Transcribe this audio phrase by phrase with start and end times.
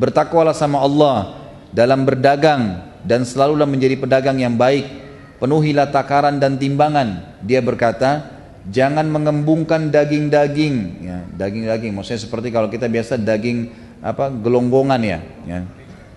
[0.00, 1.36] bertakwalah sama Allah
[1.76, 4.88] dalam berdagang dan selalulah menjadi pedagang yang baik.
[5.36, 7.36] Penuhilah takaran dan timbangan.
[7.44, 10.76] Dia berkata jangan mengembungkan daging-daging.
[11.04, 11.92] Ya daging-daging.
[11.92, 13.68] Maksudnya seperti kalau kita biasa daging
[14.00, 15.18] apa gelonggongan ya.
[15.44, 15.58] Ya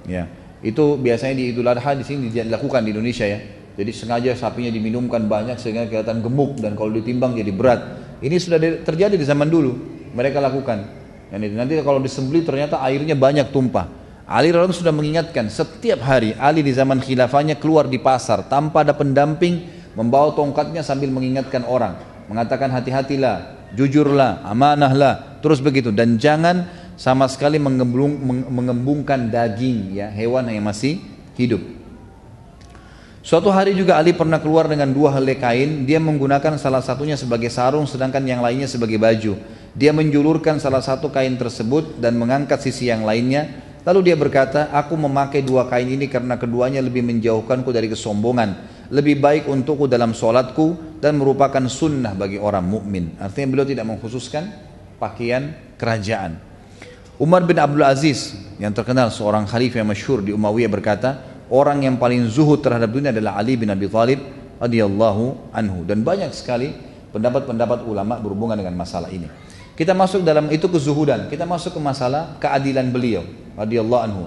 [0.08, 0.24] ya.
[0.64, 3.40] Itu biasanya di Idul Adha di sini dilakukan di Indonesia ya.
[3.74, 7.82] Jadi sengaja sapinya diminumkan banyak sehingga kelihatan gemuk dan kalau ditimbang jadi berat.
[8.24, 9.76] Ini sudah terjadi di zaman dulu.
[10.14, 11.03] Mereka lakukan
[11.34, 13.90] nanti kalau disembeli ternyata airnya banyak tumpah.
[14.24, 18.96] Ali radhiyallahu sudah mengingatkan setiap hari Ali di zaman khilafahnya keluar di pasar tanpa ada
[18.96, 22.00] pendamping membawa tongkatnya sambil mengingatkan orang.
[22.32, 25.44] Mengatakan hati-hatilah jujurlah amanahlah.
[25.44, 25.92] Terus begitu.
[25.92, 28.16] Dan jangan sama sekali mengembung,
[28.48, 31.04] mengembungkan daging ya hewan yang masih
[31.36, 31.83] hidup
[33.24, 37.48] Suatu hari juga Ali pernah keluar dengan dua helai kain, dia menggunakan salah satunya sebagai
[37.48, 39.40] sarung sedangkan yang lainnya sebagai baju.
[39.74, 44.96] Dia menjulurkan salah satu kain tersebut dan mengangkat sisi yang lainnya Lalu dia berkata, aku
[44.96, 48.72] memakai dua kain ini karena keduanya lebih menjauhkanku dari kesombongan.
[48.88, 53.20] Lebih baik untukku dalam sholatku dan merupakan sunnah bagi orang mukmin.
[53.20, 54.48] Artinya beliau tidak mengkhususkan
[55.04, 56.40] pakaian kerajaan.
[57.20, 61.96] Umar bin Abdul Aziz yang terkenal seorang khalifah yang masyhur di Umayyah berkata, orang yang
[62.00, 64.20] paling zuhud terhadap dunia adalah Ali bin Abi Thalib
[64.62, 66.72] radhiyallahu anhu dan banyak sekali
[67.12, 69.28] pendapat-pendapat ulama berhubungan dengan masalah ini.
[69.74, 71.28] Kita masuk dalam itu kezuhudan.
[71.34, 73.26] Kita masuk ke masalah keadilan beliau
[73.58, 74.24] radhiyallahu anhu.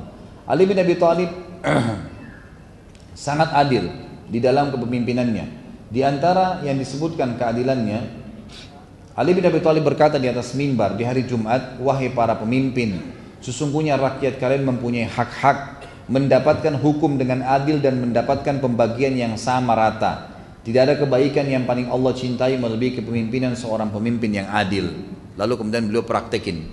[0.46, 1.30] Ali bin Abi Thalib
[3.26, 3.86] sangat adil
[4.26, 5.66] di dalam kepemimpinannya.
[5.86, 8.26] Di antara yang disebutkan keadilannya,
[9.14, 13.94] Ali bin Abi Thalib berkata di atas mimbar di hari Jumat, "Wahai para pemimpin, sesungguhnya
[13.94, 15.75] rakyat kalian mempunyai hak-hak
[16.06, 20.34] mendapatkan hukum dengan adil dan mendapatkan pembagian yang sama rata.
[20.62, 24.90] Tidak ada kebaikan yang paling Allah cintai melebihi kepemimpinan seorang pemimpin yang adil."
[25.36, 26.64] Lalu kemudian beliau praktekin.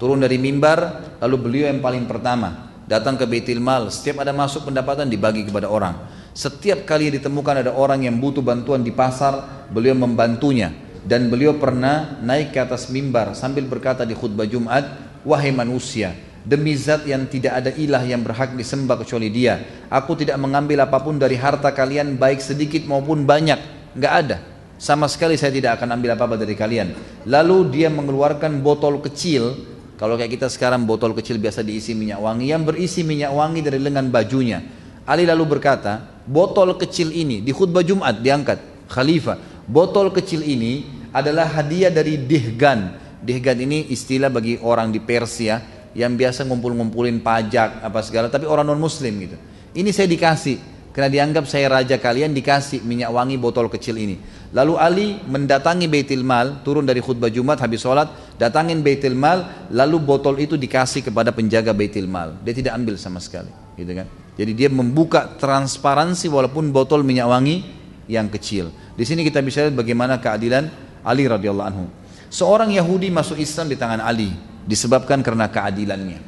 [0.00, 3.86] Turun dari mimbar, lalu beliau yang paling pertama datang ke Baitul Mal.
[3.92, 5.94] Setiap ada masuk pendapatan dibagi kepada orang.
[6.34, 10.74] Setiap kali ditemukan ada orang yang butuh bantuan di pasar, beliau membantunya.
[11.00, 14.84] Dan beliau pernah naik ke atas mimbar sambil berkata di khutbah Jumat,
[15.24, 16.12] wahai manusia,
[16.44, 19.86] demi zat yang tidak ada ilah yang berhak disembah kecuali dia.
[19.92, 23.58] Aku tidak mengambil apa pun dari harta kalian baik sedikit maupun banyak.
[23.96, 24.36] Enggak ada
[24.80, 26.96] sama sekali saya tidak akan ambil apa-apa dari kalian.
[27.28, 29.52] Lalu dia mengeluarkan botol kecil,
[30.00, 33.76] kalau kayak kita sekarang botol kecil biasa diisi minyak wangi, yang berisi minyak wangi dari
[33.76, 34.64] lengan bajunya.
[35.04, 41.60] Ali lalu berkata, botol kecil ini di khutbah Jumat diangkat, Khalifah, botol kecil ini adalah
[41.60, 42.96] hadiah dari Dihgan.
[43.20, 48.66] Dihgan ini istilah bagi orang di Persia yang biasa ngumpul-ngumpulin pajak apa segala, tapi orang
[48.66, 49.36] non Muslim gitu.
[49.74, 50.58] Ini saya dikasih
[50.90, 54.18] karena dianggap saya raja kalian dikasih minyak wangi botol kecil ini.
[54.50, 60.02] Lalu Ali mendatangi Baitul Mal, turun dari khutbah Jumat habis sholat, datangin Baitul Mal, lalu
[60.02, 62.34] botol itu dikasih kepada penjaga Baitul Mal.
[62.42, 64.10] Dia tidak ambil sama sekali, gitu kan?
[64.34, 67.62] Jadi dia membuka transparansi walaupun botol minyak wangi
[68.10, 68.74] yang kecil.
[68.98, 70.66] Di sini kita bisa lihat bagaimana keadilan
[71.06, 71.86] Ali radhiyallahu anhu.
[72.30, 74.34] Seorang Yahudi masuk Islam di tangan Ali
[74.64, 76.20] disebabkan karena keadilannya.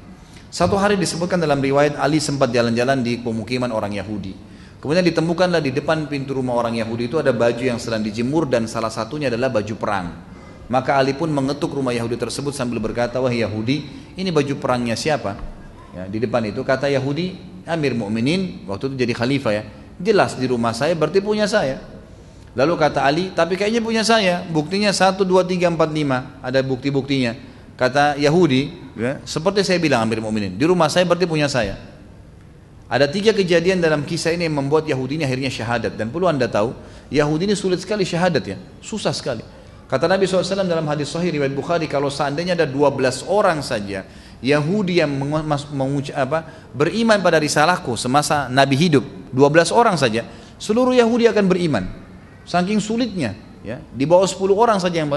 [0.52, 4.36] Satu hari disebutkan dalam riwayat Ali sempat jalan-jalan di pemukiman orang Yahudi.
[4.82, 8.68] Kemudian ditemukanlah di depan pintu rumah orang Yahudi itu ada baju yang sedang dijemur dan
[8.68, 10.12] salah satunya adalah baju perang.
[10.68, 13.86] Maka Ali pun mengetuk rumah Yahudi tersebut sambil berkata, wah Yahudi,
[14.18, 15.38] ini baju perangnya siapa?
[15.92, 17.36] Ya, di depan itu kata Yahudi,
[17.68, 19.62] Amir Mukminin waktu itu jadi khalifah ya.
[20.02, 21.78] Jelas di rumah saya berarti punya saya.
[22.52, 24.44] Lalu kata Ali, tapi kayaknya punya saya.
[24.44, 26.44] Buktinya 1, 2, 3, 4, 5.
[26.44, 27.32] Ada bukti-buktinya.
[27.76, 31.76] Kata Yahudi, ya, seperti saya bilang Amir Mukminin, di rumah saya berarti punya saya.
[32.92, 35.96] Ada tiga kejadian dalam kisah ini yang membuat Yahudi ini akhirnya syahadat.
[35.96, 36.76] Dan perlu anda tahu,
[37.08, 38.60] Yahudi ini sulit sekali syahadat ya.
[38.84, 39.40] Susah sekali.
[39.88, 44.04] Kata Nabi SAW dalam hadis sahih riwayat Bukhari, kalau seandainya ada 12 orang saja
[44.44, 45.08] Yahudi yang
[46.16, 46.38] apa,
[46.72, 50.28] beriman pada risalahku semasa Nabi hidup, 12 orang saja,
[50.60, 51.84] seluruh Yahudi akan beriman.
[52.44, 53.80] Saking sulitnya, ya.
[53.94, 55.08] Di bawah 10 orang saja yang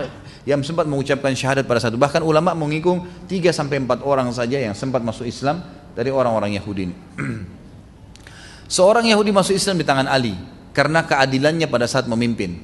[0.45, 1.97] yang sempat mengucapkan syahadat pada satu.
[1.97, 5.65] Bahkan ulama mengikung 3 sampai 4 orang saja yang sempat masuk Islam
[5.97, 6.95] dari orang-orang Yahudi ini.
[8.75, 10.37] Seorang Yahudi masuk Islam di tangan Ali
[10.73, 12.61] karena keadilannya pada saat memimpin.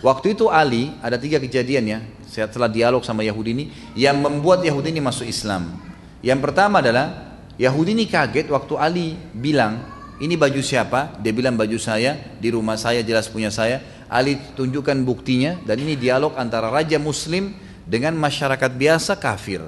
[0.00, 1.98] Waktu itu Ali ada tiga kejadian ya,
[2.28, 3.64] setelah dialog sama Yahudi ini
[3.98, 5.74] yang membuat Yahudi ini masuk Islam.
[6.20, 9.82] Yang pertama adalah Yahudi ini kaget waktu Ali bilang
[10.18, 11.18] ini baju siapa?
[11.18, 13.82] Dia bilang baju saya di rumah saya jelas punya saya.
[14.08, 17.52] Ali tunjukkan buktinya dan ini dialog antara raja Muslim
[17.84, 19.64] dengan masyarakat biasa kafir.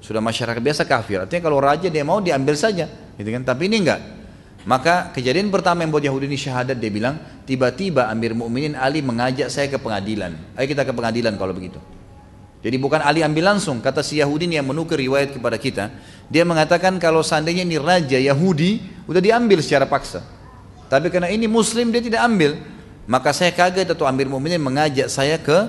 [0.00, 1.22] Sudah masyarakat biasa kafir.
[1.22, 2.88] Artinya kalau raja dia mau diambil saja,
[3.18, 3.42] gitu kan?
[3.44, 4.00] Tapi ini enggak.
[4.64, 7.16] Maka kejadian pertama yang buat Yahudi ini syahadat dia bilang,
[7.48, 10.36] tiba-tiba Amir Mukminin Ali mengajak saya ke pengadilan.
[10.56, 11.80] Ayo kita ke pengadilan kalau begitu.
[12.60, 15.88] Jadi bukan Ali ambil langsung, kata si Yahudi ini yang menukir riwayat kepada kita.
[16.28, 20.20] Dia mengatakan kalau seandainya ini raja Yahudi, udah diambil secara paksa.
[20.92, 22.60] Tapi karena ini Muslim dia tidak ambil,
[23.10, 25.66] maka saya kaget atau Amir Mu'minin mengajak saya ke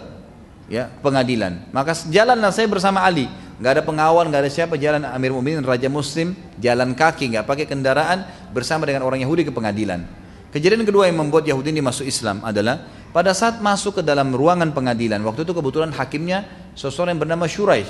[0.69, 1.57] ya pengadilan.
[1.73, 3.25] Maka jalanlah saya bersama Ali.
[3.57, 7.65] Gak ada pengawal, gak ada siapa jalan Amir Mu'minin Raja Muslim jalan kaki, gak pakai
[7.65, 10.05] kendaraan bersama dengan orang Yahudi ke pengadilan.
[10.53, 14.69] Kejadian kedua yang membuat Yahudi ini masuk Islam adalah pada saat masuk ke dalam ruangan
[14.69, 15.17] pengadilan.
[15.25, 16.45] Waktu itu kebetulan hakimnya
[16.77, 17.89] seseorang yang bernama Shuraih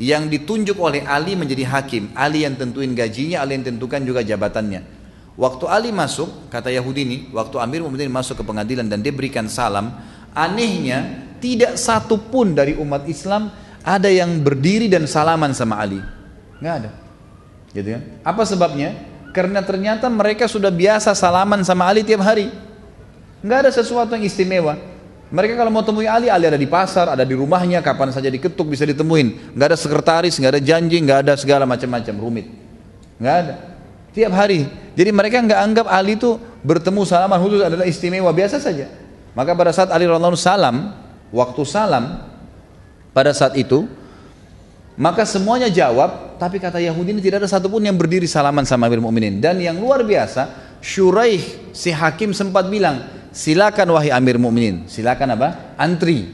[0.00, 2.16] yang ditunjuk oleh Ali menjadi hakim.
[2.16, 4.95] Ali yang tentuin gajinya, Ali yang tentukan juga jabatannya.
[5.36, 9.44] Waktu Ali masuk, kata Yahudi ini, waktu Amir Mu'minin masuk ke pengadilan dan dia berikan
[9.52, 9.92] salam,
[10.32, 13.52] anehnya tidak satu pun dari umat Islam
[13.84, 16.00] ada yang berdiri dan salaman sama Ali.
[16.58, 16.90] Nggak ada.
[17.76, 18.02] Gitu kan?
[18.24, 18.96] Apa sebabnya?
[19.36, 22.48] Karena ternyata mereka sudah biasa salaman sama Ali tiap hari.
[23.44, 24.80] Nggak ada sesuatu yang istimewa.
[25.28, 28.72] Mereka kalau mau temui Ali, Ali ada di pasar, ada di rumahnya, kapan saja diketuk
[28.72, 29.52] bisa ditemuin.
[29.52, 32.46] Nggak ada sekretaris, nggak ada janji, nggak ada segala macam-macam rumit.
[33.20, 33.75] Nggak ada.
[34.16, 34.64] Tiap hari.
[34.96, 38.88] Jadi mereka nggak anggap Ali itu bertemu salaman khusus adalah istimewa biasa saja.
[39.36, 40.96] Maka pada saat Ali radhiallahu salam,
[41.28, 42.24] waktu salam
[43.12, 43.84] pada saat itu
[44.96, 49.04] maka semuanya jawab, tapi kata Yahudi ini tidak ada satupun yang berdiri salaman sama Amir
[49.04, 49.44] Mukminin.
[49.44, 50.48] Dan yang luar biasa,
[50.80, 55.76] Shuraih si hakim sempat bilang, silakan wahai Amir Mukminin, silakan apa?
[55.76, 56.32] Antri.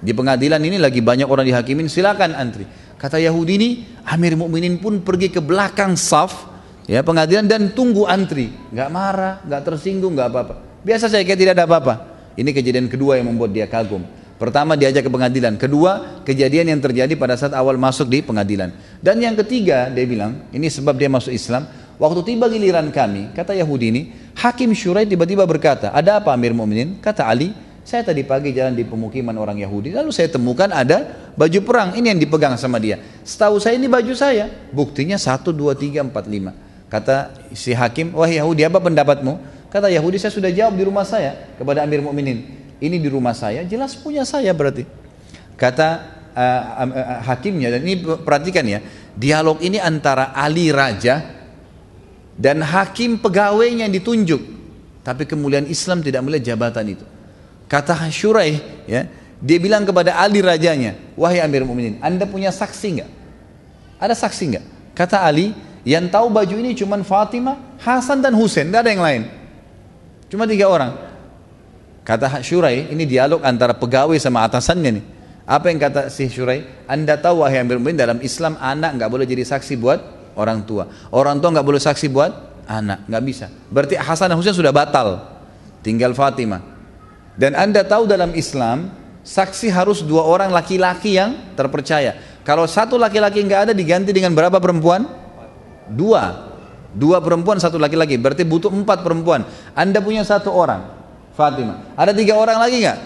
[0.00, 2.64] Di pengadilan ini lagi banyak orang dihakimin, silakan antri.
[2.96, 3.70] Kata Yahudi ini,
[4.08, 6.53] Amir Mukminin pun pergi ke belakang saf,
[6.88, 8.52] ya pengadilan dan tunggu antri.
[8.72, 10.54] Gak marah, gak tersinggung, gak apa-apa.
[10.84, 11.94] Biasa saya kayak tidak ada apa-apa.
[12.34, 14.02] Ini kejadian kedua yang membuat dia kagum.
[14.34, 18.74] Pertama diajak ke pengadilan, kedua kejadian yang terjadi pada saat awal masuk di pengadilan.
[18.98, 21.70] Dan yang ketiga dia bilang, ini sebab dia masuk Islam,
[22.02, 24.02] waktu tiba giliran kami, kata Yahudi ini,
[24.34, 26.98] Hakim Syurai tiba-tiba berkata, ada apa Amir Mu'minin?
[26.98, 27.54] Kata Ali,
[27.86, 32.10] saya tadi pagi jalan di pemukiman orang Yahudi, lalu saya temukan ada baju perang, ini
[32.10, 32.98] yang dipegang sama dia.
[33.22, 36.63] Setahu saya ini baju saya, buktinya 1, 2, 3, 4, 5.
[36.94, 39.42] Kata si Hakim, wah Yahudi apa pendapatmu?
[39.66, 42.46] Kata Yahudi, saya sudah jawab di rumah saya kepada Amir Mu'minin
[42.78, 44.86] ini di rumah saya, jelas punya saya berarti.
[45.58, 45.88] Kata
[46.30, 48.78] uh, uh, hakimnya, dan ini perhatikan ya,
[49.18, 51.18] dialog ini antara Ali Raja
[52.38, 54.42] dan hakim pegawainya yang ditunjuk.
[55.02, 57.02] Tapi kemuliaan Islam tidak melihat jabatan itu.
[57.66, 59.10] Kata Syuraih, ya,
[59.42, 63.10] dia bilang kepada Ali rajanya, wahai Amir Mu'minin, anda punya saksi nggak?
[63.98, 64.64] Ada saksi nggak?
[64.94, 65.50] Kata Ali,
[65.84, 69.22] yang tahu baju ini cuma Fatimah, Hasan dan Husain, tidak ada yang lain.
[70.32, 70.96] Cuma tiga orang.
[72.04, 75.04] Kata Syurai, ini dialog antara pegawai sama atasannya nih.
[75.44, 76.64] Apa yang kata si Syurai?
[76.88, 80.00] Anda tahu wahai yang bermain dalam Islam anak nggak boleh jadi saksi buat
[80.40, 80.88] orang tua.
[81.12, 82.32] Orang tua nggak boleh saksi buat
[82.64, 83.46] anak, nggak bisa.
[83.68, 85.20] Berarti Hasan dan Husain sudah batal.
[85.84, 86.64] Tinggal Fatimah.
[87.36, 88.88] Dan Anda tahu dalam Islam
[89.24, 92.16] saksi harus dua orang laki-laki yang terpercaya.
[92.44, 95.23] Kalau satu laki-laki nggak ada diganti dengan berapa perempuan?
[95.90, 96.54] Dua.
[96.94, 98.14] Dua perempuan, satu laki-laki.
[98.16, 99.42] Berarti butuh empat perempuan.
[99.74, 100.86] Anda punya satu orang.
[101.34, 101.98] Fatimah.
[101.98, 102.98] Ada tiga orang lagi nggak?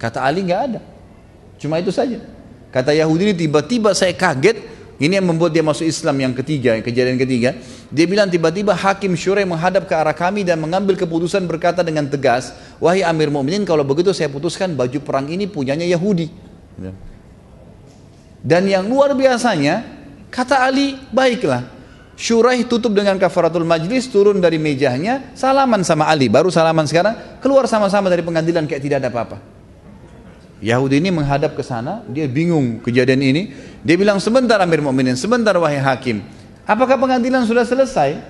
[0.00, 0.80] Kata Ali nggak ada.
[1.60, 2.18] Cuma itu saja.
[2.74, 4.80] Kata Yahudi ini tiba-tiba saya kaget.
[5.00, 7.56] Ini yang membuat dia masuk Islam yang ketiga, kejadian ketiga.
[7.88, 12.52] Dia bilang tiba-tiba Hakim Syurai menghadap ke arah kami dan mengambil keputusan berkata dengan tegas,
[12.76, 16.28] wahai Amir Mu'minin kalau begitu saya putuskan baju perang ini punyanya Yahudi.
[18.44, 19.99] Dan yang luar biasanya,
[20.30, 21.66] kata Ali, baiklah,
[22.20, 27.64] Syuraih tutup dengan kafaratul majlis, turun dari mejanya, salaman sama Ali, baru salaman sekarang, keluar
[27.64, 29.40] sama-sama dari pengadilan kayak tidak ada apa-apa.
[30.60, 33.42] Yahudi ini menghadap ke sana, dia bingung kejadian ini.
[33.80, 36.20] Dia bilang, sebentar Amir Mu'minin, sebentar wahai hakim.
[36.68, 38.20] Apakah pengadilan sudah selesai?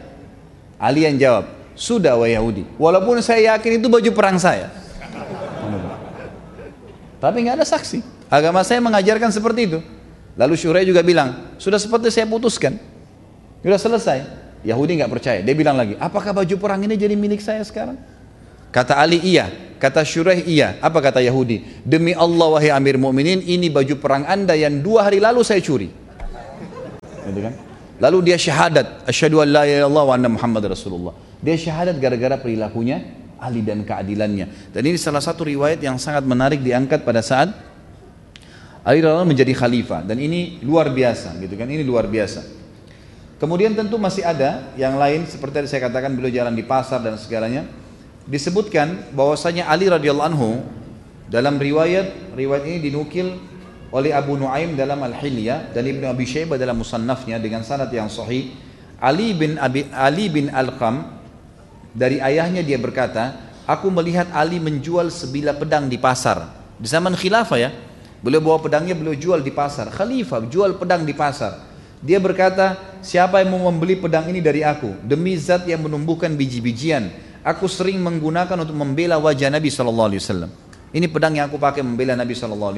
[0.78, 2.62] Ali yang jawab, sudah wahai Yahudi.
[2.78, 4.71] Walaupun saya yakin itu baju perang saya.
[7.19, 8.00] Tapi nggak ada saksi.
[8.30, 9.78] Agama saya mengajarkan seperti itu.
[10.38, 12.78] Lalu Syurai juga bilang, sudah seperti saya putuskan.
[13.60, 14.18] Sudah selesai.
[14.64, 15.38] Yahudi nggak percaya.
[15.40, 17.96] Dia bilang lagi, apakah baju perang ini jadi milik saya sekarang?
[18.70, 19.50] Kata Ali iya,
[19.82, 20.78] kata Syuraih iya.
[20.78, 21.82] Apa kata Yahudi?
[21.82, 25.90] Demi Allah wahai Amir Mu'minin, ini baju perang anda yang dua hari lalu saya curi.
[27.26, 27.54] Gitu kan?
[28.00, 31.12] Lalu dia syahadat, asyhadu an la ilaha illallah wa anna Muhammad Rasulullah.
[31.40, 33.04] Dia syahadat gara-gara perilakunya
[33.40, 34.72] Ali dan keadilannya.
[34.72, 37.52] Dan ini salah satu riwayat yang sangat menarik diangkat pada saat
[38.80, 42.60] Ali radhiyallahu menjadi khalifah dan ini luar biasa gitu kan ini luar biasa.
[43.37, 47.16] Kemudian tentu masih ada yang lain seperti yang saya katakan beliau jalan di pasar dan
[47.16, 47.64] segalanya.
[48.28, 50.60] Disebutkan bahwasanya Ali radhiyallahu anhu
[51.28, 53.37] dalam riwayat riwayat ini dinukil
[53.90, 58.54] oleh Abu Nuaim dalam Al-Hilyah dan Ibnu Abi Syaibah dalam musannafnya dengan sanad yang sahih.
[59.00, 61.20] Ali bin Abi Ali bin Al-Qam
[61.96, 66.49] dari ayahnya dia berkata, "Aku melihat Ali menjual sebilah pedang di pasar."
[66.80, 67.70] Di zaman khilafah ya.
[68.21, 69.89] Beliau bawa pedangnya, beliau jual di pasar.
[69.89, 71.57] Khalifah jual pedang di pasar.
[72.00, 75.05] Dia berkata, siapa yang mau membeli pedang ini dari aku?
[75.05, 77.12] Demi zat yang menumbuhkan biji-bijian.
[77.41, 80.12] Aku sering menggunakan untuk membela wajah Nabi SAW.
[80.91, 82.77] Ini pedang yang aku pakai membela Nabi SAW.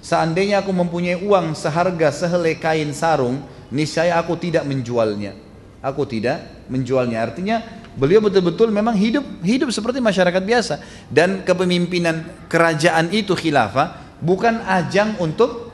[0.00, 5.36] Seandainya aku mempunyai uang seharga sehelai kain sarung, niscaya aku tidak menjualnya.
[5.84, 7.20] Aku tidak menjualnya.
[7.20, 7.60] Artinya
[7.96, 10.74] beliau betul-betul memang hidup hidup seperti masyarakat biasa.
[11.12, 15.72] Dan kepemimpinan kerajaan itu khilafah bukan ajang untuk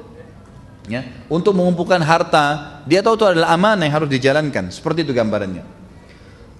[0.87, 4.71] ya, untuk mengumpulkan harta, dia tahu itu adalah amanah yang harus dijalankan.
[4.71, 5.67] Seperti itu gambarannya.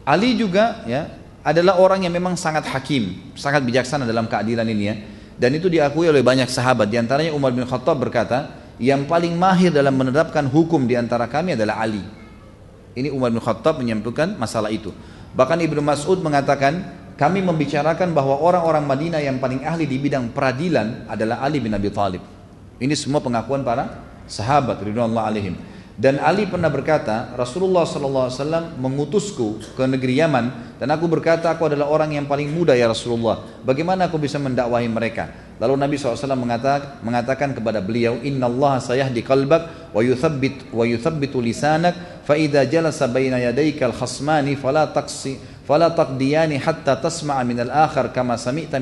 [0.07, 1.11] Ali juga ya
[1.47, 4.95] adalah orang yang memang sangat hakim, sangat bijaksana dalam keadilan ini ya.
[5.37, 6.91] Dan itu diakui oleh banyak sahabat.
[6.91, 11.57] Di antaranya Umar bin Khattab berkata, yang paling mahir dalam menerapkan hukum di antara kami
[11.57, 12.03] adalah Ali.
[12.97, 14.91] Ini Umar bin Khattab menyampaikan masalah itu.
[15.37, 16.81] Bahkan Ibnu Mas'ud mengatakan,
[17.17, 21.89] kami membicarakan bahwa orang-orang Madinah yang paling ahli di bidang peradilan adalah Ali bin Abi
[21.89, 22.21] Thalib.
[22.77, 25.57] Ini semua pengakuan para sahabat ridwanullah alaihim.
[25.97, 31.89] Dan Ali pernah berkata, Rasulullah SAW mengutusku ke negeri Yaman dan aku berkata aku adalah
[31.89, 33.41] orang yang paling muda ya Rasulullah.
[33.65, 35.57] Bagaimana aku bisa mendakwahi mereka?
[35.57, 36.37] Lalu Nabi SAW
[37.01, 42.37] mengatakan, kepada beliau, Inna Allah sayahdi qalbak wa yuthabbit wa yuthabbitu lisanak fa
[42.69, 47.43] jalasa baina yadayka al-khasmani fala taqsi fala taqdiyani hatta tasma'a
[48.15, 48.79] kama sami'ta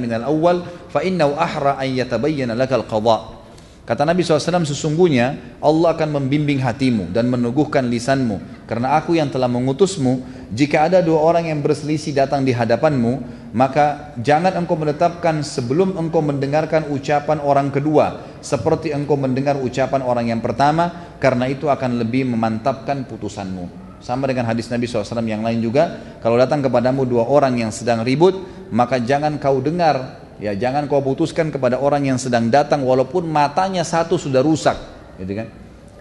[0.92, 3.44] fa innahu ahra an yatabayyana laka al-qada'.
[3.84, 9.44] Kata Nabi SAW sesungguhnya Allah akan membimbing hatimu dan meneguhkan lisanmu karena aku yang telah
[9.44, 10.24] mengutusmu
[10.56, 16.24] jika ada dua orang yang berselisih datang di hadapanmu maka jangan engkau menetapkan sebelum engkau
[16.24, 22.24] mendengarkan ucapan orang kedua seperti engkau mendengar ucapan orang yang pertama karena itu akan lebih
[22.24, 27.56] memantapkan putusanmu sama dengan hadis Nabi SAW yang lain juga kalau datang kepadamu dua orang
[27.56, 28.36] yang sedang ribut
[28.68, 33.86] maka jangan kau dengar Ya jangan kau putuskan kepada orang yang sedang datang walaupun matanya
[33.86, 34.74] satu sudah rusak,
[35.22, 35.48] gitu kan?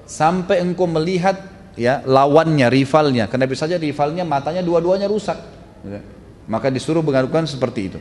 [0.09, 1.37] Sampai engkau melihat
[1.77, 3.29] ya lawannya, rivalnya.
[3.29, 5.37] Karena bisa saja rivalnya matanya dua-duanya rusak.
[5.85, 5.93] Gitu.
[5.93, 6.03] Kan?
[6.49, 7.99] Maka disuruh mengadukan seperti itu.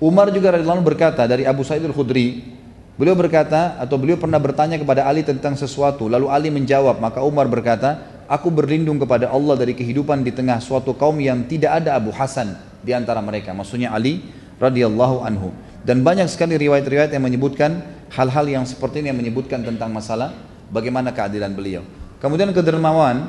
[0.00, 2.42] Umar juga radhiyallahu berkata dari Abu Sa'id al-Khudri,
[2.98, 7.46] beliau berkata atau beliau pernah bertanya kepada Ali tentang sesuatu, lalu Ali menjawab, maka Umar
[7.46, 12.10] berkata, aku berlindung kepada Allah dari kehidupan di tengah suatu kaum yang tidak ada Abu
[12.14, 13.52] Hasan di antara mereka.
[13.52, 14.24] Maksudnya Ali
[14.60, 15.52] radhiyallahu anhu.
[15.84, 20.32] Dan banyak sekali riwayat-riwayat yang menyebutkan hal-hal yang seperti ini yang menyebutkan tentang masalah
[20.72, 21.84] bagaimana keadilan beliau.
[22.24, 23.28] Kemudian kedermawan,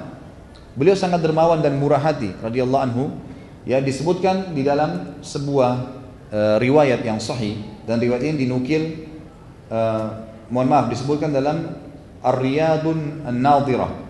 [0.71, 3.03] beliau sangat dermawan dan murah hati radhiyallahu anhu.
[3.65, 5.71] Ya disebutkan di dalam sebuah
[6.29, 7.57] uh, riwayat yang sahih
[7.89, 9.09] dan riwayat ini dinukil
[9.73, 10.21] uh,
[10.53, 11.73] mohon maaf disebutkan dalam
[12.21, 14.04] Ar-Riyadun An-Nadirah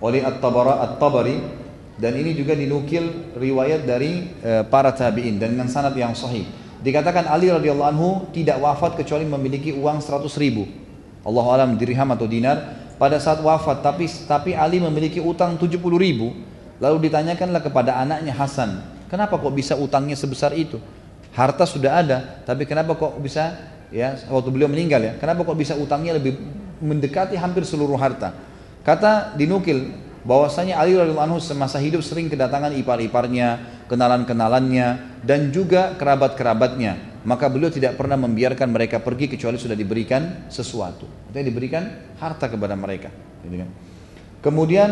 [0.00, 1.36] oleh At-Tabari
[2.00, 6.48] dan ini juga dinukil riwayat dari e, para tabi'in dengan sanad yang sahih.
[6.80, 10.64] Dikatakan Ali radhiyallahu anhu tidak wafat kecuali memiliki uang 100 ribu.
[11.20, 16.32] Allah alam dirham atau dinar pada saat wafat tapi tapi Ali memiliki utang 70 ribu.
[16.80, 18.80] Lalu ditanyakanlah kepada anaknya Hasan,
[19.12, 20.80] kenapa kok bisa utangnya sebesar itu?
[21.36, 23.52] Harta sudah ada, tapi kenapa kok bisa
[23.92, 26.40] ya waktu beliau meninggal ya, kenapa kok bisa utangnya lebih
[26.80, 28.32] mendekati hampir seluruh harta?
[28.80, 29.92] Kata dinukil
[30.24, 37.08] bahwasanya Ali radhiyallahu anhu semasa hidup sering kedatangan ipar-iparnya, kenalan-kenalannya dan juga kerabat-kerabatnya.
[37.20, 41.04] Maka beliau tidak pernah membiarkan mereka pergi kecuali sudah diberikan sesuatu.
[41.28, 41.82] Artinya diberikan
[42.16, 43.12] harta kepada mereka.
[43.44, 43.68] Gitu kan.
[44.40, 44.90] Kemudian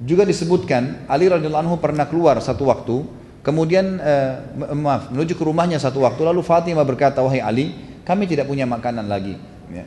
[0.00, 3.04] juga disebutkan Ali radhiyallahu anhu pernah keluar satu waktu,
[3.44, 4.40] kemudian eh,
[4.72, 7.76] maaf menuju ke rumahnya satu waktu lalu Fatimah berkata wahai Ali,
[8.08, 9.36] kami tidak punya makanan lagi.
[9.68, 9.84] Ya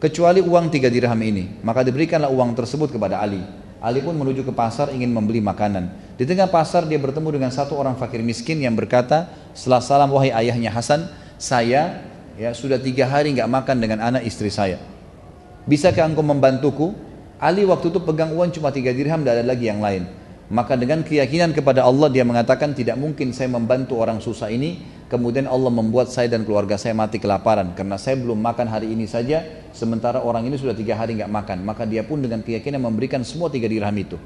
[0.00, 1.60] kecuali uang tiga dirham ini.
[1.60, 3.44] Maka diberikanlah uang tersebut kepada Ali.
[3.80, 6.16] Ali pun menuju ke pasar ingin membeli makanan.
[6.16, 10.32] Di tengah pasar dia bertemu dengan satu orang fakir miskin yang berkata, setelah salam wahai
[10.32, 11.08] ayahnya Hasan,
[11.40, 12.04] saya
[12.36, 14.76] ya sudah tiga hari nggak makan dengan anak istri saya.
[15.64, 16.92] Bisakah engkau membantuku?
[17.40, 20.04] Ali waktu itu pegang uang cuma tiga dirham, tidak ada lagi yang lain.
[20.52, 25.50] Maka dengan keyakinan kepada Allah dia mengatakan tidak mungkin saya membantu orang susah ini kemudian
[25.50, 27.74] Allah membuat saya dan keluarga saya mati kelaparan.
[27.74, 29.42] Karena saya belum makan hari ini saja
[29.74, 31.66] sementara orang ini sudah tiga hari nggak makan.
[31.66, 34.16] Maka dia pun dengan keyakinan memberikan semua tiga dirham itu.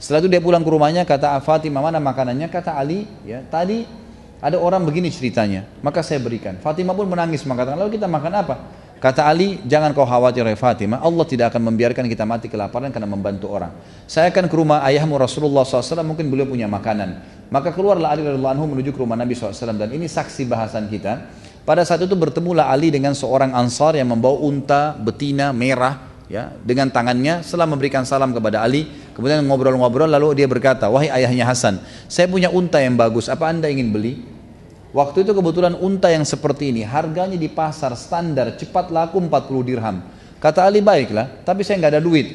[0.00, 2.48] Setelah itu dia pulang ke rumahnya kata Fatimah mana makanannya?
[2.48, 3.84] kata Ali ya tadi
[4.40, 5.68] ada orang begini ceritanya.
[5.84, 6.56] Maka saya berikan.
[6.56, 11.00] Fatimah pun menangis mengatakan lalu kita makan apa Kata Ali, jangan kau khawatir ya Fatimah,
[11.00, 13.72] Allah tidak akan membiarkan kita mati kelaparan karena membantu orang.
[14.04, 17.16] Saya akan ke rumah ayahmu Rasulullah SAW, mungkin beliau punya makanan.
[17.48, 21.32] Maka keluarlah Ali radhiyallahu anhu menuju ke rumah Nabi SAW dan ini saksi bahasan kita.
[21.64, 26.92] Pada saat itu bertemulah Ali dengan seorang ansar yang membawa unta betina merah ya dengan
[26.92, 28.86] tangannya setelah memberikan salam kepada Ali
[29.18, 33.66] kemudian ngobrol-ngobrol lalu dia berkata wahai ayahnya Hasan saya punya unta yang bagus apa anda
[33.66, 34.22] ingin beli
[34.90, 40.02] Waktu itu kebetulan unta yang seperti ini harganya di pasar standar cepat laku 40 dirham.
[40.42, 42.26] Kata Ali baiklah, tapi saya nggak ada duit.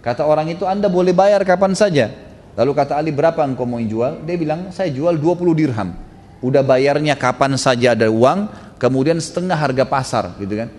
[0.00, 2.08] Kata orang itu Anda boleh bayar kapan saja.
[2.56, 4.24] Lalu kata Ali berapa engkau mau jual?
[4.24, 5.92] Dia bilang saya jual 20 dirham.
[6.40, 8.48] Udah bayarnya kapan saja ada uang,
[8.80, 10.72] kemudian setengah harga pasar gitu kan.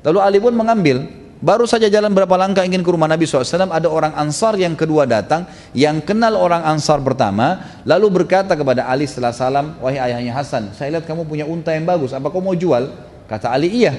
[0.00, 1.04] Lalu Ali pun mengambil,
[1.40, 5.08] Baru saja jalan berapa langkah ingin ke rumah Nabi SAW, ada orang Ansar yang kedua
[5.08, 10.76] datang, yang kenal orang Ansar pertama, lalu berkata kepada Ali setelah salam, wahai ayahnya Hasan,
[10.76, 12.92] saya lihat kamu punya unta yang bagus, apa kau mau jual?
[13.24, 13.96] Kata Ali, iya.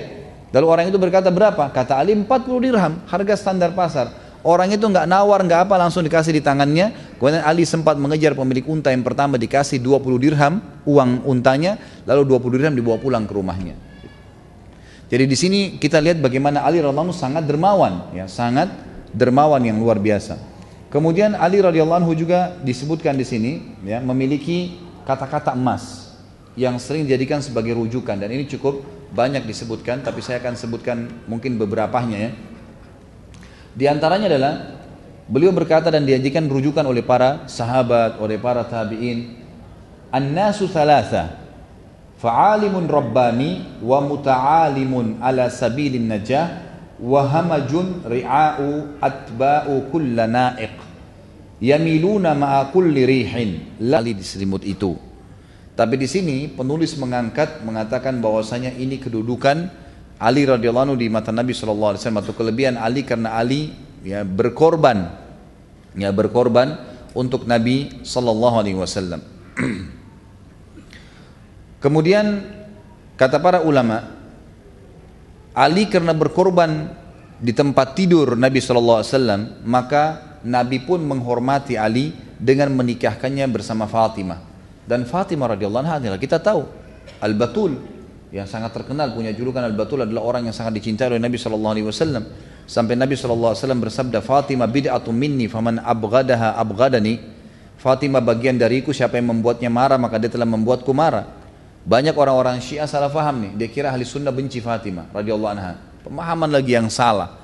[0.54, 1.66] Lalu orang itu berkata berapa?
[1.74, 2.30] Kata Ali 40
[2.62, 4.14] dirham, harga standar pasar.
[4.46, 7.18] Orang itu nggak nawar, nggak apa, langsung dikasih di tangannya.
[7.18, 12.62] Kemudian Ali sempat mengejar pemilik unta yang pertama dikasih 20 dirham uang untanya, lalu 20
[12.62, 13.91] dirham dibawa pulang ke rumahnya.
[15.12, 18.72] Jadi di sini kita lihat bagaimana Ali radhiallahu sangat dermawan, ya sangat
[19.12, 20.40] dermawan yang luar biasa.
[20.88, 26.16] Kemudian Ali radhiyallahu juga disebutkan di sini ya memiliki kata-kata emas
[26.56, 31.60] yang sering dijadikan sebagai rujukan dan ini cukup banyak disebutkan tapi saya akan sebutkan mungkin
[31.60, 32.32] beberapanya ya.
[33.76, 34.80] Di antaranya adalah
[35.28, 39.44] beliau berkata dan diajikan rujukan oleh para sahabat, oleh para tabi'in.
[40.12, 41.41] An-nasu thalatha
[42.22, 46.70] fa'alimun rabbani wa muta'alimun ala sabilin najah
[47.02, 50.78] wa hamajun ri'a'u atba'u kulla na'iq.
[51.62, 53.82] Yamiluna ma'a kulli rihin.
[53.82, 54.94] Lali diselimut itu.
[55.74, 59.82] Tapi di sini penulis mengangkat mengatakan bahwasanya ini kedudukan
[60.22, 63.74] Ali radhiyallahu anhu di mata Nabi sallallahu alaihi wasallam atau kelebihan Ali karena Ali
[64.06, 65.10] ya berkorban.
[65.98, 66.78] Ya berkorban
[67.18, 69.26] untuk Nabi sallallahu alaihi wasallam
[71.82, 72.46] Kemudian
[73.18, 74.06] kata para ulama,
[75.58, 76.94] Ali karena berkorban
[77.42, 84.38] di tempat tidur Nabi SAW, maka Nabi pun menghormati Ali dengan menikahkannya bersama Fatimah.
[84.86, 86.66] Dan Fatimah radhiyallahu anha adalah kita tahu
[87.22, 87.78] Al-Batul
[88.30, 92.22] yang sangat terkenal punya julukan Al-Batul adalah orang yang sangat dicintai oleh Nabi SAW.
[92.70, 97.18] Sampai Nabi SAW bersabda Fatimah bid'atun minni faman abghadaha abghadani.
[97.82, 101.41] Fatimah bagian dariku siapa yang membuatnya marah maka dia telah membuatku marah.
[101.82, 105.74] Banyak orang-orang Syiah salah faham nih, dia kira ahli sunnah benci Fatimah radhiyallahu anha.
[106.06, 107.42] Pemahaman lagi yang salah.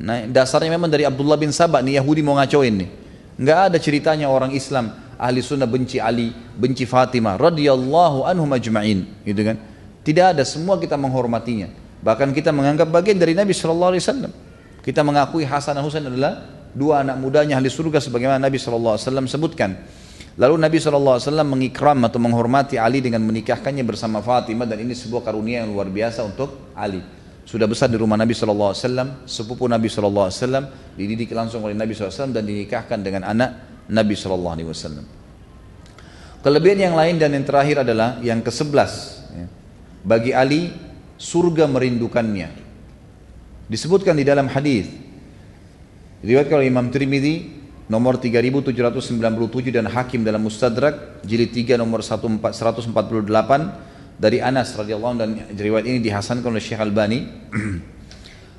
[0.00, 2.90] Nah, dasarnya memang dari Abdullah bin Sabah nih Yahudi mau ngacoin nih.
[3.36, 9.42] Enggak ada ceritanya orang Islam ahli sunnah benci Ali, benci Fatimah radhiyallahu anhum ajma'in, gitu
[9.46, 9.56] kan.
[10.04, 11.70] Tidak ada, semua kita menghormatinya.
[12.04, 14.32] Bahkan kita menganggap bagian dari Nabi sallallahu alaihi wasallam.
[14.84, 16.44] Kita mengakui Hasan dan Husain adalah
[16.76, 19.70] dua anak mudanya ahli surga sebagaimana Nabi sallallahu alaihi wasallam sebutkan.
[20.34, 25.62] Lalu Nabi SAW mengikram atau menghormati Ali dengan menikahkannya bersama Fatimah dan ini sebuah karunia
[25.62, 26.98] yang luar biasa untuk Ali.
[27.46, 28.74] Sudah besar di rumah Nabi SAW,
[29.28, 30.32] sepupu Nabi SAW,
[30.98, 33.50] dididik langsung oleh Nabi SAW dan dinikahkan dengan anak
[33.86, 35.22] Nabi SAW.
[36.42, 38.90] Kelebihan yang lain dan yang terakhir adalah yang ke-11.
[39.38, 39.46] Ya.
[40.02, 40.74] Bagi Ali,
[41.16, 42.48] surga merindukannya.
[43.70, 44.90] Disebutkan di dalam hadis.
[46.20, 52.40] Diriwayatkan oleh Imam Tirmidzi nomor 3797 dan Hakim dalam Mustadrak jilid 3 nomor 148
[54.16, 57.20] dari Anas radhiyallahu anhu dan riwayat ini dihasankan oleh Syekh Albani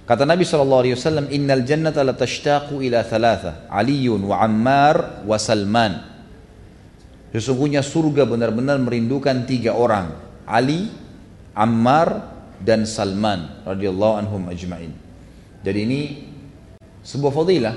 [0.06, 0.86] Kata Nabi SAW,
[1.34, 5.98] Innal jannata la tashtaqu ila thalatha, Aliyun wa Ammar wa Salman.
[7.34, 10.14] Sesungguhnya surga benar-benar merindukan tiga orang.
[10.46, 10.94] Ali,
[11.58, 14.94] Ammar, dan Salman radhiyallahu anhum ajma'in.
[15.66, 16.02] Jadi ini
[17.02, 17.76] sebuah fadilah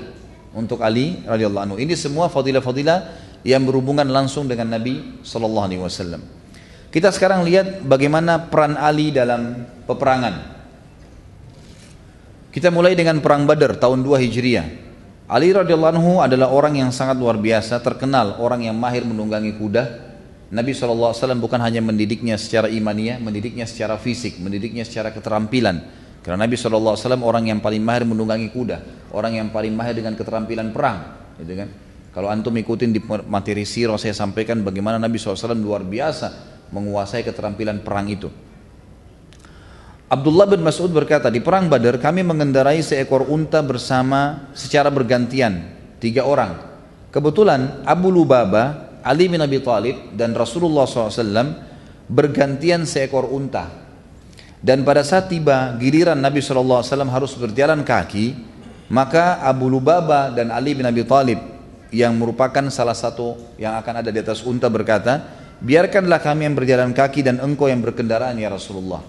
[0.53, 1.77] untuk Ali radhiyallahu anhu.
[1.77, 6.21] Ini semua fadilah-fadilah yang berhubungan langsung dengan Nabi sallallahu alaihi wasallam.
[6.89, 10.57] Kita sekarang lihat bagaimana peran Ali dalam peperangan.
[12.49, 14.67] Kita mulai dengan perang Badar tahun 2 Hijriah.
[15.29, 20.09] Ali radhiyallahu anhu adalah orang yang sangat luar biasa, terkenal orang yang mahir menunggangi kuda.
[20.49, 25.85] Nabi SAW bukan hanya mendidiknya secara imaniah, mendidiknya secara fisik, mendidiknya secara keterampilan.
[26.19, 30.75] Karena Nabi SAW orang yang paling mahir menunggangi kuda, orang yang paling mahir dengan keterampilan
[30.75, 30.97] perang,
[31.39, 31.69] gitu kan?
[32.09, 37.85] Kalau antum ikutin di materi sirah saya sampaikan bagaimana Nabi SAW luar biasa menguasai keterampilan
[37.85, 38.29] perang itu.
[40.09, 45.69] Abdullah bin Mas'ud berkata, di perang Badar kami mengendarai seekor unta bersama secara bergantian,
[46.01, 46.57] tiga orang.
[47.13, 51.53] Kebetulan Abu Lubaba, Ali bin Abi Thalib dan Rasulullah SAW
[52.09, 53.78] bergantian seekor unta.
[54.59, 58.35] Dan pada saat tiba giliran Nabi SAW harus berjalan kaki,
[58.91, 61.39] maka Abu Lubaba dan Ali bin Abi Thalib
[61.95, 65.23] yang merupakan salah satu yang akan ada di atas unta berkata,
[65.63, 68.99] biarkanlah kami yang berjalan kaki dan engkau yang berkendaraan ya Rasulullah.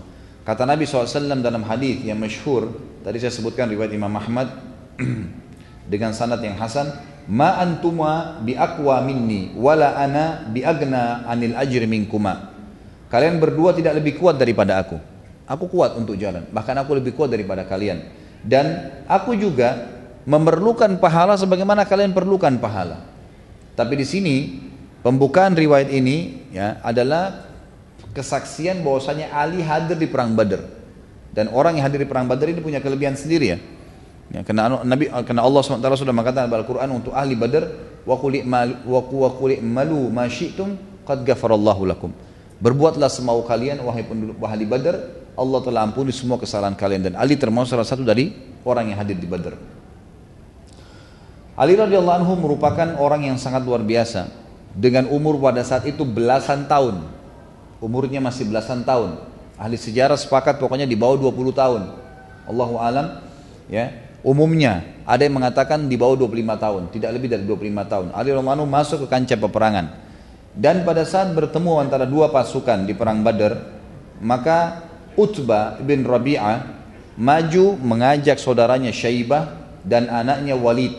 [0.47, 2.71] Kata Nabi SAW dalam hadis yang masyhur,
[3.03, 4.55] tadi saya sebutkan riwayat Imam Ahmad
[5.93, 6.95] dengan sanad yang hasan,
[7.27, 12.51] ma antuma bi aqwa minni wala ana bi agna anil ajri minkuma
[13.11, 15.10] Kalian berdua tidak lebih kuat daripada aku.
[15.51, 18.07] Aku kuat untuk jalan, bahkan aku lebih kuat daripada kalian.
[18.47, 19.91] Dan aku juga
[20.23, 23.03] memerlukan pahala sebagaimana kalian perlukan pahala.
[23.75, 24.37] Tapi di sini
[25.03, 27.51] pembukaan riwayat ini ya adalah
[28.15, 30.63] kesaksian bahwasanya Ali hadir di perang Badar.
[31.35, 33.59] Dan orang yang hadir di perang Badar ini punya kelebihan sendiri ya.
[34.31, 37.67] Ya, karena Nabi karena Allah SWT sudah mengatakan dalam Al-Qur'an untuk ahli Badar
[38.07, 39.01] wa qul wa
[39.59, 42.15] malu ma syi'tum qad ghafarallahu lakum.
[42.63, 47.41] Berbuatlah semau kalian wahai penduduk ahli Badar, Allah telah ampuni semua kesalahan kalian dan Ali
[47.41, 49.57] termasuk salah satu dari orang yang hadir di Badar.
[51.57, 54.29] Ali radhiyallahu anhu merupakan orang yang sangat luar biasa
[54.77, 57.09] dengan umur pada saat itu belasan tahun.
[57.81, 59.17] Umurnya masih belasan tahun.
[59.57, 61.83] Ahli sejarah sepakat pokoknya di bawah 20 tahun.
[62.45, 63.25] Allahu alam
[63.73, 64.13] ya.
[64.21, 68.07] Umumnya ada yang mengatakan di bawah 25 tahun, tidak lebih dari 25 tahun.
[68.13, 69.87] Ali Romano masuk ke kancah peperangan.
[70.53, 73.65] Dan pada saat bertemu antara dua pasukan di perang Badar,
[74.21, 76.67] maka Utbah bin Rabi'ah
[77.19, 80.99] maju mengajak saudaranya Syaibah dan anaknya Walid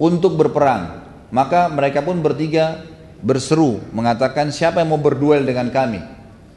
[0.00, 1.04] untuk berperang.
[1.28, 2.84] Maka mereka pun bertiga
[3.20, 6.00] berseru mengatakan siapa yang mau berduel dengan kami.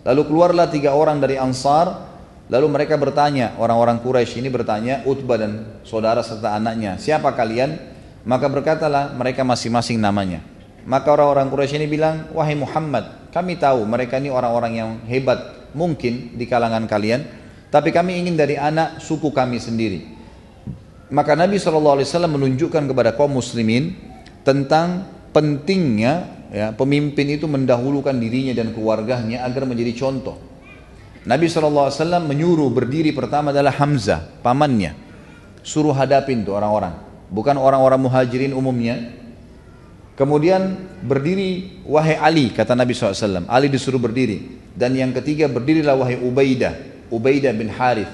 [0.07, 2.11] Lalu keluarlah tiga orang dari Ansar
[2.51, 7.79] Lalu mereka bertanya, orang-orang Quraisy ini bertanya, Utbah dan saudara serta anaknya, siapa kalian?
[8.27, 10.43] Maka berkatalah mereka masing-masing namanya.
[10.83, 16.35] Maka orang-orang Quraisy ini bilang, wahai Muhammad, kami tahu mereka ini orang-orang yang hebat mungkin
[16.35, 17.23] di kalangan kalian,
[17.71, 20.03] tapi kami ingin dari anak suku kami sendiri.
[21.11, 23.95] Maka Nabi SAW menunjukkan kepada kaum muslimin
[24.47, 30.39] tentang pentingnya ya, pemimpin itu mendahulukan dirinya dan keluarganya agar menjadi contoh.
[31.21, 31.91] Nabi SAW
[32.25, 34.97] menyuruh berdiri pertama adalah Hamzah, pamannya.
[35.61, 36.97] Suruh hadapin tuh orang-orang.
[37.29, 39.20] Bukan orang-orang muhajirin umumnya.
[40.15, 43.47] Kemudian berdiri wahai Ali, kata Nabi SAW.
[43.47, 44.59] Ali disuruh berdiri.
[44.71, 46.77] Dan yang ketiga berdirilah wahai Ubaidah.
[47.11, 48.11] Ubaidah bin Harith.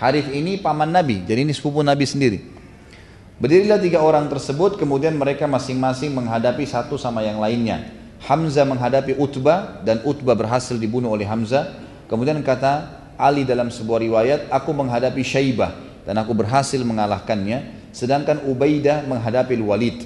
[0.00, 2.40] Harith ini paman Nabi, jadi ini sepupu Nabi sendiri.
[3.36, 7.92] Berdirilah tiga orang tersebut, kemudian mereka masing-masing menghadapi satu sama yang lainnya.
[8.24, 14.40] Hamzah menghadapi Utbah dan Utbah berhasil dibunuh oleh Hamzah Kemudian kata Ali dalam sebuah riwayat,
[14.50, 20.02] aku menghadapi Syaibah dan aku berhasil mengalahkannya, sedangkan Ubaidah menghadapi Walid.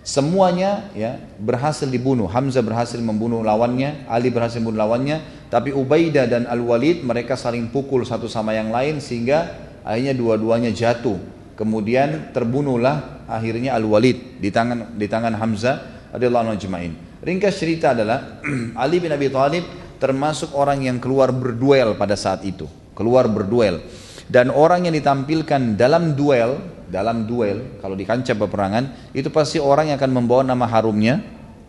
[0.00, 2.24] Semuanya ya berhasil dibunuh.
[2.24, 5.20] Hamzah berhasil membunuh lawannya, Ali berhasil membunuh lawannya,
[5.52, 9.52] tapi Ubaidah dan Al-Walid mereka saling pukul satu sama yang lain sehingga
[9.84, 11.20] akhirnya dua-duanya jatuh.
[11.52, 16.96] Kemudian terbunuhlah akhirnya Al-Walid di tangan di tangan Hamzah radhiyallahu anhu.
[17.20, 18.40] Ringkas cerita adalah
[18.82, 19.68] Ali bin Abi Thalib
[20.00, 22.64] termasuk orang yang keluar berduel pada saat itu,
[22.96, 23.84] keluar berduel.
[24.30, 26.56] Dan orang yang ditampilkan dalam duel,
[26.90, 31.22] dalam duel, kalau di kancah peperangan, itu pasti orang yang akan membawa nama harumnya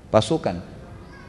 [0.10, 0.58] pasukan.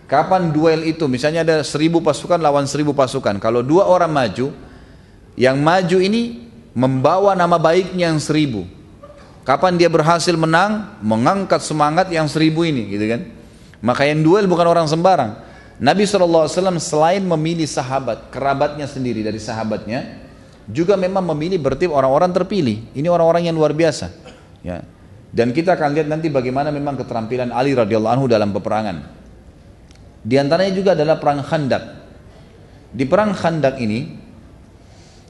[0.08, 1.04] Kapan duel itu?
[1.08, 3.36] Misalnya ada seribu pasukan lawan seribu pasukan.
[3.36, 4.52] Kalau dua orang maju,
[5.36, 8.64] yang maju ini membawa nama baiknya yang seribu.
[9.44, 13.20] Kapan dia berhasil menang, mengangkat semangat yang seribu ini, gitu kan?
[13.82, 15.34] Maka yang duel bukan orang sembarang.
[15.82, 16.46] Nabi SAW
[16.78, 20.30] selain memilih sahabat, kerabatnya sendiri dari sahabatnya,
[20.70, 22.94] juga memang memilih berarti orang-orang terpilih.
[22.94, 24.12] Ini orang-orang yang luar biasa.
[24.62, 24.86] Ya.
[25.32, 28.96] Dan kita akan lihat nanti bagaimana memang keterampilan Ali radhiyallahu anhu dalam peperangan.
[30.22, 31.84] Di antaranya juga adalah perang Khandak.
[32.92, 34.22] Di perang Khandak ini,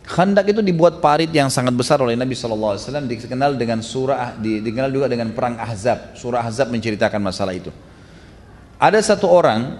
[0.02, 5.06] Khandak itu dibuat parit yang sangat besar oleh Nabi SAW dikenal dengan surah dikenal juga
[5.06, 6.18] dengan perang Ahzab.
[6.18, 7.70] Surah Ahzab menceritakan masalah itu.
[8.82, 9.78] Ada satu orang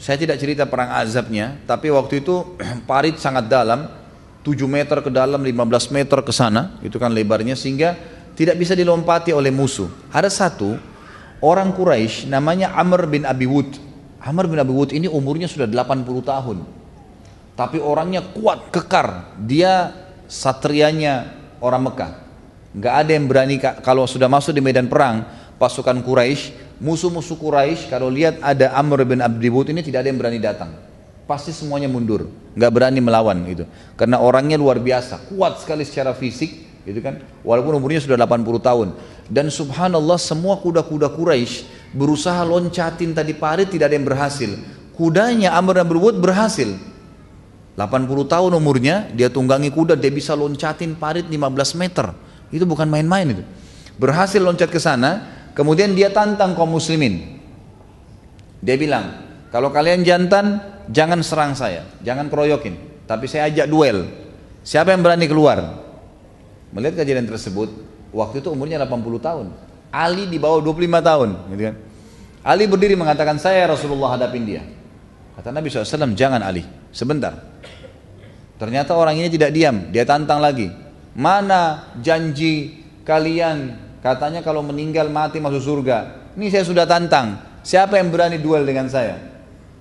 [0.00, 2.56] saya tidak cerita perang azabnya, tapi waktu itu
[2.90, 3.90] parit sangat dalam,
[4.48, 7.92] 7 meter ke dalam, 15 meter ke sana, itu kan lebarnya, sehingga
[8.32, 9.92] tidak bisa dilompati oleh musuh.
[10.08, 10.80] Ada satu
[11.44, 13.76] orang Quraisy namanya Amr bin Abi Wud.
[14.24, 16.64] Amr bin Abi Wud ini umurnya sudah 80 tahun.
[17.52, 19.36] Tapi orangnya kuat, kekar.
[19.36, 19.92] Dia
[20.24, 22.12] satrianya orang Mekah.
[22.78, 25.26] Gak ada yang berani kalau sudah masuk di medan perang,
[25.58, 30.38] pasukan Quraisy musuh-musuh Quraisy kalau lihat ada Amr bin Abdibut ini tidak ada yang berani
[30.38, 30.70] datang.
[31.28, 33.68] Pasti semuanya mundur, nggak berani melawan gitu.
[34.00, 36.48] Karena orangnya luar biasa, kuat sekali secara fisik,
[36.88, 37.20] gitu kan.
[37.44, 38.88] Walaupun umurnya sudah 80 tahun.
[39.28, 44.50] Dan subhanallah semua kuda-kuda Quraisy berusaha loncatin tadi parit tidak ada yang berhasil.
[44.96, 46.72] Kudanya Amr bin Abdibut berhasil.
[47.76, 52.10] 80 tahun umurnya, dia tunggangi kuda, dia bisa loncatin parit 15 meter.
[52.48, 53.44] Itu bukan main-main itu.
[54.00, 57.42] Berhasil loncat ke sana, Kemudian dia tantang kaum muslimin.
[58.62, 63.04] Dia bilang, kalau kalian jantan, jangan serang saya, jangan keroyokin.
[63.08, 64.04] Tapi saya ajak duel.
[64.60, 65.80] Siapa yang berani keluar?
[66.76, 67.72] Melihat kejadian tersebut,
[68.12, 69.46] waktu itu umurnya 80 tahun.
[69.88, 71.76] Ali di bawah 25 tahun, gitu kan.
[72.44, 74.60] Ali berdiri mengatakan, saya Rasulullah hadapin dia.
[75.32, 77.32] Kata Nabi SAW, jangan Ali, sebentar.
[78.60, 80.68] Ternyata orang ini tidak diam, dia tantang lagi.
[81.16, 85.98] Mana janji kalian katanya kalau meninggal mati masuk surga.
[86.36, 87.38] Ini saya sudah tantang.
[87.62, 89.37] Siapa yang berani duel dengan saya?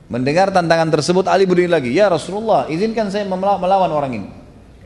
[0.07, 1.91] Mendengar tantangan tersebut Ali berdiri lagi.
[1.91, 4.29] Ya Rasulullah izinkan saya melawan orang ini.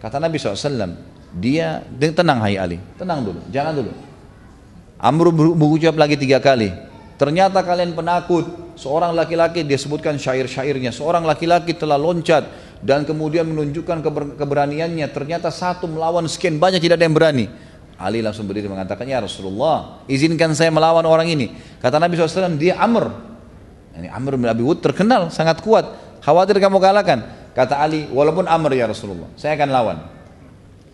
[0.01, 0.97] Kata Nabi SAW.
[1.37, 2.81] Dia tenang hai Ali.
[2.97, 3.39] Tenang dulu.
[3.53, 3.91] Jangan dulu.
[4.97, 6.73] Amr berucap lagi tiga kali.
[7.21, 8.73] Ternyata kalian penakut.
[8.81, 10.89] Seorang laki-laki dia sebutkan syair-syairnya.
[10.89, 12.49] Seorang laki-laki telah loncat
[12.81, 14.01] dan kemudian menunjukkan
[14.41, 15.05] keberaniannya.
[15.13, 17.45] Ternyata satu melawan sekian banyak tidak ada yang berani.
[18.01, 21.53] Ali langsung berdiri mengatakan, Ya Rasulullah, izinkan saya melawan orang ini.
[21.77, 23.30] Kata Nabi SAW, dia Amr.
[24.01, 25.85] Ini Amr bin Abi Wud terkenal, sangat kuat.
[26.25, 27.21] Khawatir kamu kalahkan.
[27.53, 29.97] Kata Ali, walaupun Amr ya Rasulullah, saya akan lawan.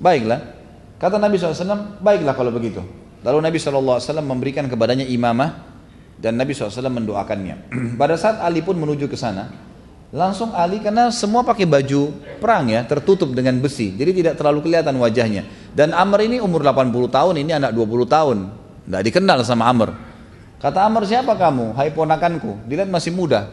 [0.03, 0.59] Baiklah.
[0.99, 2.83] Kata Nabi SAW, baiklah kalau begitu.
[3.23, 5.63] Lalu Nabi SAW memberikan kepadanya imamah
[6.19, 7.71] dan Nabi SAW mendoakannya.
[8.01, 9.47] Pada saat Ali pun menuju ke sana,
[10.07, 13.91] Langsung Ali karena semua pakai baju perang ya, tertutup dengan besi.
[13.91, 15.43] Jadi tidak terlalu kelihatan wajahnya.
[15.75, 18.37] Dan Amr ini umur 80 tahun, ini anak 20 tahun.
[18.87, 20.06] Tidak dikenal sama Amr.
[20.57, 21.77] Kata Amr, siapa kamu?
[21.77, 22.65] Hai ponakanku.
[22.65, 23.45] Dilihat masih muda.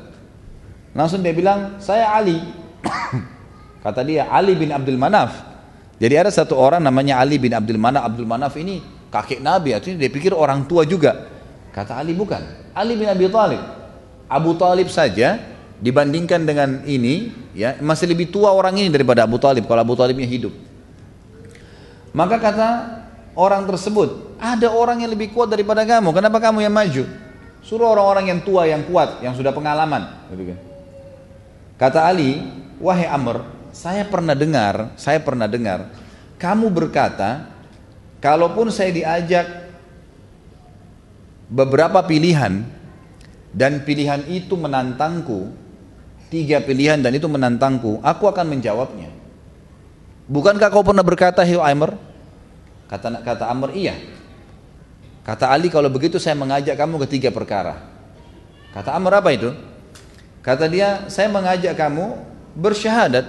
[0.97, 2.41] Langsung dia bilang, saya Ali.
[3.85, 5.37] Kata dia, Ali bin Abdul Manaf.
[6.01, 8.09] Jadi ada satu orang namanya Ali bin Abdul Manaf.
[8.09, 8.81] Abdul Manaf ini
[9.13, 11.29] kakek Nabi, artinya dia pikir orang tua juga.
[11.77, 12.41] Kata Ali, bukan.
[12.73, 13.61] Ali bin Abi Talib.
[14.25, 15.37] Abu Talib saja
[15.85, 20.25] dibandingkan dengan ini ya masih lebih tua orang ini daripada Abu Talib kalau Abu Talibnya
[20.25, 20.55] hidup
[22.15, 22.69] maka kata
[23.35, 27.05] orang tersebut ada orang yang lebih kuat daripada kamu kenapa kamu yang maju
[27.61, 30.59] suruh orang-orang yang tua yang kuat yang sudah pengalaman gitu kan.
[31.79, 32.43] kata Ali
[32.79, 33.45] wahai Amr
[33.75, 35.91] saya pernah dengar saya pernah dengar
[36.39, 37.51] kamu berkata
[38.23, 39.47] kalaupun saya diajak
[41.51, 42.65] beberapa pilihan
[43.55, 45.65] dan pilihan itu menantangku
[46.35, 49.07] tiga pilihan dan itu menantangku, aku akan menjawabnya.
[50.27, 51.95] Bukankah kau pernah berkata, Hiu Amr?
[52.89, 53.97] Kata, kata Amr, iya.
[55.25, 57.81] Kata Ali, kalau begitu saya mengajak kamu ke tiga perkara.
[58.77, 59.51] Kata Amr, apa itu?
[60.45, 62.21] Kata dia, saya mengajak kamu
[62.59, 63.25] bersyahadat.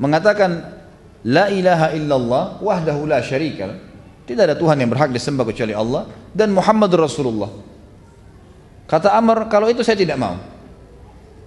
[0.00, 0.80] Mengatakan,
[1.20, 3.76] La ilaha illallah wahdahu la syarikal.
[4.24, 6.08] Tidak ada Tuhan yang berhak disembah kecuali Allah.
[6.32, 7.52] Dan Muhammad Rasulullah.
[8.88, 10.40] Kata Amr, kalau itu saya tidak mau.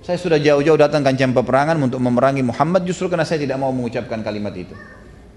[0.03, 4.19] Saya sudah jauh-jauh datang kancam peperangan untuk memerangi Muhammad justru karena saya tidak mau mengucapkan
[4.19, 4.75] kalimat itu.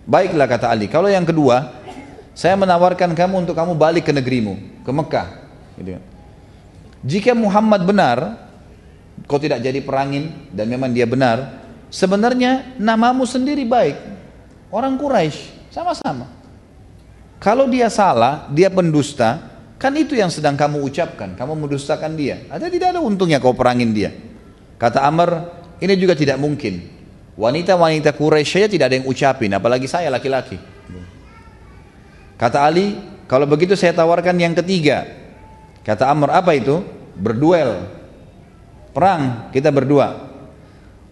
[0.07, 1.86] Baiklah kata Ali, kalau yang kedua,
[2.37, 5.29] saya menawarkan kamu untuk kamu balik ke negerimu, ke Mekah.
[5.81, 5.97] Gitu.
[5.97, 6.05] Kan.
[7.01, 8.19] Jika Muhammad benar,
[9.25, 13.97] kau tidak jadi perangin dan memang dia benar, sebenarnya namamu sendiri baik.
[14.69, 16.29] Orang Quraisy sama-sama.
[17.41, 19.41] Kalau dia salah, dia pendusta,
[19.81, 22.45] kan itu yang sedang kamu ucapkan, kamu mendustakan dia.
[22.53, 24.13] Ada tidak ada untungnya kau perangin dia.
[24.77, 26.85] Kata Amr, ini juga tidak mungkin.
[27.33, 30.76] Wanita-wanita Quraisy saja tidak ada yang ucapin, apalagi saya laki-laki.
[32.37, 32.97] Kata Ali,
[33.27, 35.09] kalau begitu saya tawarkan yang ketiga.
[35.83, 36.85] Kata Amr, apa itu?
[37.17, 37.89] Berduel.
[38.93, 40.29] Perang, kita berdua.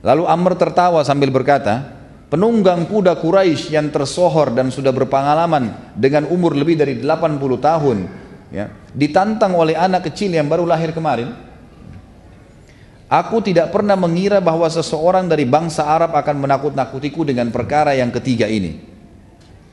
[0.05, 1.97] Lalu Amr tertawa sambil berkata,
[2.29, 7.99] penunggang kuda Quraisy yang tersohor dan sudah berpengalaman dengan umur lebih dari 80 tahun,
[8.53, 11.33] ya, ditantang oleh anak kecil yang baru lahir kemarin,
[13.15, 18.51] Aku tidak pernah mengira bahwa seseorang dari bangsa Arab akan menakut-nakutiku dengan perkara yang ketiga
[18.51, 18.81] ini.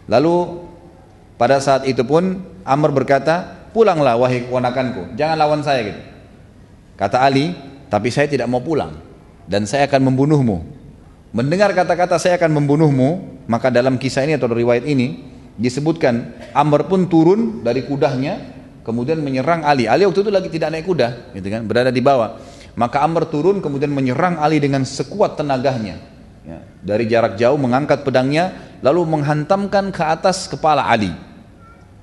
[0.06, 0.36] Lalu
[1.42, 6.02] pada saat itu pun Amr berkata, pulanglah wahai keponakanku, jangan lawan saya gitu.
[6.94, 7.58] Kata Ali,
[7.90, 8.94] tapi saya tidak mau pulang
[9.50, 10.62] dan saya akan membunuhmu.
[11.34, 13.10] Mendengar kata-kata saya akan membunuhmu,
[13.50, 18.38] maka dalam kisah ini atau riwayat ini disebutkan Amr pun turun dari kudanya
[18.86, 19.90] kemudian menyerang Ali.
[19.90, 22.38] Ali waktu itu lagi tidak naik kuda, gitu kan, berada di bawah.
[22.78, 25.98] Maka Amr turun kemudian menyerang Ali dengan sekuat tenaganya.
[26.46, 31.31] Ya, dari jarak jauh mengangkat pedangnya lalu menghantamkan ke atas kepala Ali.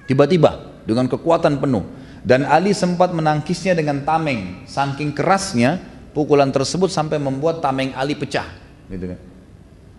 [0.09, 1.85] Tiba-tiba dengan kekuatan penuh
[2.25, 4.64] dan Ali sempat menangkisnya dengan tameng.
[4.64, 5.77] Saking kerasnya
[6.16, 8.49] pukulan tersebut sampai membuat tameng Ali pecah.
[8.88, 9.21] Gitu kan.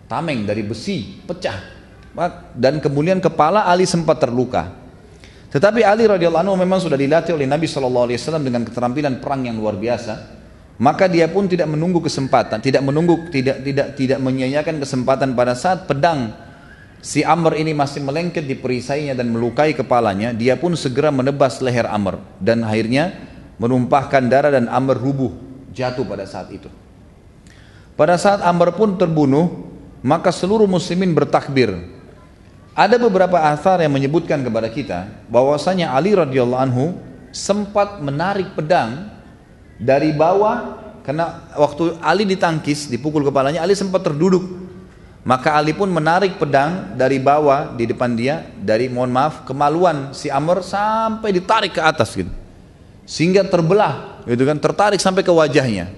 [0.09, 1.61] Tameng dari besi pecah
[2.57, 4.73] dan kemudian kepala Ali sempat terluka.
[5.53, 7.85] Tetapi Ali radhiyallahu anhu memang sudah dilatih oleh Nabi saw
[8.41, 10.39] dengan keterampilan perang yang luar biasa
[10.79, 15.83] maka dia pun tidak menunggu kesempatan, tidak menunggu, tidak tidak tidak menyanyiakan kesempatan pada saat
[15.83, 16.31] pedang
[16.99, 21.87] si Amr ini masih melengket di perisainya dan melukai kepalanya, dia pun segera menebas leher
[21.87, 23.15] Amr dan akhirnya
[23.59, 25.31] menumpahkan darah dan Amr rubuh
[25.75, 26.71] jatuh pada saat itu.
[27.99, 31.75] Pada saat Amr pun terbunuh, maka seluruh muslimin bertakbir.
[32.71, 36.95] Ada beberapa asar yang menyebutkan kepada kita bahwasanya Ali radhiyallahu anhu
[37.35, 39.11] sempat menarik pedang
[39.75, 44.68] dari bawah Karena waktu Ali ditangkis, dipukul kepalanya, Ali sempat terduduk.
[45.27, 50.31] Maka Ali pun menarik pedang dari bawah di depan dia, dari mohon maaf kemaluan si
[50.31, 52.31] Amr sampai ditarik ke atas gitu.
[53.03, 55.91] Sehingga terbelah, gitu kan, tertarik sampai ke wajahnya.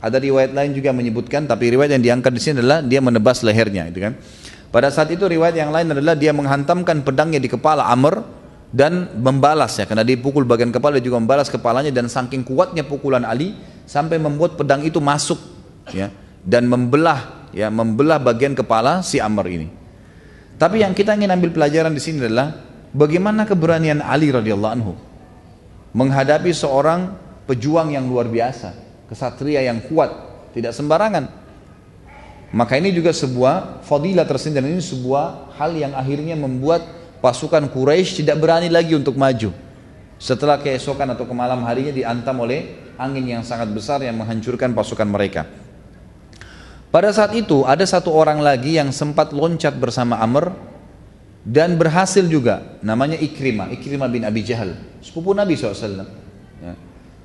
[0.00, 3.92] Ada riwayat lain juga menyebutkan, tapi riwayat yang diangkat di sini adalah dia menebas lehernya,
[3.92, 4.12] gitu kan.
[4.72, 8.24] Pada saat itu riwayat yang lain adalah dia menghantamkan pedangnya di kepala Amr
[8.74, 12.82] dan membalas ya karena dia pukul bagian kepala dia juga membalas kepalanya dan saking kuatnya
[12.82, 13.54] pukulan Ali
[13.86, 15.38] sampai membuat pedang itu masuk
[15.94, 16.10] ya
[16.42, 19.68] dan membelah ya membelah bagian kepala si Amr ini.
[20.60, 22.52] Tapi yang kita ingin ambil pelajaran di sini adalah
[22.92, 24.92] bagaimana keberanian Ali radhiyallahu anhu
[25.96, 27.16] menghadapi seorang
[27.48, 28.76] pejuang yang luar biasa,
[29.08, 30.12] kesatria yang kuat,
[30.52, 31.48] tidak sembarangan.
[32.52, 36.84] Maka ini juga sebuah fadilah tersendiri ini sebuah hal yang akhirnya membuat
[37.24, 39.50] pasukan Quraisy tidak berani lagi untuk maju.
[40.16, 45.04] Setelah keesokan atau ke malam harinya diantam oleh angin yang sangat besar yang menghancurkan pasukan
[45.04, 45.65] mereka.
[46.96, 50.48] Pada saat itu ada satu orang lagi yang sempat loncat bersama Amr
[51.44, 55.76] dan berhasil juga namanya Ikrimah, Ikrimah bin Abi Jahal, sepupu Nabi SAW.
[56.64, 56.72] Ya.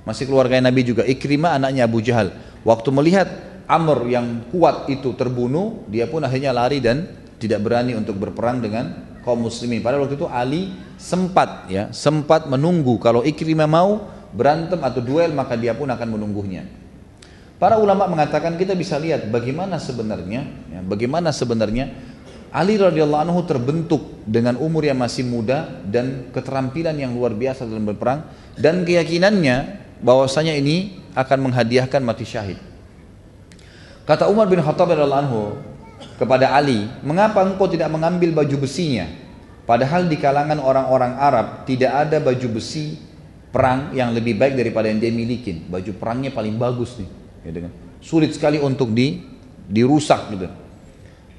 [0.04, 2.36] Masih keluarga Nabi juga, Ikrimah anaknya Abu Jahal.
[2.68, 3.32] Waktu melihat
[3.64, 7.08] Amr yang kuat itu terbunuh, dia pun akhirnya lari dan
[7.40, 8.92] tidak berani untuk berperang dengan
[9.24, 9.80] kaum muslimin.
[9.80, 15.56] Pada waktu itu Ali sempat ya, sempat menunggu kalau Ikrimah mau berantem atau duel maka
[15.56, 16.81] dia pun akan menunggunya.
[17.62, 21.94] Para ulama mengatakan kita bisa lihat bagaimana sebenarnya, ya, bagaimana sebenarnya
[22.50, 27.86] Ali radhiyallahu anhu terbentuk dengan umur yang masih muda dan keterampilan yang luar biasa dalam
[27.86, 28.26] berperang
[28.58, 32.58] dan keyakinannya bahwasanya ini akan menghadiahkan mati syahid.
[34.10, 35.54] Kata Umar bin Khattab radhiyallahu anhu,
[36.18, 39.06] kepada Ali, mengapa engkau tidak mengambil baju besinya?
[39.70, 42.98] Padahal di kalangan orang-orang Arab tidak ada baju besi
[43.54, 45.62] perang yang lebih baik daripada yang dia miliki.
[45.70, 47.72] Baju perangnya paling bagus nih, gitu kan.
[48.02, 49.22] Sulit sekali untuk di
[49.70, 50.48] dirusak gitu.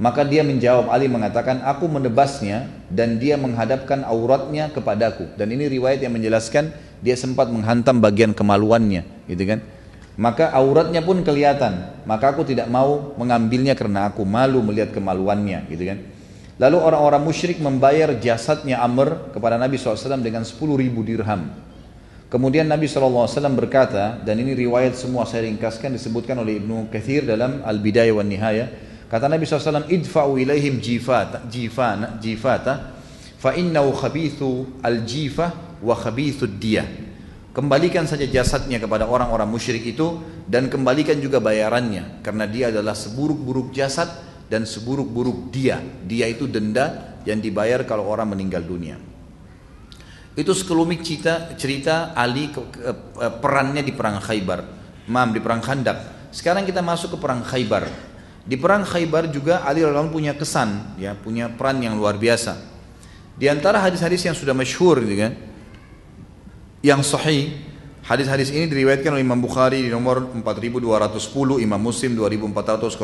[0.02, 6.04] Maka dia menjawab Ali mengatakan aku menebasnya dan dia menghadapkan auratnya kepadaku dan ini riwayat
[6.04, 9.64] yang menjelaskan dia sempat menghantam bagian kemaluannya gitu kan
[10.20, 15.88] maka auratnya pun kelihatan maka aku tidak mau mengambilnya karena aku malu melihat kemaluannya gitu
[15.88, 15.98] kan
[16.60, 21.48] lalu orang-orang musyrik membayar jasadnya Amr kepada Nabi SAW dengan 10 ribu dirham
[22.32, 27.60] kemudian Nabi SAW berkata dan ini riwayat semua saya ringkaskan disebutkan oleh Ibnu Kathir dalam
[27.60, 28.72] Al-Bidayah wa Nihaya
[29.12, 32.96] kata Nabi SAW idfa'u ilaihim jifata jifana jifata
[33.36, 37.12] fa innahu khabithu al-jifah wa khabithu diyah
[37.52, 43.76] Kembalikan saja jasadnya kepada orang-orang musyrik itu dan kembalikan juga bayarannya karena dia adalah seburuk-buruk
[43.76, 44.08] jasad
[44.48, 45.76] dan seburuk-buruk dia.
[46.08, 49.11] Dia itu denda yang dibayar kalau orang meninggal dunia.
[50.32, 54.64] Itu sekelumit cerita, cerita Ali ke, ke, ke, perannya di perang Khaybar.
[55.12, 56.30] Mam di perang Khandak.
[56.32, 57.84] Sekarang kita masuk ke perang Khaybar.
[58.42, 62.58] Di perang Khaybar juga Ali radhiyallahu punya kesan, ya, punya peran yang luar biasa.
[63.36, 65.32] Di antara hadis-hadis yang sudah masyhur gitu kan,
[66.82, 67.54] yang sahih
[68.02, 72.98] hadis-hadis ini diriwayatkan oleh Imam Bukhari di nomor 4210 Imam Muslim 2406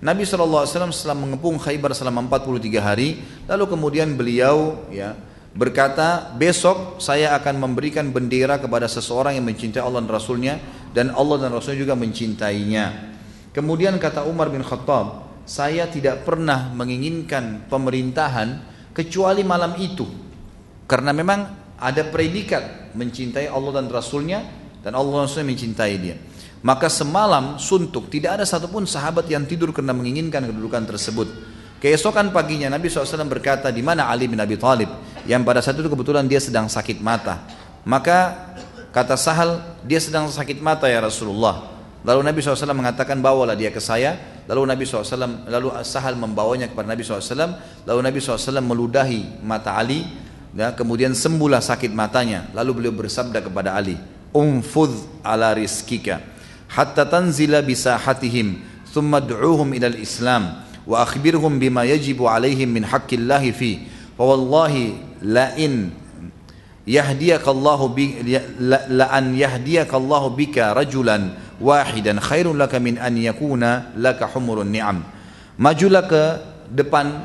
[0.00, 3.18] Nabi SAW setelah mengepung Khaybar selama 43 hari
[3.50, 5.18] lalu kemudian beliau ya
[5.50, 10.54] berkata besok saya akan memberikan bendera kepada seseorang yang mencintai Allah dan Rasulnya
[10.94, 13.14] dan Allah dan Rasulnya juga mencintainya
[13.50, 18.62] kemudian kata Umar bin Khattab saya tidak pernah menginginkan pemerintahan
[18.94, 20.06] kecuali malam itu
[20.86, 21.40] karena memang
[21.80, 24.44] ada predikat mencintai Allah dan Rasulnya
[24.84, 26.16] dan Allah dan Rasulnya mencintai dia.
[26.60, 31.28] Maka semalam suntuk tidak ada satupun sahabat yang tidur karena menginginkan kedudukan tersebut.
[31.80, 35.86] Keesokan paginya Nabi SAW berkata di mana Ali bin Abi Thalib yang pada saat itu
[35.86, 37.46] kebetulan dia sedang sakit mata.
[37.86, 38.50] Maka
[38.90, 41.70] kata Sahal dia sedang sakit mata ya Rasulullah.
[42.02, 44.42] Lalu Nabi SAW mengatakan bawalah dia ke saya.
[44.50, 47.54] Lalu Nabi SAW lalu Sahal membawanya kepada Nabi SAW.
[47.86, 50.02] Lalu Nabi SAW meludahi mata Ali
[50.54, 53.98] ya, kemudian sembuhlah sakit matanya lalu beliau bersabda kepada Ali
[54.34, 56.22] umfudh ala rizkika
[56.70, 63.86] hatta tanzila bisahatihim thumma du'uhum ila islam wa akhbirhum bima yajibu alaihim min haqqillahi fi
[64.14, 64.24] fa
[65.20, 65.92] wallahi la in
[66.88, 68.24] yahdiyakallahu bi
[68.58, 75.04] la, la an yahdiyakallahu bika rajulan wahidan khairun laka min an yakuna laka humurun ni'am
[75.60, 76.22] majulah ke
[76.72, 77.20] depan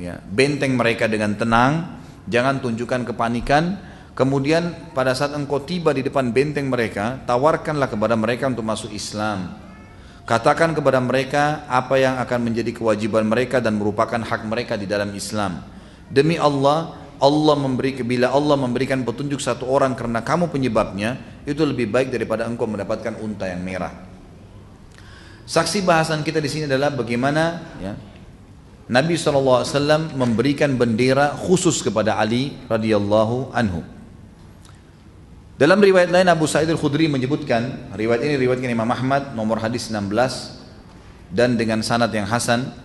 [0.00, 3.92] ya, benteng mereka dengan tenang Jangan tunjukkan kepanikan.
[4.14, 9.58] Kemudian pada saat engkau tiba di depan benteng mereka, tawarkanlah kepada mereka untuk masuk Islam.
[10.24, 15.10] Katakan kepada mereka apa yang akan menjadi kewajiban mereka dan merupakan hak mereka di dalam
[15.12, 15.66] Islam.
[16.08, 21.90] Demi Allah, Allah memberi bila Allah memberikan petunjuk satu orang karena kamu penyebabnya itu lebih
[21.90, 23.92] baik daripada engkau mendapatkan unta yang merah.
[25.44, 27.92] Saksi bahasan kita di sini adalah bagaimana ya,
[28.88, 29.64] Nabi SAW
[30.16, 33.84] memberikan bendera khusus kepada Ali radhiyallahu anhu.
[35.54, 40.10] Dalam riwayat lain Abu Sa'id al-Khudri menyebutkan, riwayat ini riwayatkan Imam Ahmad nomor hadis 16
[41.30, 42.83] dan dengan sanad yang hasan.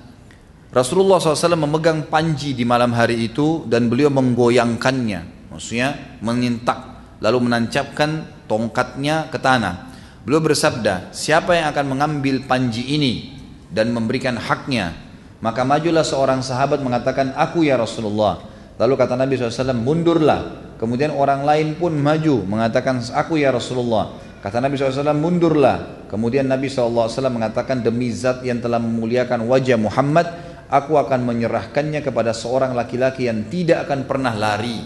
[0.70, 6.78] Rasulullah SAW memegang panji di malam hari itu dan beliau menggoyangkannya, maksudnya mengintak
[7.20, 9.90] lalu menancapkan tongkatnya ke tanah.
[10.24, 13.34] Beliau bersabda, siapa yang akan mengambil panji ini
[13.74, 15.10] dan memberikan haknya
[15.40, 18.44] maka majulah seorang sahabat mengatakan, aku ya Rasulullah.
[18.76, 20.76] Lalu kata Nabi SAW, mundurlah.
[20.76, 24.20] Kemudian orang lain pun maju mengatakan, aku ya Rasulullah.
[24.44, 26.08] Kata Nabi SAW, mundurlah.
[26.12, 30.28] Kemudian Nabi SAW mengatakan, demi zat yang telah memuliakan wajah Muhammad,
[30.70, 34.80] aku akan menyerahkannya kepada seorang laki-laki yang tidak akan pernah lari.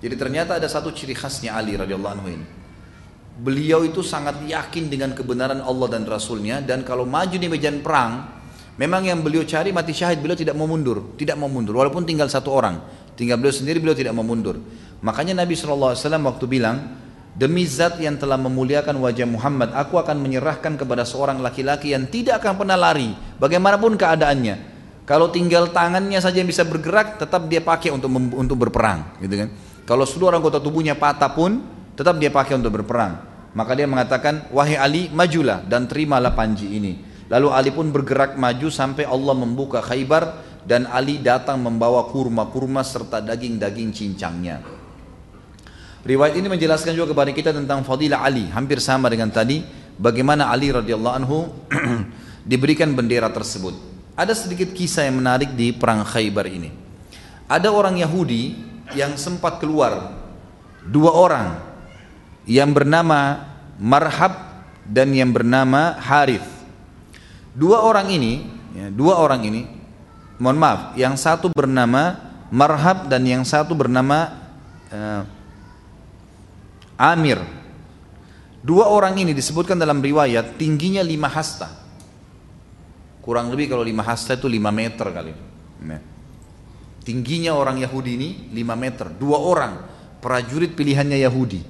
[0.00, 2.46] Jadi ternyata ada satu ciri khasnya Ali radhiyallahu anhu ini.
[3.34, 8.34] Beliau itu sangat yakin dengan kebenaran Allah dan Rasulnya dan kalau maju di medan perang
[8.74, 12.26] Memang yang beliau cari mati syahid, beliau tidak mau mundur, tidak mau mundur, walaupun tinggal
[12.26, 12.82] satu orang,
[13.14, 14.58] tinggal beliau sendiri, beliau tidak mau mundur.
[14.98, 16.98] Makanya Nabi SAW waktu bilang,
[17.38, 22.42] demi zat yang telah memuliakan wajah Muhammad, aku akan menyerahkan kepada seorang laki-laki yang tidak
[22.42, 24.73] akan pernah lari, bagaimanapun keadaannya.
[25.04, 29.48] Kalau tinggal tangannya saja yang bisa bergerak, tetap dia pakai untuk untuk berperang, gitu kan?
[29.84, 31.60] Kalau seluruh anggota tubuhnya patah pun,
[31.92, 33.20] tetap dia pakai untuk berperang.
[33.52, 37.04] Maka dia mengatakan, wahai Ali, majulah dan terimalah panji ini.
[37.28, 43.20] Lalu Ali pun bergerak maju sampai Allah membuka Khaybar dan Ali datang membawa kurma-kurma serta
[43.20, 44.64] daging-daging cincangnya.
[46.04, 49.60] Riwayat ini menjelaskan juga kepada kita tentang fadilah Ali, hampir sama dengan tadi,
[50.00, 51.48] bagaimana Ali radhiyallahu anhu
[52.50, 53.93] diberikan bendera tersebut.
[54.14, 56.70] Ada sedikit kisah yang menarik di perang Khaybar ini.
[57.50, 58.54] Ada orang Yahudi
[58.94, 60.14] yang sempat keluar,
[60.86, 61.58] dua orang
[62.46, 63.42] yang bernama
[63.74, 66.46] Marhab dan yang bernama Harith.
[67.58, 69.62] Dua orang ini, ya, dua orang ini,
[70.38, 72.14] mohon maaf, yang satu bernama
[72.54, 74.30] Marhab dan yang satu bernama
[74.94, 75.22] uh,
[76.94, 77.42] Amir.
[78.64, 81.83] Dua orang ini disebutkan dalam riwayat tingginya lima hasta.
[83.24, 85.32] Kurang lebih kalau lima hasta itu lima meter kali.
[85.80, 85.96] Ya.
[87.00, 89.08] Tingginya orang Yahudi ini lima meter.
[89.08, 89.80] Dua orang
[90.20, 91.64] prajurit pilihannya Yahudi.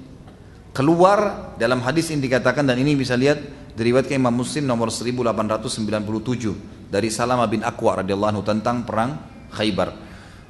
[0.74, 3.38] Keluar dalam hadis ini dikatakan dan ini bisa lihat
[3.78, 9.14] diriwayatkan Imam Muslim nomor 1897 dari Salamah bin Aqwa radhiyallahu anhu tentang perang
[9.54, 9.94] Khaybar.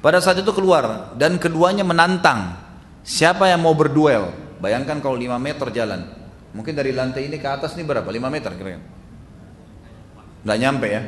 [0.01, 2.57] Pada saat itu keluar dan keduanya menantang
[3.05, 4.33] siapa yang mau berduel.
[4.57, 6.01] Bayangkan kalau 5 meter jalan.
[6.57, 8.09] Mungkin dari lantai ini ke atas ini berapa?
[8.09, 8.94] 5 meter kira-kira.
[10.45, 11.01] Nggak nyampe ya.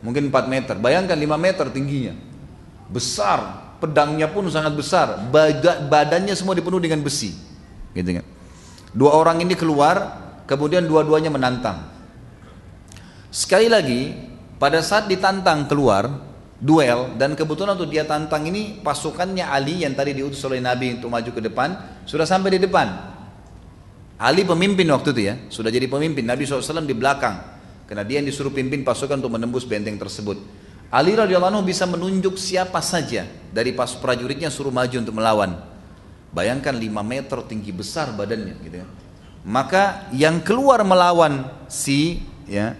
[0.00, 0.74] Mungkin 4 meter.
[0.80, 2.16] Bayangkan 5 meter tingginya.
[2.88, 3.68] Besar.
[3.78, 5.28] Pedangnya pun sangat besar.
[5.86, 7.36] Badannya semua dipenuhi dengan besi.
[7.92, 8.26] Gitu kan.
[8.96, 11.84] Dua orang ini keluar kemudian dua-duanya menantang.
[13.28, 14.16] Sekali lagi,
[14.56, 16.08] pada saat ditantang keluar,
[16.56, 21.12] duel, dan kebetulan untuk dia tantang ini pasukannya Ali yang tadi diutus oleh Nabi untuk
[21.12, 22.88] maju ke depan, sudah sampai di depan.
[24.16, 27.57] Ali pemimpin waktu itu ya, sudah jadi pemimpin, Nabi SAW di belakang.
[27.88, 30.36] Karena dia yang disuruh pimpin pasukan untuk menembus benteng tersebut.
[30.92, 35.56] Ali radhiyallahu anhu bisa menunjuk siapa saja dari pas prajuritnya suruh maju untuk melawan.
[36.28, 38.86] Bayangkan 5 meter tinggi besar badannya gitu ya.
[39.48, 42.76] Maka yang keluar melawan si ya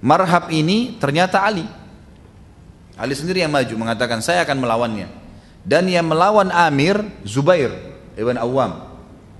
[0.00, 1.68] marhab ini ternyata Ali.
[2.96, 5.08] Ali sendiri yang maju mengatakan saya akan melawannya.
[5.66, 7.74] Dan yang melawan Amir Zubair
[8.16, 8.86] Ibn Awam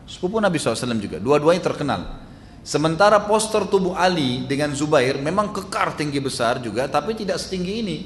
[0.05, 1.17] sepupu Nabi SAW juga.
[1.17, 2.26] Dua-duanya terkenal
[2.67, 7.99] sementara poster tubuh Ali dengan Zubair memang kekar tinggi besar juga tapi tidak setinggi ini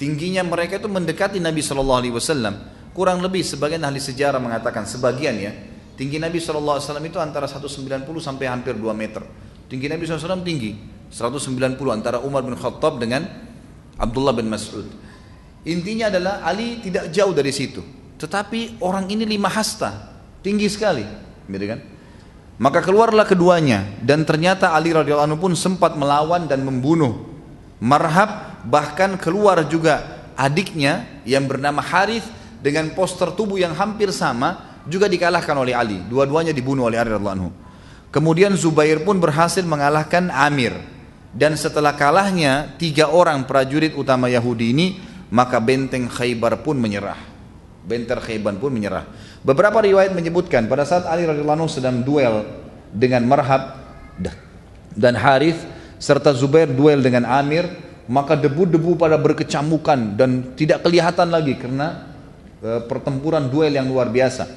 [0.00, 2.00] tingginya mereka itu mendekati Nabi SAW
[2.96, 5.52] kurang lebih sebagian ahli sejarah mengatakan sebagian ya
[5.98, 9.26] Tinggi Nabi SAW itu antara 190 sampai hampir 2 meter.
[9.66, 10.78] Tinggi Nabi SAW tinggi,
[11.10, 13.26] 190 antara Umar bin Khattab dengan
[13.98, 14.86] Abdullah bin Mas'ud.
[15.66, 17.82] Intinya adalah Ali tidak jauh dari situ.
[18.14, 21.02] Tetapi orang ini lima hasta, tinggi sekali,
[21.50, 21.82] gitu kan?
[22.58, 27.28] Maka keluarlah keduanya dan ternyata Ali radhiyallahu anhu pun sempat melawan dan membunuh
[27.78, 32.26] Marhab bahkan keluar juga adiknya yang bernama Harith
[32.58, 36.02] dengan poster tubuh yang hampir sama juga dikalahkan oleh Ali.
[36.02, 37.50] Dua-duanya dibunuh oleh Ali radhiallahu anhu.
[38.10, 40.74] Kemudian Zubair pun berhasil mengalahkan Amir.
[41.30, 44.86] Dan setelah kalahnya tiga orang prajurit utama Yahudi ini,
[45.30, 47.20] maka benteng Khaybar pun menyerah.
[47.86, 49.06] Benteng Khaybar pun menyerah.
[49.46, 52.42] Beberapa riwayat menyebutkan pada saat Ali radhiallahu anhu sedang duel
[52.90, 53.78] dengan Marhab
[54.98, 55.62] dan Harith
[55.98, 57.66] serta Zubair duel dengan Amir,
[58.10, 62.08] maka debu-debu pada berkecamukan dan tidak kelihatan lagi karena
[62.62, 64.48] e, pertempuran duel yang luar biasa.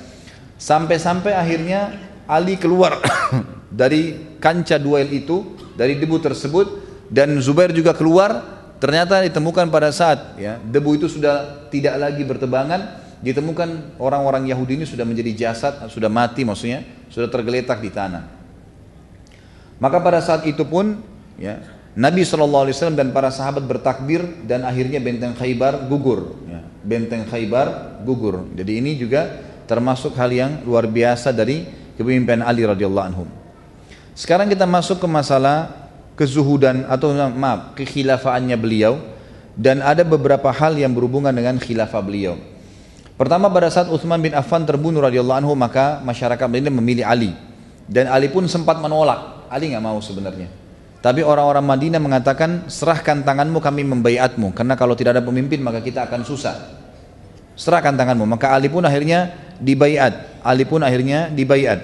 [0.58, 3.02] Sampai-sampai akhirnya Ali keluar
[3.82, 6.68] dari kancah duel itu, dari debu tersebut
[7.12, 8.62] dan Zubair juga keluar.
[8.82, 14.86] Ternyata ditemukan pada saat ya debu itu sudah tidak lagi bertebangan, ditemukan orang-orang Yahudi ini
[14.90, 18.26] sudah menjadi jasad, sudah mati maksudnya, sudah tergeletak di tanah.
[19.82, 21.02] Maka pada saat itu pun
[21.42, 21.58] ya
[21.98, 26.38] Nabi SAW dan para sahabat bertakbir dan akhirnya benteng Khaybar gugur.
[26.46, 28.48] Ya, benteng Khaybar gugur.
[28.54, 31.66] Jadi ini juga termasuk hal yang luar biasa dari
[31.98, 33.26] kepemimpinan Ali radhiyallahu anhu.
[34.16, 39.00] Sekarang kita masuk ke masalah kezuhudan atau maaf kekhilafaannya beliau
[39.58, 42.40] dan ada beberapa hal yang berhubungan dengan khilafah beliau.
[43.22, 47.38] Pertama pada saat Utsman bin Affan terbunuh radhiyallahu anhu maka masyarakat Madinah memilih Ali
[47.86, 49.46] dan Ali pun sempat menolak.
[49.46, 50.50] Ali nggak mau sebenarnya.
[51.06, 54.58] Tapi orang-orang Madinah mengatakan, serahkan tanganmu kami membaiatmu.
[54.58, 56.82] Karena kalau tidak ada pemimpin maka kita akan susah.
[57.54, 58.26] Serahkan tanganmu.
[58.26, 60.42] Maka Ali pun akhirnya dibaiat.
[60.42, 61.78] Ali pun akhirnya dibaiat.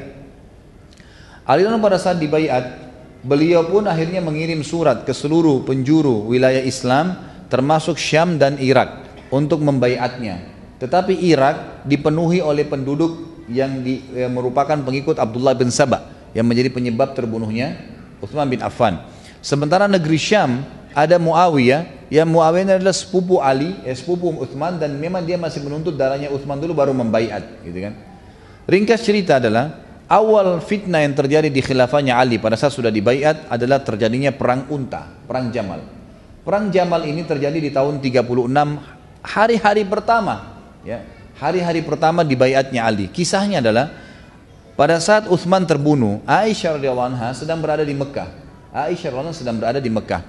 [1.45, 2.81] Ali pun pada saat dibaiat,
[3.21, 7.13] beliau pun akhirnya mengirim surat ke seluruh penjuru wilayah Islam,
[7.45, 10.56] termasuk Syam dan Irak, untuk membaiatnya.
[10.77, 16.05] Tetapi Irak dipenuhi oleh penduduk yang, di, yang merupakan pengikut Abdullah bin Sabah,
[16.37, 17.81] yang menjadi penyebab terbunuhnya
[18.21, 19.01] Uthman bin Affan.
[19.41, 20.61] Sementara negeri Syam
[20.93, 25.93] ada Muawiyah, yang Muawiyah adalah sepupu Ali, ya sepupu Uthman dan memang dia masih menuntut
[25.97, 27.93] darahnya Uthman dulu baru membaiat, gitu kan.
[28.67, 33.79] Ringkas cerita adalah awal fitnah yang terjadi di khilafahnya Ali pada saat sudah dibaiat adalah
[33.85, 35.85] terjadinya perang unta, perang Jamal.
[36.43, 38.23] Perang Jamal ini terjadi di tahun 36
[39.23, 40.56] hari-hari pertama,
[40.87, 41.03] ya.
[41.37, 43.11] Hari-hari pertama dibaiatnya Ali.
[43.11, 43.93] Kisahnya adalah
[44.79, 48.29] pada saat Uthman terbunuh, Aisyah radhiyallahu anha sedang berada di Mekah.
[48.73, 50.21] Aisyah radhiyallahu anha sedang berada di Mekah.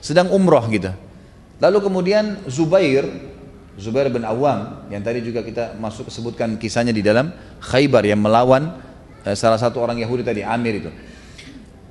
[0.00, 0.90] Sedang umroh gitu.
[1.62, 3.06] Lalu kemudian Zubair,
[3.78, 8.72] Zubair bin Awam yang tadi juga kita masuk sebutkan kisahnya di dalam Khaybar yang melawan
[9.22, 10.90] eh, salah satu orang Yahudi tadi Amir itu.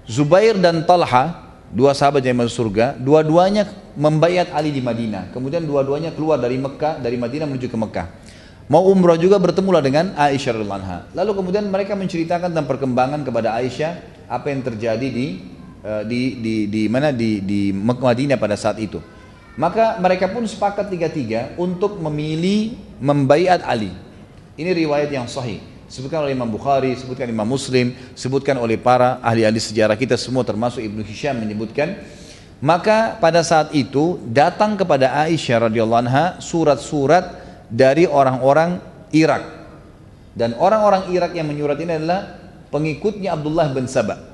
[0.06, 1.45] Zubair dan Talha,
[1.76, 3.68] dua sahabat yang masuk surga, dua-duanya
[4.00, 5.36] membayat Ali di Madinah.
[5.36, 8.08] Kemudian dua-duanya keluar dari Mekah, dari Madinah menuju ke Mekah.
[8.72, 11.00] Mau umrah juga bertemulah dengan Aisyah radhiallahu anha.
[11.14, 13.92] Lalu kemudian mereka menceritakan tentang perkembangan kepada Aisyah
[14.26, 15.28] apa yang terjadi di
[15.86, 18.98] eh, di di, di mana di di Madinah pada saat itu.
[19.60, 23.92] Maka mereka pun sepakat tiga-tiga untuk memilih membaiat Ali.
[24.56, 25.75] Ini riwayat yang sahih.
[25.86, 30.82] Sebutkan oleh Imam Bukhari, sebutkan Imam Muslim, sebutkan oleh para ahli-ahli sejarah kita semua termasuk
[30.82, 32.02] Ibnu Hisham menyebutkan
[32.64, 37.36] maka pada saat itu datang kepada Aisyah radhiyallahu anha surat-surat
[37.68, 38.80] dari orang-orang
[39.12, 39.44] Irak.
[40.36, 44.32] Dan orang-orang Irak yang menyurat ini adalah pengikutnya Abdullah bin Sabah.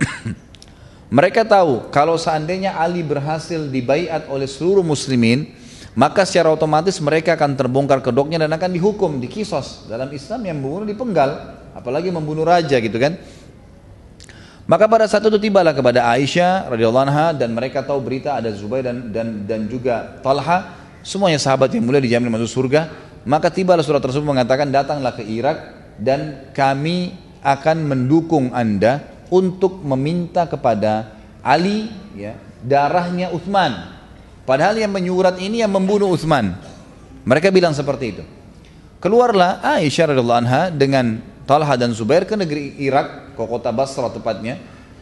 [1.18, 5.52] Mereka tahu kalau seandainya Ali berhasil dibaiat oleh seluruh muslimin,
[5.94, 9.92] maka secara otomatis mereka akan terbongkar kedoknya dan akan dihukum, dikisos.
[9.92, 13.20] Dalam Islam yang membunuh dipenggal, apalagi membunuh raja gitu kan.
[14.70, 18.88] Maka pada saat itu tibalah kepada Aisyah radhiyallahu anha dan mereka tahu berita ada Zubair
[18.88, 20.72] dan dan dan juga Talha,
[21.04, 25.58] semuanya sahabat yang mulia dijamin masuk surga maka tibalah surat tersebut mengatakan datanglah ke Irak
[26.02, 27.14] dan kami
[27.46, 34.01] akan mendukung anda untuk meminta kepada Ali ya, darahnya Uthman.
[34.44, 36.58] Padahal yang menyurat ini yang membunuh Uthman.
[37.22, 38.24] Mereka bilang seperti itu.
[39.02, 44.62] Keluarlah Aisyah radhiallahu anha dengan Talha dan Zubair ke negeri Irak, ke kota Basra tepatnya.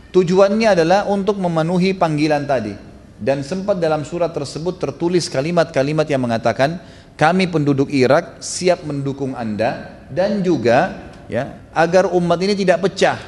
[0.10, 2.74] Tujuannya adalah untuk memenuhi panggilan tadi.
[3.20, 6.80] Dan sempat dalam surat tersebut tertulis kalimat-kalimat yang mengatakan
[7.20, 13.20] kami penduduk Irak siap mendukung Anda dan juga ya agar umat ini tidak pecah.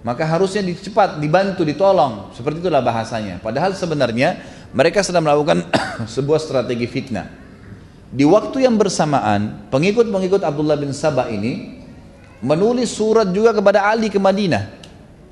[0.00, 2.32] Maka harusnya dicepat, dibantu, ditolong.
[2.32, 3.36] Seperti itulah bahasanya.
[3.42, 5.66] Padahal sebenarnya mereka sedang melakukan
[6.14, 7.26] sebuah strategi fitnah.
[8.10, 11.78] Di waktu yang bersamaan, pengikut-pengikut Abdullah bin Sabah ini
[12.42, 14.66] menulis surat juga kepada Ali ke Madinah.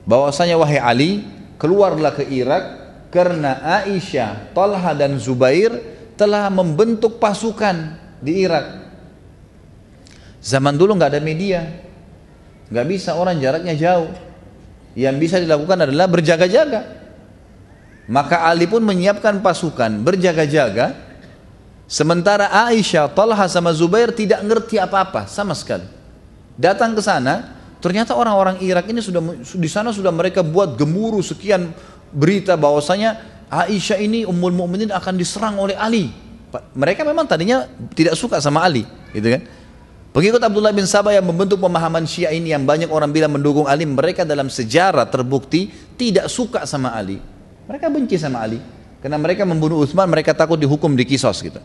[0.07, 1.11] Bahwasanya wahai Ali,
[1.59, 2.65] keluarlah ke Irak
[3.11, 5.75] karena Aisyah, Talha dan Zubair
[6.15, 8.91] telah membentuk pasukan di Irak.
[10.39, 11.67] Zaman dulu nggak ada media,
[12.71, 14.11] nggak bisa orang jaraknya jauh.
[14.99, 16.98] Yang bisa dilakukan adalah berjaga-jaga.
[18.09, 20.97] Maka Ali pun menyiapkan pasukan berjaga-jaga.
[21.85, 25.85] Sementara Aisyah, Talha sama Zubair tidak ngerti apa-apa sama sekali.
[26.57, 27.53] Datang ke sana,
[27.85, 31.73] ternyata orang-orang Irak ini sudah di sana sudah mereka buat gemuruh sekian
[32.13, 36.13] berita bahwasanya Aisyah ini Ummul Mukminin akan diserang oleh Ali.
[36.53, 39.45] Mereka memang tadinya tidak suka sama Ali, gitu kan?
[40.17, 43.85] Pengikut Abdullah bin Sabah yang membentuk pemahaman Syiah ini yang banyak orang bilang mendukung Ali,
[43.85, 45.69] mereka dalam sejarah terbukti
[46.01, 47.21] tidak suka sama Ali.
[47.69, 48.59] Mereka benci sama Ali
[48.99, 51.61] karena mereka membunuh Utsman, mereka takut dihukum di kisos gitu.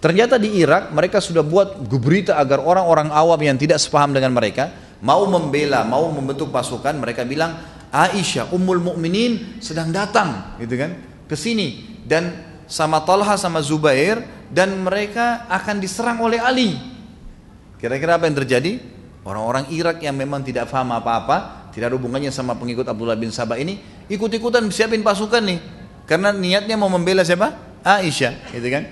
[0.00, 4.72] Ternyata di Irak mereka sudah buat berita agar orang-orang awam yang tidak sepaham dengan mereka
[5.00, 7.56] mau membela, mau membentuk pasukan, mereka bilang
[7.90, 10.94] Aisyah Ummul Mukminin sedang datang, gitu kan,
[11.26, 12.32] ke sini dan
[12.70, 16.78] sama Talha sama Zubair dan mereka akan diserang oleh Ali.
[17.80, 18.72] Kira-kira apa yang terjadi?
[19.20, 23.58] Orang-orang Irak yang memang tidak paham apa-apa, tidak ada hubungannya sama pengikut Abdullah bin Sabah
[23.58, 23.78] ini,
[24.10, 25.58] ikut-ikutan siapin pasukan nih.
[26.04, 27.54] Karena niatnya mau membela siapa?
[27.86, 28.90] Aisyah, gitu kan?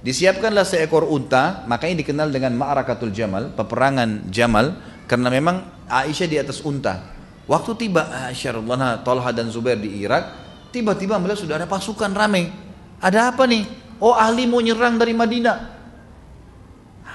[0.00, 6.62] Disiapkanlah seekor unta, makanya dikenal dengan Ma'rakatul Jamal, peperangan Jamal, karena memang Aisyah di atas
[6.62, 7.02] unta.
[7.50, 10.30] Waktu tiba Aisyah radhiyallahu Talha dan Zubair di Irak,
[10.70, 12.48] tiba-tiba melihat sudah ada pasukan ramai.
[13.02, 13.66] Ada apa nih?
[13.98, 15.58] Oh ahli mau nyerang dari Madinah.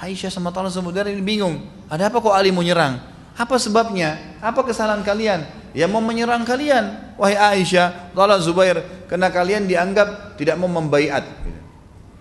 [0.04, 1.64] Aisyah sama Talha Zubair ini bingung.
[1.88, 3.15] Ada apa kok ahli mau nyerang?
[3.36, 4.40] Apa sebabnya?
[4.40, 5.44] Apa kesalahan kalian?
[5.76, 7.16] Ya mau menyerang kalian.
[7.20, 8.80] Wahai Aisyah, Talha Zubair,
[9.12, 11.24] karena kalian dianggap tidak mau membaiat.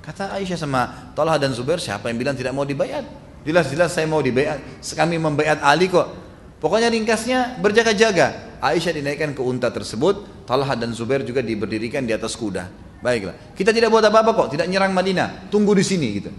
[0.02, 3.06] Kata Aisyah sama Talha dan Zubair, siapa yang bilang tidak mau dibayat?
[3.46, 4.58] Jelas-jelas saya mau dibayat.
[4.82, 6.10] Kami membayat Ali kok.
[6.58, 8.58] Pokoknya ringkasnya berjaga-jaga.
[8.58, 12.66] Aisyah dinaikkan ke unta tersebut, Talha dan Zubair juga diberdirikan di atas kuda.
[13.04, 13.54] Baiklah.
[13.54, 15.52] Kita tidak buat apa-apa kok, tidak nyerang Madinah.
[15.52, 16.32] Tunggu di sini gitu.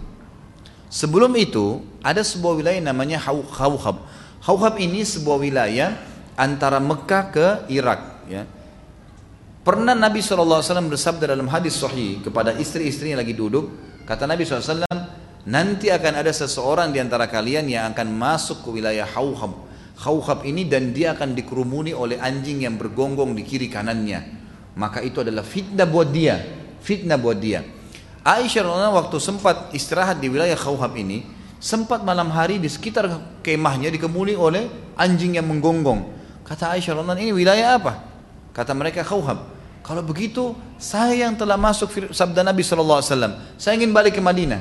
[0.90, 4.02] Sebelum itu, ada sebuah wilayah namanya Hauhab.
[4.46, 5.90] Hauhab ini sebuah wilayah
[6.38, 8.46] antara Mekah ke Irak, ya.
[9.66, 13.66] Pernah Nabi SAW bersabda dalam hadis sahih kepada istri-istri yang lagi duduk,
[14.06, 14.86] kata Nabi SAW,
[15.50, 19.66] nanti akan ada seseorang di antara kalian yang akan masuk ke wilayah Hauhab.
[19.98, 24.22] Hauhab ini dan dia akan dikerumuni oleh anjing yang bergonggong di kiri kanannya.
[24.78, 26.38] Maka itu adalah fitnah buat dia,
[26.78, 27.66] fitnah buat dia.
[28.22, 28.62] Aisyah
[28.94, 33.08] waktu sempat istirahat di wilayah Hauhab ini, sempat malam hari di sekitar
[33.40, 36.14] kemahnya dikemuli oleh anjing yang menggonggong.
[36.46, 37.92] Kata Aisyah radhiyallahu ini wilayah apa?
[38.54, 39.56] Kata mereka Hauhab.
[39.86, 43.02] Kalau begitu, saya yang telah masuk sabda Nabi SAW,
[43.54, 44.58] saya ingin balik ke Madinah.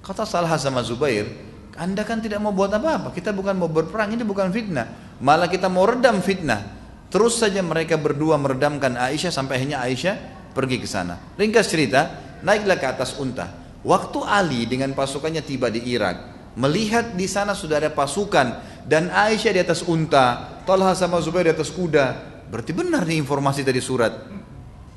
[0.00, 1.28] Kata Salah sama Zubair,
[1.76, 5.14] anda kan tidak mau buat apa-apa, kita bukan mau berperang, ini bukan fitnah.
[5.20, 6.64] Malah kita mau redam fitnah.
[7.12, 10.16] Terus saja mereka berdua meredamkan Aisyah sampai akhirnya Aisyah
[10.56, 11.20] pergi ke sana.
[11.36, 12.08] Ringkas cerita,
[12.40, 13.67] naiklah ke atas unta.
[13.86, 18.58] Waktu Ali dengan pasukannya tiba di Irak, melihat di sana sudah ada pasukan
[18.88, 23.60] dan Aisyah di atas unta, Talha sama Zubair di atas kuda, Berarti benar nih informasi
[23.60, 24.24] dari surat.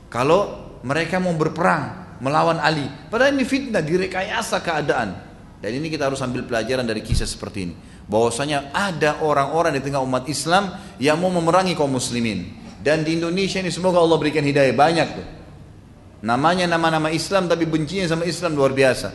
[0.08, 5.30] Kalau mereka mau berperang melawan Ali, padahal ini fitnah, direkayasa keadaan.
[5.62, 7.76] Dan ini kita harus ambil pelajaran dari kisah seperti ini.
[8.10, 12.50] Bahwasanya ada orang-orang di tengah umat Islam yang mau memerangi kaum muslimin.
[12.82, 15.28] Dan di Indonesia ini semoga Allah berikan hidayah banyak tuh.
[16.22, 19.10] Namanya nama-nama Islam tapi bencinya sama Islam luar biasa.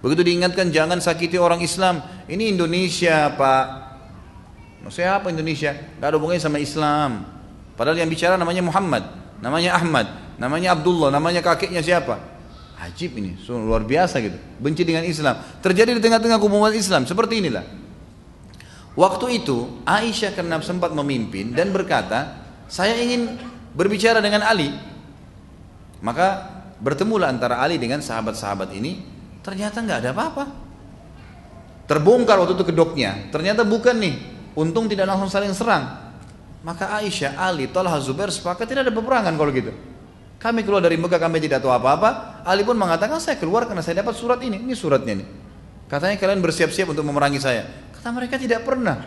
[0.00, 2.00] Begitu diingatkan jangan sakiti orang Islam.
[2.30, 3.66] Ini Indonesia pak.
[4.86, 5.76] Maksudnya apa Indonesia?
[6.00, 7.26] Gak ada hubungannya sama Islam.
[7.76, 9.04] Padahal yang bicara namanya Muhammad,
[9.44, 10.06] namanya Ahmad,
[10.40, 12.16] namanya Abdullah, namanya kakeknya siapa?
[12.80, 14.40] Ajib ini, luar biasa gitu.
[14.56, 15.36] Benci dengan Islam.
[15.60, 17.64] Terjadi di tengah-tengah umat Islam seperti inilah.
[18.96, 22.40] Waktu itu Aisyah karena sempat memimpin dan berkata,
[22.72, 23.36] saya ingin
[23.76, 24.72] berbicara dengan Ali.
[26.00, 26.48] Maka
[26.80, 29.04] bertemulah antara Ali dengan sahabat-sahabat ini.
[29.40, 30.44] Ternyata nggak ada apa-apa.
[31.88, 33.32] Terbongkar waktu itu kedoknya.
[33.32, 34.14] Ternyata bukan nih.
[34.56, 36.12] Untung tidak langsung saling serang.
[36.60, 39.72] Maka Aisyah, Ali, Talha, Zubair sepakat tidak ada peperangan kalau gitu.
[40.40, 42.42] Kami keluar dari Mekah, kami tidak tahu apa-apa.
[42.44, 44.60] Ali pun mengatakan, saya keluar karena saya dapat surat ini.
[44.60, 45.28] Ini suratnya nih.
[45.88, 47.64] Katanya kalian bersiap-siap untuk memerangi saya.
[47.96, 49.00] Kata mereka tidak pernah.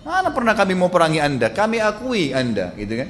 [0.00, 1.52] Mana pernah kami mau perangi anda?
[1.52, 3.08] Kami akui anda, gitu kan?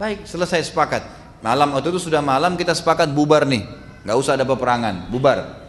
[0.00, 1.23] Baik, selesai sepakat.
[1.44, 3.68] Malam waktu itu sudah malam kita sepakat bubar nih.
[4.08, 5.60] Gak usah ada peperangan, bubar.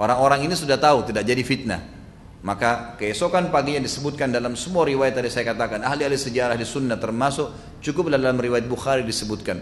[0.00, 1.80] Orang-orang ini sudah tahu tidak jadi fitnah.
[2.40, 7.52] Maka keesokan paginya disebutkan dalam semua riwayat tadi saya katakan ahli-ahli sejarah di sunnah termasuk
[7.84, 9.60] cukup dalam riwayat Bukhari disebutkan.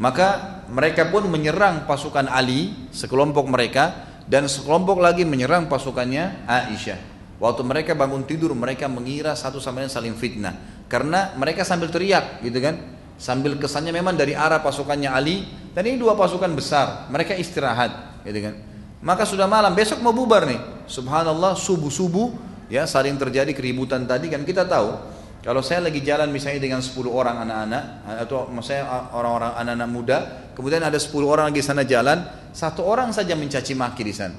[0.00, 7.00] Maka mereka pun menyerang pasukan Ali sekelompok mereka dan sekelompok lagi menyerang pasukannya Aisyah.
[7.40, 10.56] Waktu mereka bangun tidur mereka mengira satu sama lain saling fitnah
[10.88, 15.98] karena mereka sambil teriak gitu kan sambil kesannya memang dari arah pasukannya Ali dan ini
[15.98, 20.88] dua pasukan besar mereka istirahat gitu kan maka sudah malam, besok mau bubar nih.
[20.88, 24.96] Subhanallah, subuh-subuh ya saling terjadi keributan tadi kan kita tahu
[25.44, 27.84] kalau saya lagi jalan misalnya dengan 10 orang anak-anak
[28.24, 30.18] atau saya orang-orang anak-anak muda,
[30.56, 32.24] kemudian ada 10 orang lagi sana jalan,
[32.56, 34.36] satu orang saja mencaci maki di sana.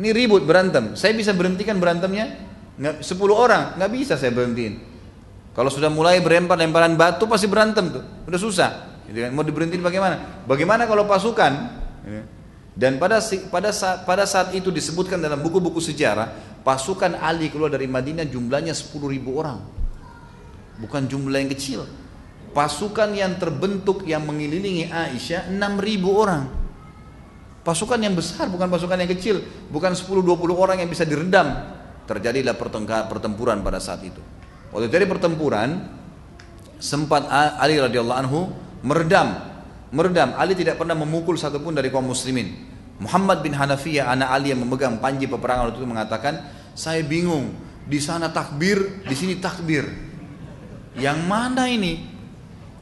[0.00, 0.96] Ini ribut berantem.
[0.96, 2.40] Saya bisa berhentikan berantemnya?
[2.80, 4.93] Nggak, 10 orang nggak bisa saya berhentiin.
[5.54, 8.70] Kalau sudah mulai berlempar-lemparan batu pasti berantem tuh, udah susah.
[9.06, 9.30] Gitu kan.
[9.30, 10.42] Mau diberhentiin bagaimana?
[10.50, 11.52] Bagaimana kalau pasukan?
[12.02, 12.26] Gitu kan.
[12.74, 13.22] Dan pada
[13.54, 18.74] pada saat, pada saat itu disebutkan dalam buku-buku sejarah, pasukan Ali keluar dari Madinah jumlahnya
[18.74, 19.62] 10 ribu orang.
[20.82, 21.86] Bukan jumlah yang kecil.
[22.50, 26.50] Pasukan yang terbentuk yang mengelilingi Aisyah 6 ribu orang.
[27.62, 29.38] Pasukan yang besar, bukan pasukan yang kecil.
[29.70, 30.26] Bukan 10-20
[30.58, 31.54] orang yang bisa diredam.
[32.10, 32.58] Terjadilah
[33.06, 34.18] pertempuran pada saat itu.
[34.74, 35.86] Waktu dari pertempuran,
[36.82, 38.50] sempat Ali radhiyallahu anhu
[38.82, 39.38] meredam.
[39.94, 40.34] Meredam.
[40.34, 42.74] Ali tidak pernah memukul satupun dari kaum muslimin.
[42.98, 46.42] Muhammad bin Hanafiyah, anak Ali yang memegang panji peperangan itu mengatakan,
[46.74, 47.54] saya bingung.
[47.86, 49.86] Di sana takbir, di sini takbir.
[50.98, 52.00] Yang mana ini?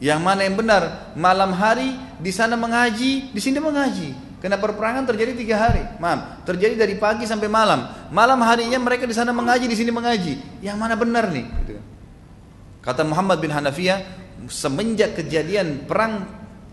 [0.00, 1.12] Yang mana yang benar?
[1.12, 4.31] Malam hari di sana mengaji, di sini mengaji.
[4.42, 5.86] Karena perperangan terjadi tiga hari.
[6.02, 7.86] Maaf, terjadi dari pagi sampai malam.
[8.10, 10.58] Malam harinya mereka di sana mengaji, di sini mengaji.
[10.58, 11.46] Yang mana benar nih?
[11.62, 11.78] Gitu.
[11.78, 11.84] Kan.
[12.82, 14.02] Kata Muhammad bin Hanafiyah,
[14.50, 16.26] semenjak kejadian perang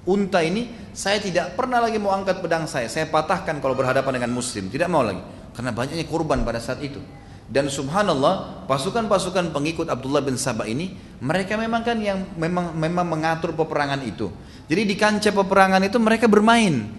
[0.10, 2.90] unta ini, saya tidak pernah lagi mau angkat pedang saya.
[2.90, 4.66] Saya patahkan kalau berhadapan dengan muslim.
[4.74, 5.22] Tidak mau lagi.
[5.54, 6.98] Karena banyaknya korban pada saat itu.
[7.46, 13.54] Dan subhanallah, pasukan-pasukan pengikut Abdullah bin Sabah ini, mereka memang kan yang memang memang mengatur
[13.54, 14.34] peperangan itu.
[14.66, 16.99] Jadi di kancah peperangan itu mereka bermain.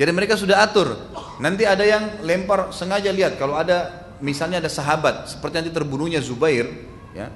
[0.00, 0.96] Jadi mereka sudah atur.
[1.44, 6.64] Nanti ada yang lempar sengaja lihat kalau ada misalnya ada sahabat seperti nanti terbunuhnya Zubair,
[7.12, 7.28] ya.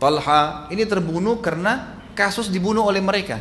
[0.00, 3.36] Talha ini terbunuh karena kasus dibunuh oleh mereka.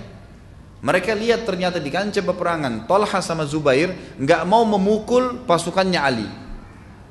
[0.84, 6.28] Mereka lihat ternyata di kancah peperangan Talha sama Zubair nggak mau memukul pasukannya Ali.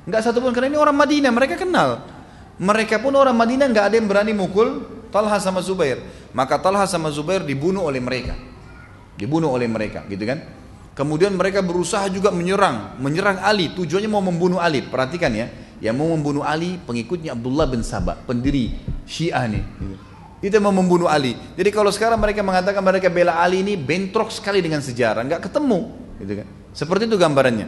[0.05, 2.05] Nggak satu pun karena ini orang Madinah mereka kenal.
[2.61, 5.97] Mereka pun orang Madinah nggak ada yang berani mukul Talha sama Zubair.
[6.29, 8.37] Maka Talha sama Zubair dibunuh oleh mereka.
[9.17, 10.64] Dibunuh oleh mereka, gitu kan?
[10.95, 13.67] Kemudian mereka berusaha juga menyerang, menyerang Ali.
[13.75, 14.79] Tujuannya mau membunuh Ali.
[14.79, 15.51] Perhatikan ya,
[15.83, 18.71] yang mau membunuh Ali pengikutnya Abdullah bin Sabah, pendiri
[19.03, 19.63] Syiah nih.
[20.39, 21.35] Itu mau membunuh Ali.
[21.35, 25.79] Jadi kalau sekarang mereka mengatakan mereka bela Ali ini bentrok sekali dengan sejarah, nggak ketemu,
[26.23, 26.47] gitu kan?
[26.71, 27.67] Seperti itu gambarannya.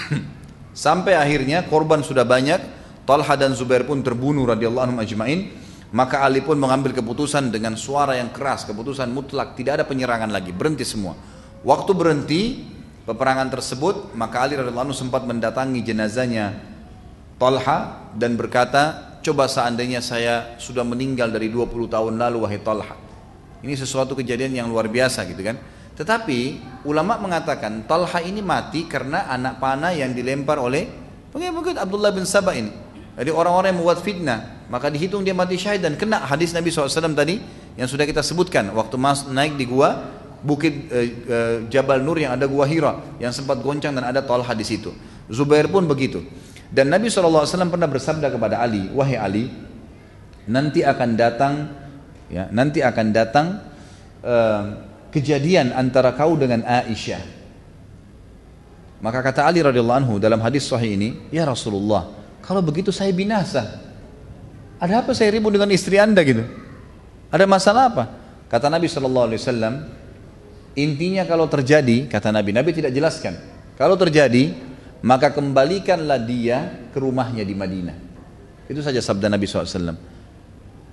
[0.74, 2.58] Sampai akhirnya korban sudah banyak,
[3.06, 5.54] Talha dan Zubair pun terbunuh radhiyallahu anhum ajmain.
[5.90, 10.54] Maka Ali pun mengambil keputusan dengan suara yang keras, keputusan mutlak, tidak ada penyerangan lagi,
[10.54, 11.18] berhenti semua.
[11.60, 12.42] Waktu berhenti
[13.04, 16.56] peperangan tersebut, maka Ali radhiyallahu sempat mendatangi jenazahnya
[17.36, 22.96] Talha dan berkata, coba seandainya saya sudah meninggal dari 20 tahun lalu wahai Talha.
[23.60, 25.60] Ini sesuatu kejadian yang luar biasa gitu kan.
[26.00, 30.88] Tetapi ulama mengatakan Talha ini mati karena anak panah yang dilempar oleh
[31.28, 32.72] pengikut Abdullah bin Sabah ini.
[33.20, 37.12] Jadi orang-orang yang membuat fitnah, maka dihitung dia mati syahid dan kena hadis Nabi SAW
[37.12, 37.36] tadi
[37.76, 42.36] yang sudah kita sebutkan waktu mas naik di gua bukit eh, eh, Jabal Nur yang
[42.36, 44.92] ada gua Hira yang sempat goncang dan ada Talha di situ.
[45.30, 46.24] Zubair pun begitu.
[46.70, 49.44] Dan Nabi SAW pernah bersabda kepada Ali, wahai Ali,
[50.46, 51.54] nanti akan datang,
[52.30, 53.46] ya, nanti akan datang
[54.22, 54.62] eh,
[55.10, 57.42] kejadian antara kau dengan Aisyah.
[59.00, 62.06] Maka kata Ali radhiyallahu anhu dalam hadis sahih ini, ya Rasulullah,
[62.44, 63.80] kalau begitu saya binasa.
[64.80, 66.40] Ada apa saya ribut dengan istri anda gitu?
[67.28, 68.04] Ada masalah apa?
[68.48, 69.99] Kata Nabi Wasallam,
[70.78, 73.34] Intinya kalau terjadi, kata Nabi, Nabi tidak jelaskan.
[73.74, 74.54] Kalau terjadi,
[75.02, 77.96] maka kembalikanlah dia ke rumahnya di Madinah.
[78.70, 79.98] Itu saja sabda Nabi SAW.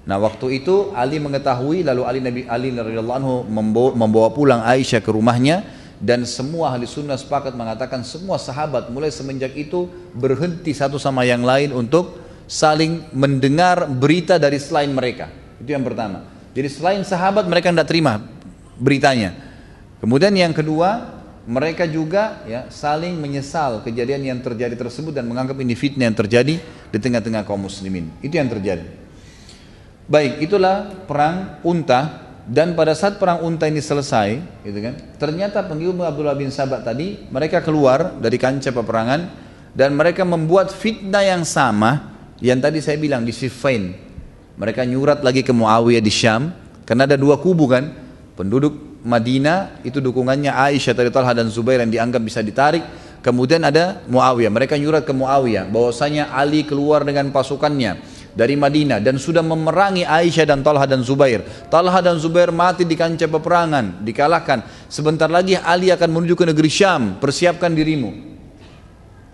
[0.08, 3.36] Nah waktu itu Ali mengetahui lalu Ali Nabi Ali radhiyallahu anhu
[3.92, 5.68] membawa, pulang Aisyah ke rumahnya
[6.00, 11.44] dan semua ahli sunnah sepakat mengatakan semua sahabat mulai semenjak itu berhenti satu sama yang
[11.44, 15.28] lain untuk saling mendengar berita dari selain mereka.
[15.60, 16.24] Itu yang pertama.
[16.56, 18.24] Jadi selain sahabat mereka tidak terima
[18.80, 19.47] beritanya.
[19.98, 21.18] Kemudian yang kedua,
[21.48, 26.60] mereka juga ya saling menyesal kejadian yang terjadi tersebut dan menganggap ini fitnah yang terjadi
[26.62, 28.12] di tengah-tengah kaum muslimin.
[28.20, 28.84] Itu yang terjadi.
[30.08, 34.96] Baik, itulah perang unta dan pada saat perang unta ini selesai, gitu kan?
[35.20, 39.20] Ternyata pengikut Abdullah bin Sabah tadi mereka keluar dari kancah peperangan
[39.76, 43.92] dan mereka membuat fitnah yang sama yang tadi saya bilang di Siffin.
[44.56, 46.56] Mereka nyurat lagi ke Muawiyah di Syam
[46.88, 47.92] karena ada dua kubu kan,
[48.40, 52.84] penduduk Madinah itu dukungannya Aisyah dari Talha dan Zubair yang dianggap bisa ditarik.
[53.24, 54.52] Kemudian ada Muawiyah.
[54.52, 58.04] Mereka nyurat ke Muawiyah bahwasanya Ali keluar dengan pasukannya
[58.36, 61.42] dari Madinah dan sudah memerangi Aisyah dan Talha dan Zubair.
[61.72, 64.92] Talha dan Zubair mati di kancah peperangan, dikalahkan.
[64.92, 68.12] Sebentar lagi Ali akan menuju ke negeri Syam, persiapkan dirimu.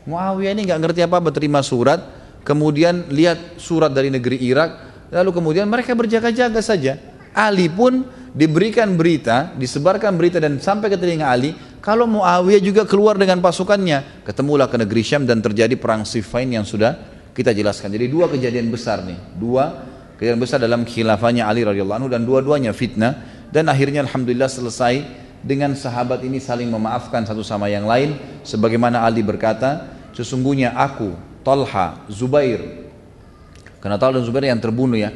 [0.06, 2.00] Muawiyah ini nggak ngerti apa berterima surat,
[2.46, 4.70] kemudian lihat surat dari negeri Irak,
[5.10, 7.02] lalu kemudian mereka berjaga-jaga saja.
[7.34, 13.16] Ali pun diberikan berita, disebarkan berita dan sampai ke telinga Ali, kalau Muawiyah juga keluar
[13.16, 16.98] dengan pasukannya, ketemulah ke negeri Syam dan terjadi perang Siffin yang sudah
[17.34, 17.94] kita jelaskan.
[17.94, 19.86] Jadi dua kejadian besar nih, dua
[20.18, 23.46] kejadian besar dalam khilafahnya Ali radhiyallahu anhu dan dua-duanya fitnah.
[23.54, 25.06] Dan akhirnya alhamdulillah selesai
[25.46, 28.18] dengan sahabat ini saling memaafkan satu sama yang lain.
[28.42, 31.14] Sebagaimana Ali berkata, sesungguhnya aku,
[31.46, 32.90] Talha, Zubair.
[33.78, 35.14] Karena Talha dan Zubair yang terbunuh ya,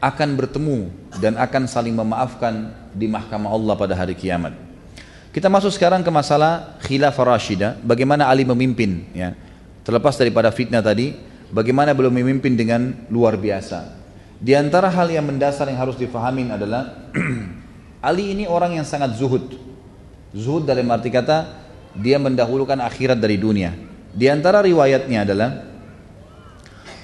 [0.00, 0.88] akan bertemu
[1.20, 4.56] dan akan saling memaafkan di mahkamah Allah pada hari kiamat.
[5.30, 9.36] Kita masuk sekarang ke masalah khilafah Rashidah, bagaimana Ali memimpin ya.
[9.86, 11.14] Terlepas daripada fitnah tadi,
[11.54, 14.00] bagaimana belum memimpin dengan luar biasa.
[14.40, 17.12] Di antara hal yang mendasar yang harus difahamin adalah
[18.10, 19.54] Ali ini orang yang sangat zuhud.
[20.32, 21.62] Zuhud dalam arti kata
[21.94, 23.76] dia mendahulukan akhirat dari dunia.
[24.10, 25.69] Di antara riwayatnya adalah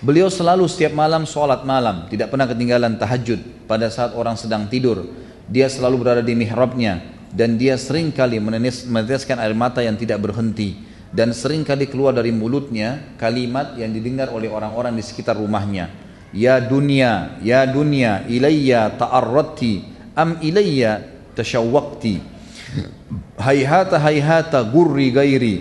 [0.02, 5.04] beliau selalu setiap malam sholat malam, tidak pernah ketinggalan tahajud pada saat orang sedang tidur.
[5.46, 8.40] Dia selalu berada di mihrabnya, dan dia sering kali
[8.88, 14.32] meneteskan air mata yang tidak berhenti dan sering kali keluar dari mulutnya kalimat yang didengar
[14.32, 15.92] oleh orang-orang di sekitar rumahnya
[16.34, 19.84] ya dunia ya dunia ilayya ta'arratti
[20.16, 21.04] am ilayya
[21.36, 22.20] tashawwaqti
[23.36, 25.56] hayhata hayhata gurri gairi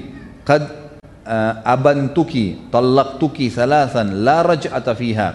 [0.47, 0.84] qad
[1.25, 5.29] uh, abantuki tallaqtuki thalathan la raj'ata fiha.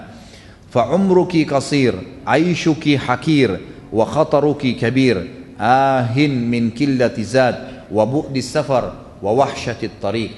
[0.70, 3.58] Fa umruki qasir aishuki hakir
[3.90, 5.42] wa khataruki kabir.
[5.60, 10.32] Ahin min killati zad wa bu'di safar wa wahsyatit tariq.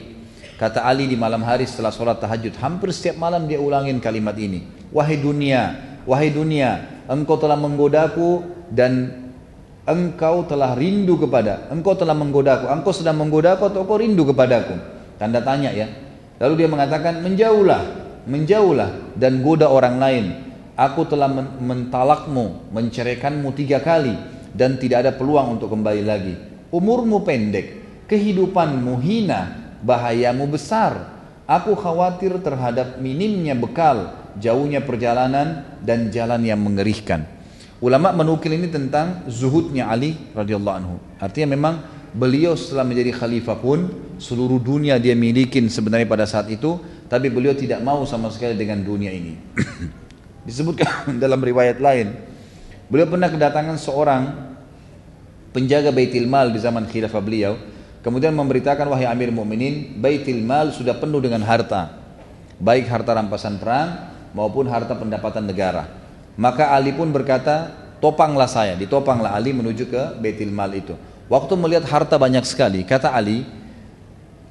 [0.58, 4.66] Kata Ali di malam hari setelah sholat tahajud hampir setiap malam dia ulangin kalimat ini.
[4.90, 9.14] Wahai dunia wahai dunia engkau telah menggodaku dan
[9.86, 12.66] engkau telah rindu kepada engkau telah menggodaku.
[12.66, 15.86] Engkau sedang menggodaku atau engkau rindu kepadaku tanda tanya ya
[16.42, 17.82] lalu dia mengatakan menjauhlah
[18.26, 20.24] menjauhlah dan goda orang lain
[20.74, 21.30] aku telah
[21.62, 26.34] mentalakmu menceraikanmu tiga kali dan tidak ada peluang untuk kembali lagi.
[26.72, 27.66] Umurmu pendek,
[28.08, 29.40] kehidupanmu hina,
[29.80, 31.20] bahayamu besar.
[31.48, 37.26] Aku khawatir terhadap minimnya bekal, jauhnya perjalanan dan jalan yang mengerikan.
[37.82, 40.96] Ulama menukil ini tentang zuhudnya Ali radhiyallahu anhu.
[41.18, 41.74] Artinya memang
[42.12, 43.88] beliau setelah menjadi khalifah pun
[44.20, 46.76] seluruh dunia dia milikin sebenarnya pada saat itu,
[47.08, 49.36] tapi beliau tidak mau sama sekali dengan dunia ini.
[50.48, 52.32] Disebutkan dalam riwayat lain,
[52.92, 54.52] Beliau pernah kedatangan seorang
[55.56, 57.56] penjaga Baitul Mal di zaman khilafah beliau,
[58.04, 61.88] kemudian memberitakan wahai Amir Mukminin, Baitul Mal sudah penuh dengan harta,
[62.60, 65.88] baik harta rampasan perang maupun harta pendapatan negara.
[66.36, 70.92] Maka Ali pun berkata, topanglah saya, ditopanglah Ali menuju ke Baitul Mal itu.
[71.30, 73.46] Waktu melihat harta banyak sekali, kata Ali,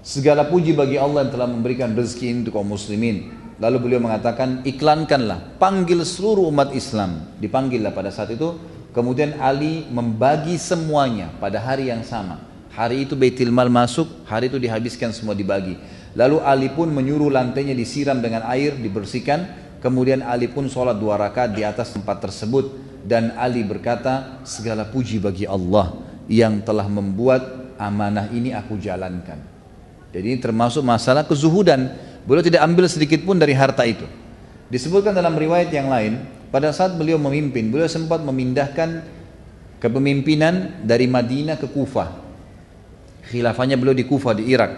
[0.01, 3.31] segala puji bagi Allah yang telah memberikan rezeki untuk kaum muslimin.
[3.61, 7.29] Lalu beliau mengatakan, iklankanlah, panggil seluruh umat Islam.
[7.37, 8.57] Dipanggillah pada saat itu.
[8.91, 12.41] Kemudian Ali membagi semuanya pada hari yang sama.
[12.73, 15.77] Hari itu Baitul Mal masuk, hari itu dihabiskan semua dibagi.
[16.17, 19.47] Lalu Ali pun menyuruh lantainya disiram dengan air, dibersihkan.
[19.79, 22.73] Kemudian Ali pun sholat dua rakaat di atas tempat tersebut.
[23.05, 29.43] Dan Ali berkata, segala puji bagi Allah yang telah membuat amanah ini aku jalankan.
[30.15, 34.05] Jadi ini termasuk masalah kezuhudan Beliau tidak ambil sedikit pun dari harta itu.
[34.69, 36.21] Disebutkan dalam riwayat yang lain,
[36.53, 39.01] pada saat beliau memimpin, beliau sempat memindahkan
[39.81, 42.21] kepemimpinan dari Madinah ke Kufah.
[43.25, 44.71] Khilafahnya beliau di Kufah di Irak.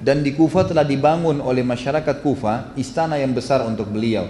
[0.00, 4.24] Dan di Kufah telah dibangun oleh masyarakat Kufah istana yang besar untuk beliau.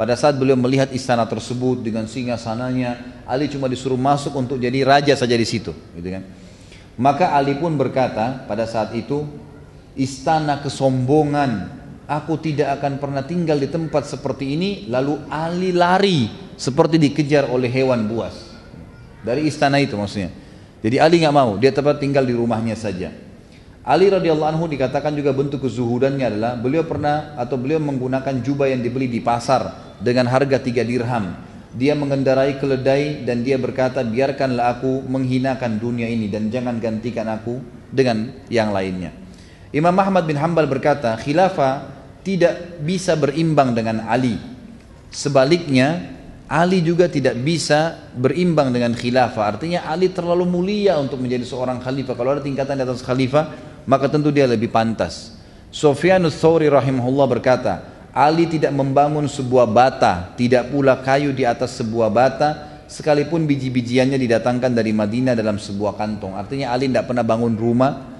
[0.00, 4.80] Pada saat beliau melihat istana tersebut dengan singa sananya, Ali cuma disuruh masuk untuk jadi
[4.80, 6.24] raja saja di situ, gitu kan.
[6.96, 9.28] Maka Ali pun berkata pada saat itu,
[9.92, 11.68] istana kesombongan
[12.08, 14.70] aku tidak akan pernah tinggal di tempat seperti ini.
[14.88, 18.56] Lalu Ali lari seperti dikejar oleh hewan buas.
[19.20, 20.32] Dari istana itu maksudnya.
[20.80, 23.12] Jadi Ali nggak mau dia tetap tinggal di rumahnya saja
[23.80, 28.84] Ali radhiyallahu anhu dikatakan juga bentuk kezuhudannya adalah beliau pernah atau beliau menggunakan jubah yang
[28.84, 31.32] dibeli di pasar dengan harga tiga dirham
[31.70, 37.62] dia mengendarai keledai dan dia berkata biarkanlah aku menghinakan dunia ini dan jangan gantikan aku
[37.88, 39.14] dengan yang lainnya
[39.70, 44.34] Imam Ahmad bin Hambal berkata khilafah tidak bisa berimbang dengan Ali.
[45.14, 46.18] Sebaliknya,
[46.50, 49.56] Ali juga tidak bisa berimbang dengan khilafah.
[49.56, 52.14] Artinya Ali terlalu mulia untuk menjadi seorang khalifah.
[52.18, 55.36] Kalau ada tingkatan di atas khalifah, maka tentu dia lebih pantas.
[55.70, 57.72] Sofyanus Thawri rahimahullah berkata,
[58.10, 64.74] Ali tidak membangun sebuah bata, tidak pula kayu di atas sebuah bata, sekalipun biji-bijiannya didatangkan
[64.74, 66.34] dari Madinah dalam sebuah kantong.
[66.34, 68.10] Artinya Ali tidak pernah bangun rumah,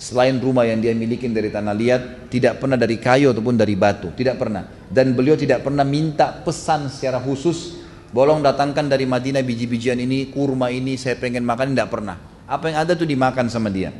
[0.00, 4.08] selain rumah yang dia miliki dari tanah liat tidak pernah dari kayu ataupun dari batu
[4.16, 10.00] tidak pernah dan beliau tidak pernah minta pesan secara khusus bolong datangkan dari Madinah biji-bijian
[10.00, 12.16] ini kurma ini saya pengen makan tidak pernah
[12.48, 13.92] apa yang ada tuh dimakan sama dia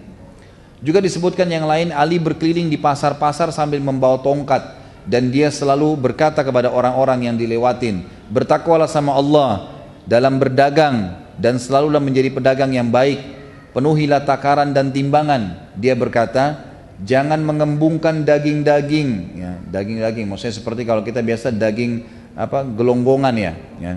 [0.80, 6.40] juga disebutkan yang lain Ali berkeliling di pasar-pasar sambil membawa tongkat dan dia selalu berkata
[6.40, 13.40] kepada orang-orang yang dilewatin bertakwalah sama Allah dalam berdagang dan selalulah menjadi pedagang yang baik
[13.72, 15.72] penuhilah takaran dan timbangan.
[15.78, 16.70] Dia berkata,
[17.02, 19.08] jangan mengembungkan daging-daging,
[19.38, 20.26] ya, daging-daging.
[20.26, 22.04] Maksudnya seperti kalau kita biasa daging
[22.34, 23.92] apa gelonggongan ya, ya,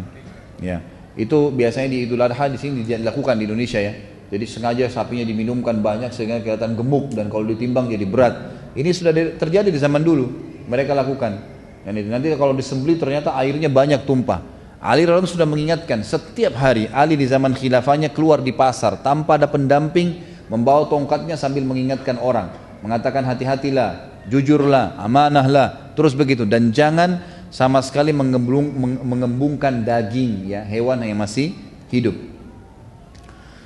[0.62, 0.78] ya.
[1.14, 3.94] Itu biasanya di Idul Adha di sini dilakukan di Indonesia ya.
[4.34, 8.34] Jadi sengaja sapinya diminumkan banyak sehingga kelihatan gemuk dan kalau ditimbang jadi berat.
[8.74, 10.26] Ini sudah terjadi di zaman dulu.
[10.66, 11.38] Mereka lakukan.
[11.86, 14.42] Itu nanti kalau disembeli ternyata airnya banyak tumpah.
[14.82, 19.46] Ali radhiyallahu sudah mengingatkan setiap hari Ali di zaman khilafahnya keluar di pasar tanpa ada
[19.46, 20.20] pendamping
[20.52, 22.52] membawa tongkatnya sambil mengingatkan orang
[22.84, 28.76] mengatakan hati-hatilah jujurlah amanahlah terus begitu dan jangan sama sekali mengembung,
[29.08, 31.56] mengembungkan daging ya hewan yang masih
[31.88, 32.18] hidup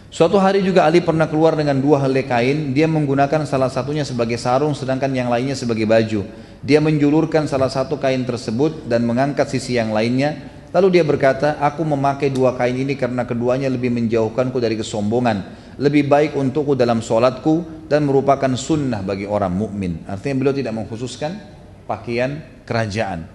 [0.07, 4.39] Suatu hari juga Ali pernah keluar dengan dua helai kain, dia menggunakan salah satunya sebagai
[4.39, 6.23] sarung sedangkan yang lainnya sebagai baju.
[6.63, 10.55] Dia menjulurkan salah satu kain tersebut dan mengangkat sisi yang lainnya.
[10.71, 15.43] Lalu dia berkata, aku memakai dua kain ini karena keduanya lebih menjauhkanku dari kesombongan.
[15.75, 20.07] Lebih baik untukku dalam solatku dan merupakan sunnah bagi orang mukmin.
[20.07, 21.35] Artinya beliau tidak mengkhususkan
[21.83, 23.27] pakaian kerajaan.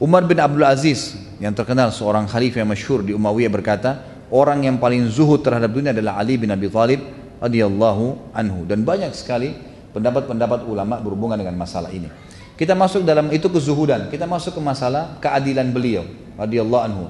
[0.00, 1.12] Umar bin Abdul Aziz
[1.44, 5.90] yang terkenal seorang khalifah yang masyhur di Umayyah berkata, orang yang paling zuhud terhadap dunia
[5.90, 7.02] adalah Ali bin Abi Thalib
[7.42, 9.54] radhiyallahu anhu dan banyak sekali
[9.90, 12.06] pendapat-pendapat ulama berhubungan dengan masalah ini.
[12.54, 16.06] Kita masuk dalam itu kezuhudan, kita masuk ke masalah keadilan beliau
[16.38, 17.04] radhiyallahu anhu.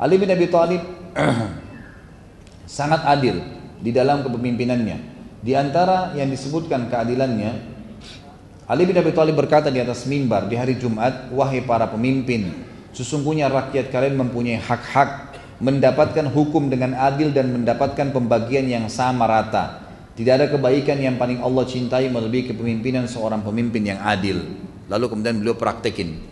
[0.00, 0.82] Ali bin Abi Thalib
[2.66, 3.38] sangat adil
[3.78, 5.14] di dalam kepemimpinannya.
[5.44, 7.52] Di antara yang disebutkan keadilannya,
[8.64, 12.64] Ali bin Abi Thalib berkata di atas mimbar di hari Jumat, "Wahai para pemimpin,
[12.96, 19.84] sesungguhnya rakyat kalian mempunyai hak-hak mendapatkan hukum dengan adil dan mendapatkan pembagian yang sama rata.
[20.14, 24.42] Tidak ada kebaikan yang paling Allah cintai melebihi kepemimpinan seorang pemimpin yang adil.
[24.86, 26.22] Lalu kemudian beliau praktekin.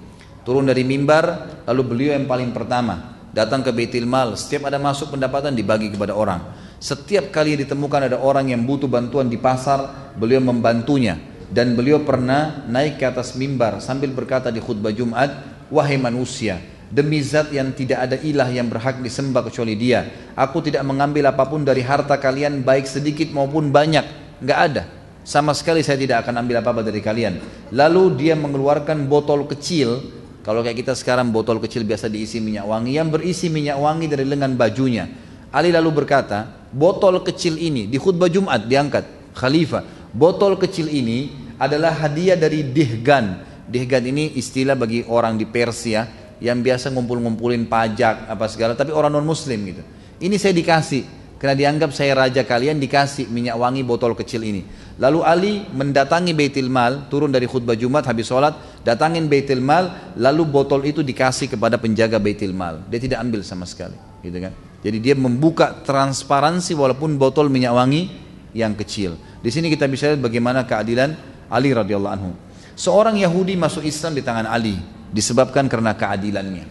[0.42, 4.38] Turun dari mimbar, lalu beliau yang paling pertama datang ke Baitul Mal.
[4.38, 6.42] Setiap ada masuk pendapatan dibagi kepada orang.
[6.82, 11.18] Setiap kali ditemukan ada orang yang butuh bantuan di pasar, beliau membantunya.
[11.52, 15.30] Dan beliau pernah naik ke atas mimbar sambil berkata di khutbah Jumat,
[15.68, 16.56] wahai manusia,
[16.92, 20.12] Demi zat yang tidak ada ilah yang berhak disembah kecuali dia.
[20.36, 24.04] Aku tidak mengambil apa pun dari harta kalian baik sedikit maupun banyak.
[24.44, 24.82] Enggak ada.
[25.24, 27.40] Sama sekali saya tidak akan ambil apa-apa dari kalian.
[27.72, 30.04] Lalu dia mengeluarkan botol kecil.
[30.44, 33.00] Kalau kayak kita sekarang botol kecil biasa diisi minyak wangi.
[33.00, 35.08] Yang berisi minyak wangi dari lengan bajunya.
[35.48, 39.32] Ali lalu berkata, botol kecil ini di khutbah Jumat diangkat.
[39.32, 43.48] Khalifah, botol kecil ini adalah hadiah dari Dihgan.
[43.64, 49.14] Dihgan ini istilah bagi orang di Persia yang biasa ngumpul-ngumpulin pajak apa segala tapi orang
[49.14, 49.82] non muslim gitu.
[50.18, 51.22] Ini saya dikasih.
[51.42, 54.62] Karena dianggap saya raja kalian dikasih minyak wangi botol kecil ini.
[55.02, 58.54] Lalu Ali mendatangi Baitul Mal turun dari khutbah Jumat habis sholat
[58.86, 62.86] datangin Baitul Mal lalu botol itu dikasih kepada penjaga Baitul Mal.
[62.86, 64.54] Dia tidak ambil sama sekali gitu kan.
[64.86, 68.06] Jadi dia membuka transparansi walaupun botol minyak wangi
[68.54, 69.18] yang kecil.
[69.42, 71.18] Di sini kita bisa lihat bagaimana keadilan
[71.50, 72.38] Ali radhiyallahu anhu.
[72.78, 74.78] Seorang Yahudi masuk Islam di tangan Ali
[75.12, 76.64] disebabkan karena keadilannya.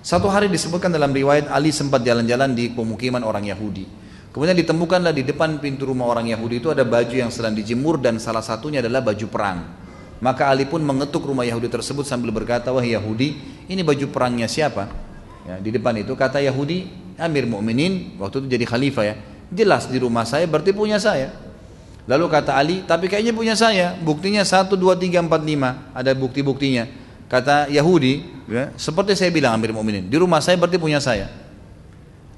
[0.00, 3.84] Satu hari disebutkan dalam riwayat Ali sempat jalan-jalan di pemukiman orang Yahudi.
[4.30, 8.16] Kemudian ditemukanlah di depan pintu rumah orang Yahudi itu ada baju yang sedang dijemur dan
[8.22, 9.58] salah satunya adalah baju perang.
[10.22, 13.36] Maka Ali pun mengetuk rumah Yahudi tersebut sambil berkata, wah Yahudi,
[13.66, 14.86] ini baju perangnya siapa?
[15.44, 16.86] Ya, di depan itu kata Yahudi,
[17.20, 19.14] Amir Mukminin waktu itu jadi khalifah ya.
[19.50, 21.34] Jelas di rumah saya berarti punya saya.
[22.06, 23.98] Lalu kata Ali, tapi kayaknya punya saya.
[23.98, 25.96] Buktinya 1, 2, 3, 4, 5.
[25.96, 26.84] Ada bukti-buktinya.
[27.30, 31.30] Kata Yahudi, ya, seperti saya bilang Amir Mu'minin, di rumah saya berarti punya saya.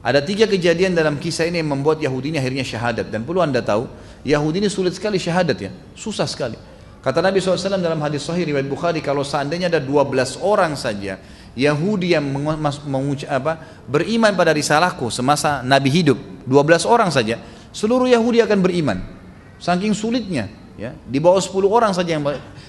[0.05, 3.09] Ada tiga kejadian dalam kisah ini yang membuat Yahudi ini akhirnya syahadat.
[3.09, 3.89] Dan perlu anda tahu,
[4.21, 6.61] Yahudi ini sulit sekali syahadat ya, susah sekali.
[7.01, 11.19] Kata Nabi SAW dalam hadis sahih riwayat Bukhari, kalau seandainya ada 12 orang saja
[11.57, 12.23] Yahudi yang
[12.87, 13.53] mengucap apa,
[13.89, 17.41] beriman pada risalahku semasa Nabi hidup, 12 orang saja,
[17.73, 18.99] seluruh Yahudi akan beriman.
[19.57, 20.53] Saking sulitnya,
[20.83, 22.25] ya, di bawah 10 orang saja yang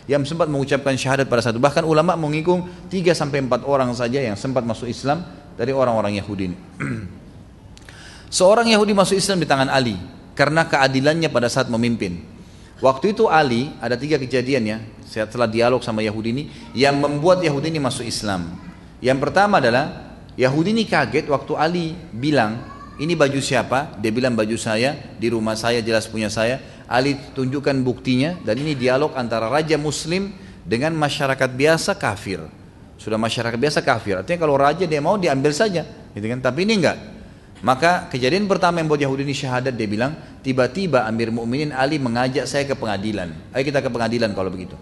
[0.06, 4.38] yang sempat mengucapkan syahadat pada satu bahkan ulama mengikung 3 sampai 4 orang saja yang
[4.38, 5.26] sempat masuk Islam
[5.58, 6.58] dari orang-orang Yahudi ini.
[8.38, 9.98] Seorang Yahudi masuk Islam di tangan Ali
[10.38, 12.22] karena keadilannya pada saat memimpin.
[12.82, 16.44] Waktu itu Ali ada tiga kejadian ya setelah dialog sama Yahudi ini
[16.74, 18.50] yang membuat Yahudi ini masuk Islam.
[19.00, 23.98] Yang pertama adalah Yahudi ini kaget waktu Ali bilang ini baju siapa?
[23.98, 26.83] Dia bilang baju saya di rumah saya jelas punya saya.
[26.88, 32.44] Ali tunjukkan buktinya dan ini dialog antara raja muslim dengan masyarakat biasa kafir.
[33.00, 34.24] Sudah masyarakat biasa kafir.
[34.24, 35.84] Artinya kalau raja dia mau diambil saja,
[36.16, 36.40] gitu kan?
[36.40, 36.98] Tapi ini enggak.
[37.64, 42.44] Maka kejadian pertama yang buat Yahudi ini syahadat dia bilang, tiba-tiba Amir Mukminin Ali mengajak
[42.44, 43.32] saya ke pengadilan.
[43.56, 44.76] Ayo kita ke pengadilan kalau begitu.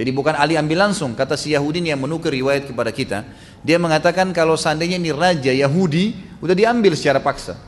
[0.00, 3.28] Jadi bukan Ali ambil langsung, kata si Yahudi yang menukar riwayat kepada kita.
[3.60, 7.60] Dia mengatakan kalau seandainya ini raja Yahudi, udah diambil secara paksa.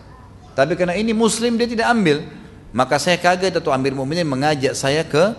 [0.56, 2.24] Tapi karena ini Muslim dia tidak ambil.
[2.72, 5.36] Maka saya kaget atau Amir Mu'minin mengajak saya ke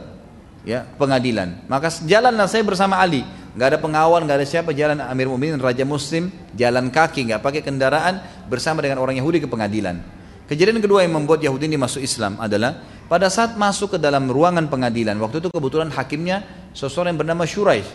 [0.64, 1.66] ya pengadilan.
[1.66, 3.26] Maka jalanlah saya bersama Ali.
[3.54, 7.62] Gak ada pengawal, gak ada siapa jalan Amir Mu'minin Raja Muslim jalan kaki, gak pakai
[7.62, 10.02] kendaraan bersama dengan orang Yahudi ke pengadilan.
[10.50, 14.70] Kejadian kedua yang membuat Yahudi ini masuk Islam adalah pada saat masuk ke dalam ruangan
[14.70, 15.18] pengadilan.
[15.22, 16.42] Waktu itu kebetulan hakimnya
[16.74, 17.86] seseorang yang bernama Shuraih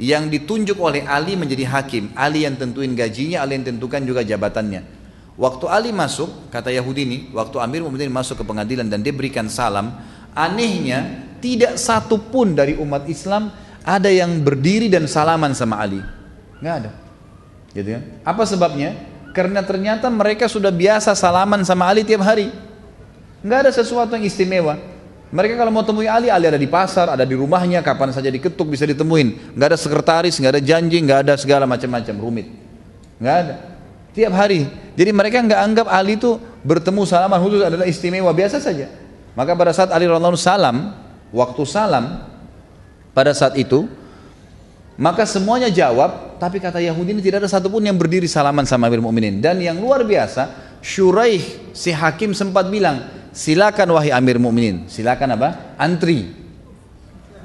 [0.00, 2.10] yang ditunjuk oleh Ali menjadi hakim.
[2.16, 4.99] Ali yang tentuin gajinya, Ali yang tentukan juga jabatannya.
[5.40, 9.48] Waktu Ali masuk, kata Yahudi ini, waktu Amir Mu'minin masuk ke pengadilan dan dia berikan
[9.48, 9.96] salam,
[10.36, 13.48] anehnya tidak satu pun dari umat Islam
[13.80, 16.04] ada yang berdiri dan salaman sama Ali.
[16.60, 16.90] Nggak ada.
[17.72, 18.00] Gitu ya.
[18.20, 18.92] Apa sebabnya?
[19.32, 22.52] Karena ternyata mereka sudah biasa salaman sama Ali tiap hari.
[23.40, 24.76] Nggak ada sesuatu yang istimewa.
[25.32, 28.76] Mereka kalau mau temui Ali, Ali ada di pasar, ada di rumahnya, kapan saja diketuk
[28.76, 29.56] bisa ditemuin.
[29.56, 32.52] Nggak ada sekretaris, nggak ada janji, nggak ada segala macam-macam rumit.
[33.16, 33.69] Nggak ada.
[34.10, 34.66] Tiap hari.
[34.98, 36.36] Jadi mereka nggak anggap Ali itu
[36.66, 38.90] bertemu salaman khusus adalah istimewa biasa saja.
[39.38, 40.92] Maka pada saat Ali radhiallahu salam,
[41.30, 42.26] waktu salam
[43.14, 43.86] pada saat itu,
[45.00, 49.00] maka semuanya jawab, tapi kata Yahudi ini tidak ada satupun yang berdiri salaman sama Amir
[49.00, 49.40] Mu'minin.
[49.40, 55.78] Dan yang luar biasa, Syuraih si hakim sempat bilang, silakan wahai Amir Mu'minin, silakan apa?
[55.80, 56.36] Antri.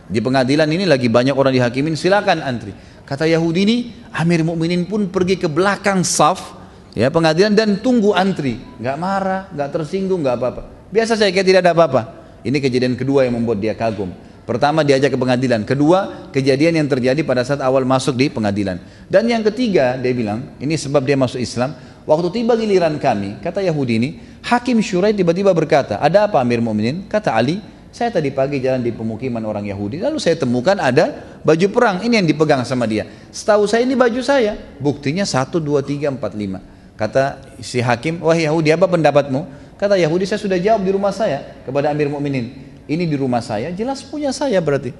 [0.05, 2.75] Di pengadilan ini lagi banyak orang dihakimin, silakan antri.
[3.05, 3.77] Kata Yahudi ini,
[4.17, 6.57] Amir Mukminin pun pergi ke belakang saf
[6.97, 10.61] ya pengadilan dan tunggu antri, nggak marah, nggak tersinggung, nggak apa-apa.
[10.89, 12.01] Biasa saya kayak tidak ada apa-apa.
[12.41, 14.09] Ini kejadian kedua yang membuat dia kagum.
[14.45, 18.77] Pertama diajak ke pengadilan, kedua kejadian yang terjadi pada saat awal masuk di pengadilan.
[19.09, 21.73] Dan yang ketiga dia bilang, ini sebab dia masuk Islam.
[22.05, 24.09] Waktu tiba giliran kami, kata Yahudi ini,
[24.45, 27.09] Hakim Syurai tiba-tiba berkata, ada apa Amir Mu'minin?
[27.09, 27.57] Kata Ali,
[27.95, 32.19] saya tadi pagi jalan di pemukiman orang Yahudi, lalu saya temukan ada baju perang, ini
[32.19, 33.07] yang dipegang sama dia.
[33.31, 36.99] Setahu saya ini baju saya, buktinya 1, 2, 3, 4, 5.
[36.99, 39.47] Kata si hakim, wah Yahudi apa pendapatmu?
[39.79, 42.67] Kata Yahudi saya sudah jawab di rumah saya kepada Amir Mukminin.
[42.83, 44.91] Ini di rumah saya, jelas punya saya berarti.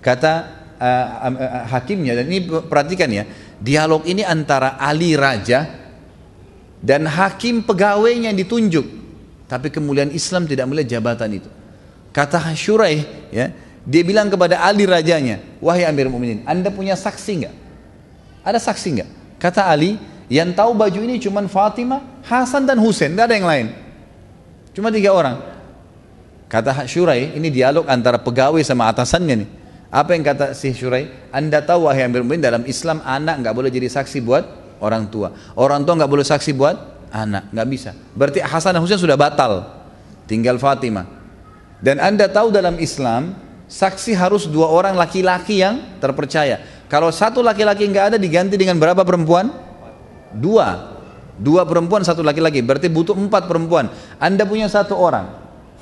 [0.00, 0.32] Kata
[0.80, 1.06] uh,
[1.36, 3.28] uh, hakimnya dan ini perhatikan ya,
[3.60, 5.68] dialog ini antara Ali raja
[6.80, 8.86] dan hakim pegawainya yang ditunjuk.
[9.52, 11.60] Tapi kemuliaan Islam tidak melihat jabatan itu.
[12.12, 13.48] Kata Syuraih, ya,
[13.82, 17.54] dia bilang kepada Ali rajanya, wahai Amir Mu'minin, anda punya saksi nggak?
[18.44, 19.08] Ada saksi nggak?
[19.40, 19.96] Kata Ali,
[20.28, 23.66] yang tahu baju ini cuma Fatimah, Hasan dan Husain, tidak ada yang lain.
[24.76, 25.40] Cuma tiga orang.
[26.52, 29.48] Kata Syurai, ini dialog antara pegawai sama atasannya nih.
[29.88, 31.08] Apa yang kata si Syurai?
[31.32, 34.44] Anda tahu wahai Amir Mu'minin dalam Islam anak nggak boleh jadi saksi buat
[34.84, 35.32] orang tua.
[35.56, 36.76] Orang tua nggak boleh saksi buat
[37.08, 37.96] anak, nggak bisa.
[38.12, 39.64] Berarti Hasan dan Husain sudah batal.
[40.28, 41.21] Tinggal Fatimah.
[41.82, 43.34] Dan Anda tahu dalam Islam,
[43.66, 46.86] saksi harus dua orang laki-laki yang terpercaya.
[46.86, 49.50] Kalau satu laki-laki nggak ada diganti dengan berapa perempuan?
[50.30, 50.94] Dua.
[51.42, 52.62] Dua perempuan, satu laki-laki.
[52.62, 53.90] Berarti butuh empat perempuan.
[54.22, 55.26] Anda punya satu orang,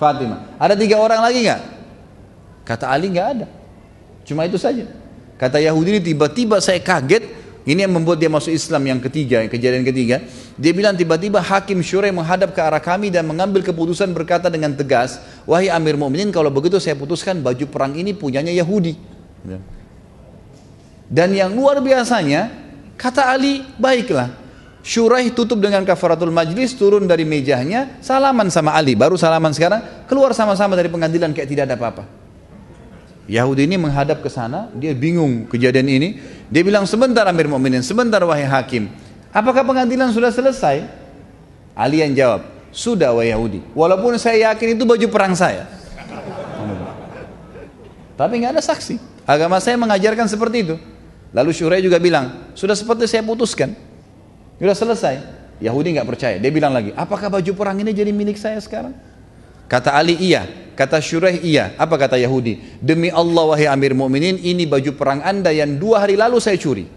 [0.01, 0.57] Fatimah.
[0.57, 1.61] Ada tiga orang lagi nggak?
[2.65, 3.47] Kata Ali nggak ada.
[4.25, 4.89] Cuma itu saja.
[5.37, 7.40] Kata Yahudi tiba-tiba saya kaget
[7.71, 10.19] ini yang membuat dia masuk Islam yang ketiga, kejadian ketiga.
[10.59, 15.23] Dia bilang tiba-tiba hakim syurai menghadap ke arah kami dan mengambil keputusan berkata dengan tegas,
[15.47, 18.99] wahai Amir Mu'minin kalau begitu saya putuskan baju perang ini punyanya Yahudi.
[21.07, 22.51] Dan yang luar biasanya,
[22.99, 24.35] kata Ali, baiklah.
[24.83, 28.99] Syuraih tutup dengan kafaratul majlis, turun dari mejanya, salaman sama Ali.
[28.99, 32.20] Baru salaman sekarang, keluar sama-sama dari pengadilan kayak tidak ada apa-apa.
[33.29, 36.09] Yahudi ini menghadap ke sana, dia bingung kejadian ini.
[36.49, 38.91] Dia bilang, sebentar Amir Mu'minin, sebentar wahai hakim.
[39.31, 40.83] Apakah pengadilan sudah selesai?
[41.77, 42.43] Ali yang jawab,
[42.75, 43.63] sudah wahai Yahudi.
[43.77, 45.69] Walaupun saya yakin itu baju perang saya.
[48.19, 49.01] Tapi nggak ada saksi.
[49.25, 50.77] Agama saya mengajarkan seperti itu.
[51.31, 53.73] Lalu Syurai juga bilang, sudah seperti saya putuskan.
[54.59, 55.15] Sudah selesai.
[55.63, 56.37] Yahudi nggak percaya.
[56.37, 58.93] Dia bilang lagi, apakah baju perang ini jadi milik saya sekarang?
[59.71, 61.79] Kata Ali iya, kata Syuraih iya.
[61.79, 62.59] Apa kata Yahudi?
[62.83, 66.91] Demi Allah wahai Amir Mu'minin, ini baju perang anda yang dua hari lalu saya curi.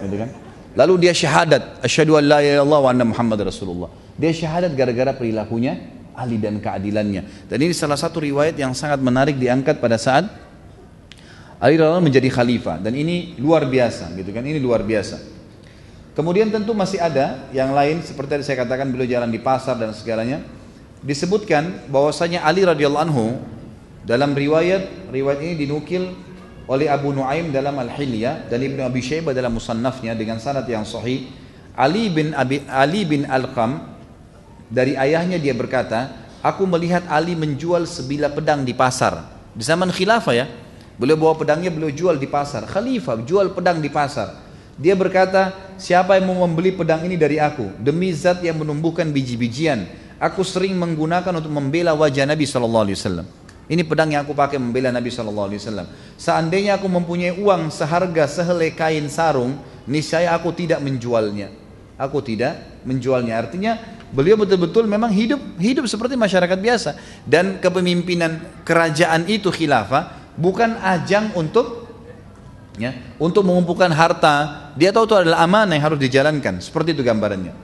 [0.00, 0.32] Gitu kan?
[0.72, 3.92] Lalu dia syahadat, asyhadu an la ilaha wa anna Muhammad Rasulullah.
[4.16, 5.76] Dia syahadat gara-gara perilakunya
[6.16, 7.52] Ali dan keadilannya.
[7.52, 10.24] Dan ini salah satu riwayat yang sangat menarik diangkat pada saat
[11.60, 15.20] Ali radhiyallahu menjadi khalifah dan ini luar biasa gitu kan ini luar biasa.
[16.16, 19.94] Kemudian tentu masih ada yang lain seperti yang saya katakan beliau jalan di pasar dan
[19.94, 20.42] segalanya
[21.02, 23.26] disebutkan bahwasanya Ali radhiyallahu anhu
[24.06, 26.14] dalam riwayat riwayat ini dinukil
[26.70, 31.26] oleh Abu Nuaim dalam Al-Hilya dan Ibnu Abi Syaibah dalam musannafnya dengan sanad yang sahih.
[31.74, 33.82] Ali bin Abi Ali bin Al-Qam
[34.70, 39.26] dari ayahnya dia berkata aku melihat Ali menjual sebilah pedang di pasar.
[39.52, 40.46] Di zaman khilafah ya
[40.96, 42.62] beliau bawa pedangnya beliau jual di pasar.
[42.68, 44.38] Khalifah jual pedang di pasar.
[44.78, 47.76] Dia berkata siapa yang mau membeli pedang ini dari aku?
[47.76, 49.84] Demi zat yang menumbuhkan biji-bijian
[50.22, 53.26] aku sering menggunakan untuk membela wajah Nabi Shallallahu Alaihi Wasallam.
[53.66, 55.88] Ini pedang yang aku pakai membela Nabi Shallallahu Alaihi Wasallam.
[56.14, 59.58] Seandainya aku mempunyai uang seharga sehelai kain sarung,
[59.90, 61.50] niscaya aku tidak menjualnya.
[61.98, 63.42] Aku tidak menjualnya.
[63.42, 63.78] Artinya
[64.14, 66.90] beliau betul-betul memang hidup hidup seperti masyarakat biasa
[67.26, 71.88] dan kepemimpinan kerajaan itu khilafah bukan ajang untuk
[72.76, 77.56] ya untuk mengumpulkan harta dia tahu itu adalah amanah yang harus dijalankan seperti itu gambarannya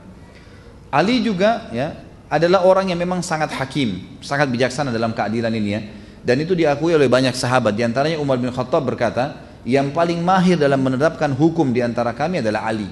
[0.89, 5.81] Ali juga ya adalah orang yang memang sangat hakim sangat bijaksana dalam keadilan ini ya
[6.25, 10.61] dan itu diakui oleh banyak sahabat di antaranya Umar bin Khattab berkata yang paling mahir
[10.61, 12.89] dalam menerapkan hukum di antara kami adalah Ali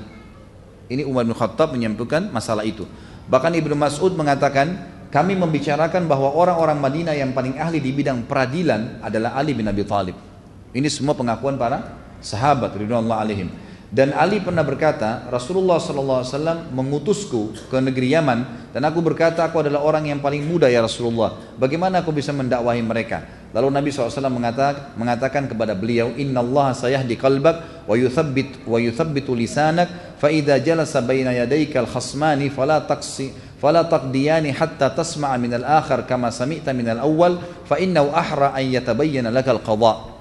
[0.88, 2.88] ini Umar bin Khattab menyampaikan masalah itu
[3.26, 9.02] Bahkan Ibnu Mas'ud mengatakan, kami membicarakan bahwa orang-orang Madinah yang paling ahli di bidang peradilan
[9.02, 10.14] adalah Ali bin Abi Thalib.
[10.70, 13.50] Ini semua pengakuan para sahabat ridwanullah alaihim.
[13.86, 19.86] Dan Ali pernah berkata, Rasulullah SAW mengutusku ke negeri Yaman dan aku berkata aku adalah
[19.86, 21.38] orang yang paling muda ya Rasulullah.
[21.54, 23.22] Bagaimana aku bisa mendakwahi mereka?
[23.54, 29.38] Lalu Nabi SAW mengatakan, mengatakan kepada beliau, Inna Allah sayahdi qalbak wa yuthabbit wa yuthabbitu
[29.38, 33.30] lisanak fa idza jalasa baina yadayka al-khasmani fala taqsi
[33.62, 39.54] fala taqdiyani hatta tasma'a min al-akhar kama sami'ta min al-awwal fa ahra an yatabayyana laka
[39.54, 40.15] al-qada'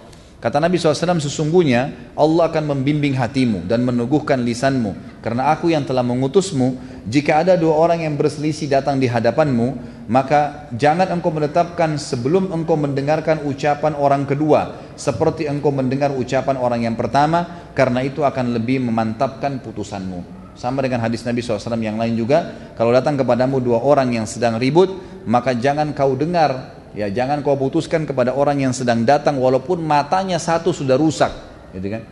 [0.45, 5.17] Kata Nabi SAW sesungguhnya Allah akan membimbing hatimu dan meneguhkan lisanmu.
[5.25, 10.69] Karena aku yang telah mengutusmu jika ada dua orang yang berselisih datang di hadapanmu maka
[10.77, 16.93] jangan engkau menetapkan sebelum engkau mendengarkan ucapan orang kedua seperti engkau mendengar ucapan orang yang
[16.93, 20.21] pertama karena itu akan lebih memantapkan putusanmu.
[20.53, 24.61] Sama dengan hadis Nabi SAW yang lain juga kalau datang kepadamu dua orang yang sedang
[24.61, 24.93] ribut
[25.25, 30.39] maka jangan kau dengar Ya jangan kau putuskan kepada orang yang sedang datang walaupun matanya
[30.39, 31.27] satu sudah rusak,
[31.75, 32.07] gitu kan?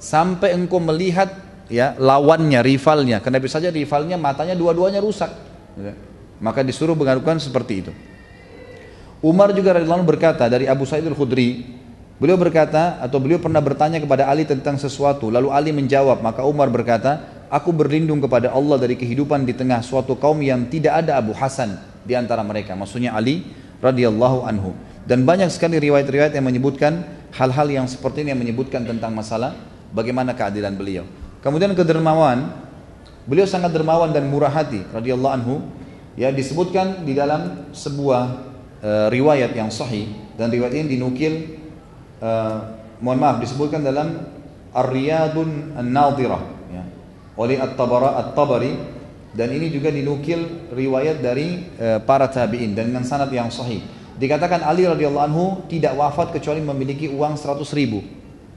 [0.00, 1.28] Sampai engkau melihat
[1.68, 3.20] ya lawannya, rivalnya.
[3.20, 5.28] Kenapa saja rivalnya matanya dua-duanya rusak.
[5.76, 5.84] Gitu.
[5.84, 5.96] Kan?
[6.42, 7.92] Maka disuruh mengadukan seperti itu.
[9.22, 11.62] Umar juga radhiyallahu berkata dari Abu Sa'id al-Khudri,
[12.18, 16.66] beliau berkata atau beliau pernah bertanya kepada Ali tentang sesuatu, lalu Ali menjawab, maka Umar
[16.66, 21.30] berkata, aku berlindung kepada Allah dari kehidupan di tengah suatu kaum yang tidak ada Abu
[21.30, 22.74] Hasan di antara mereka.
[22.74, 23.46] Maksudnya Ali
[23.82, 24.72] radhiyallahu anhu.
[25.02, 27.02] Dan banyak sekali riwayat-riwayat yang menyebutkan
[27.34, 29.58] hal-hal yang seperti ini yang menyebutkan tentang masalah
[29.90, 31.04] bagaimana keadilan beliau.
[31.42, 32.54] Kemudian kedermawan,
[33.26, 35.56] beliau sangat dermawan dan murah hati radhiyallahu anhu.
[36.14, 38.22] Ya disebutkan di dalam sebuah
[38.84, 41.56] uh, riwayat yang sahih dan riwayat ini dinukil
[42.20, 44.20] uh, mohon maaf disebutkan dalam
[44.76, 46.84] Ar-Riyadun An-Nadhirah ya,
[47.40, 48.72] oleh At-Tabara At-Tabari
[49.32, 53.80] dan ini juga dinukil riwayat dari e, para tabi'in dan dengan sanad yang sahih.
[54.20, 58.04] Dikatakan Ali radhiyallahu anhu tidak wafat kecuali memiliki uang 100 ribu.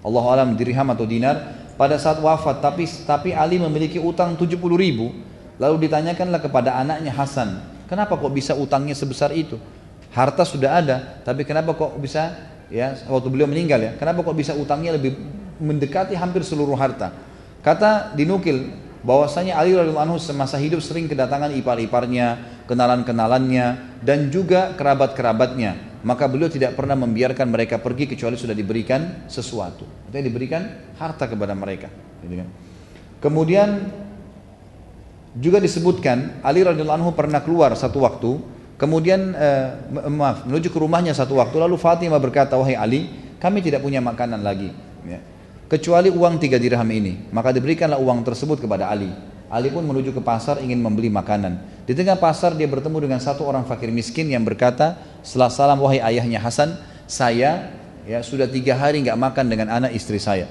[0.04, 5.16] Allah alam dirham atau dinar pada saat wafat tapi tapi Ali memiliki utang 70 ribu.
[5.56, 9.56] Lalu ditanyakanlah kepada anaknya Hasan, kenapa kok bisa utangnya sebesar itu?
[10.12, 12.36] Harta sudah ada, tapi kenapa kok bisa
[12.68, 15.16] ya waktu beliau meninggal ya, kenapa kok bisa utangnya lebih
[15.64, 17.16] mendekati hampir seluruh harta?
[17.64, 18.68] Kata dinukil
[19.06, 23.66] bahwasanya Ali radhiyallahu anhu semasa hidup sering kedatangan ipar-iparnya, kenalan-kenalannya
[24.02, 26.02] dan juga kerabat-kerabatnya.
[26.02, 29.86] Maka beliau tidak pernah membiarkan mereka pergi kecuali sudah diberikan sesuatu.
[30.10, 30.62] Artinya diberikan
[30.98, 31.90] harta kepada mereka.
[32.22, 32.50] Gitu kan.
[33.22, 33.70] Kemudian
[35.38, 38.42] juga disebutkan Ali radhiyallahu anhu pernah keluar satu waktu,
[38.82, 39.70] kemudian eh,
[40.10, 44.46] maaf menuju ke rumahnya satu waktu lalu Fatimah berkata wahai Ali, kami tidak punya makanan
[44.46, 44.70] lagi.
[45.06, 45.35] Ya
[45.66, 47.30] kecuali uang tiga dirham ini.
[47.34, 49.10] Maka diberikanlah uang tersebut kepada Ali.
[49.50, 51.86] Ali pun menuju ke pasar ingin membeli makanan.
[51.86, 56.02] Di tengah pasar dia bertemu dengan satu orang fakir miskin yang berkata, setelah salam wahai
[56.02, 56.76] ayahnya Hasan,
[57.06, 57.70] saya
[58.10, 60.50] ya sudah tiga hari nggak makan dengan anak istri saya.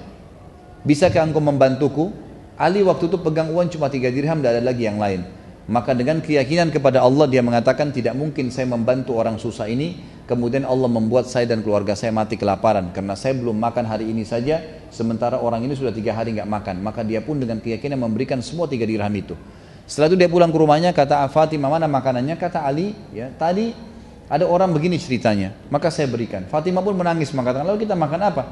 [0.87, 2.15] Bisakah engkau membantuku?
[2.55, 5.27] Ali waktu itu pegang uang cuma tiga dirham, tidak ada lagi yang lain.
[5.65, 10.65] Maka dengan keyakinan kepada Allah dia mengatakan tidak mungkin saya membantu orang susah ini kemudian
[10.65, 12.93] Allah membuat saya dan keluarga saya mati kelaparan.
[12.93, 16.81] Karena saya belum makan hari ini saja sementara orang ini sudah tiga hari nggak makan.
[16.81, 19.37] Maka dia pun dengan keyakinan memberikan semua tiga dirham itu.
[19.85, 22.41] Setelah itu dia pulang ke rumahnya kata Fatimah mana makanannya?
[22.41, 23.77] Kata Ali ya tadi
[24.27, 25.53] ada orang begini ceritanya.
[25.69, 26.49] Maka saya berikan.
[26.49, 28.43] Fatimah pun menangis mengatakan lalu kita makan apa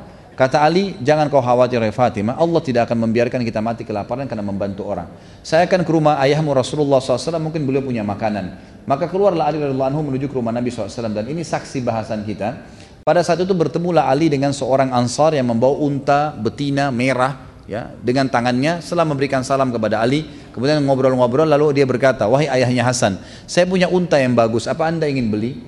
[0.43, 4.43] Kata Ali, jangan kau khawatir ya Fatimah, Allah tidak akan membiarkan kita mati kelaparan karena
[4.43, 5.07] membantu orang.
[5.39, 8.59] Saya akan ke rumah ayahmu Rasulullah SAW, mungkin beliau punya makanan.
[8.83, 12.59] Maka keluarlah Ali radhiyallahu anhu menuju ke rumah Nabi SAW dan ini saksi bahasan kita.
[13.07, 17.39] Pada saat itu bertemulah Ali dengan seorang ansar yang membawa unta betina merah
[17.71, 22.83] ya dengan tangannya setelah memberikan salam kepada Ali kemudian ngobrol-ngobrol lalu dia berkata wahai ayahnya
[22.83, 25.63] Hasan saya punya unta yang bagus apa anda ingin beli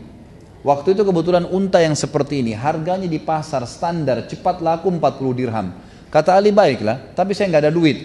[0.64, 5.76] Waktu itu kebetulan unta yang seperti ini harganya di pasar standar cepat laku 40 dirham.
[6.08, 7.98] Kata Ali baiklah, tapi saya nggak ada duit.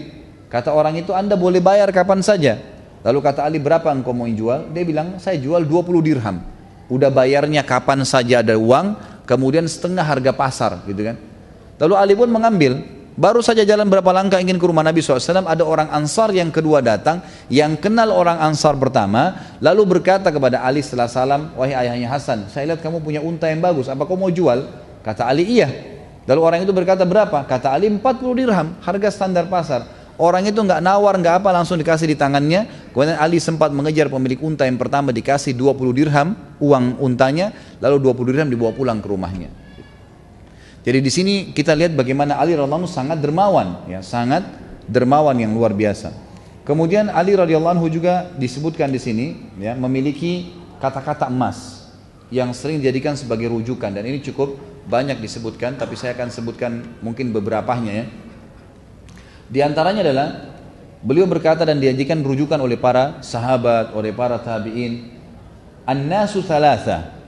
[0.51, 2.59] Kata orang itu Anda boleh bayar kapan saja.
[2.99, 4.75] Lalu kata Ali berapa engkau mau jual?
[4.75, 6.43] Dia bilang saya jual 20 dirham.
[6.91, 11.15] Udah bayarnya kapan saja ada uang, kemudian setengah harga pasar gitu kan.
[11.79, 12.83] Lalu Ali pun mengambil,
[13.19, 16.79] Baru saja jalan berapa langkah ingin ke rumah Nabi SAW, ada orang Ansar yang kedua
[16.79, 17.19] datang,
[17.51, 22.71] yang kenal orang Ansar pertama, lalu berkata kepada Ali setelah salam, wahai ayahnya Hasan, saya
[22.71, 24.63] lihat kamu punya unta yang bagus, apa kau mau jual?
[25.03, 25.67] Kata Ali, iya.
[26.31, 27.43] Lalu orang itu berkata berapa?
[27.43, 29.83] Kata Ali 40 dirham, harga standar pasar.
[30.15, 32.71] Orang itu nggak nawar, nggak apa, langsung dikasih di tangannya.
[32.95, 37.51] Kemudian Ali sempat mengejar pemilik unta yang pertama dikasih 20 dirham uang untanya,
[37.83, 39.58] lalu 20 dirham dibawa pulang ke rumahnya.
[40.89, 44.41] Jadi di sini kita lihat bagaimana Ali radhiyallahu anhu sangat dermawan, ya, sangat
[44.89, 46.09] dermawan yang luar biasa.
[46.65, 50.49] Kemudian Ali radhiyallahu anhu juga disebutkan di sini ya, memiliki
[50.81, 51.85] kata-kata emas
[52.33, 54.57] yang sering dijadikan sebagai rujukan dan ini cukup
[54.89, 58.05] banyak disebutkan tapi saya akan sebutkan mungkin beberapanya ya.
[59.45, 60.57] Di antaranya adalah
[61.05, 65.05] beliau berkata dan diajikan rujukan oleh para sahabat, oleh para tabi'in,
[65.85, 67.18] "An-nasu thalatha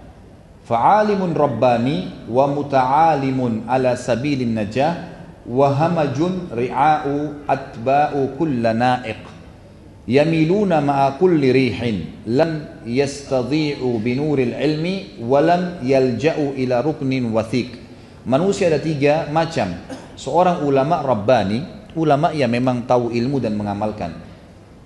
[0.72, 5.04] fa'alimun rabbani wa muta'alimun ala sabilin najah
[5.44, 9.20] wa hamajun ri'a'u atba'u kulla na'iq.
[10.08, 12.24] Yamiluna ma'a kulli rihin.
[12.24, 17.76] Lam yastadhi'u binuril ilmi wa lam yalja'u ila ruknin wathiq
[18.24, 19.76] manusia ada tiga macam.
[20.16, 24.16] Seorang ulama rabbani ulama yang memang tahu ilmu dan mengamalkan.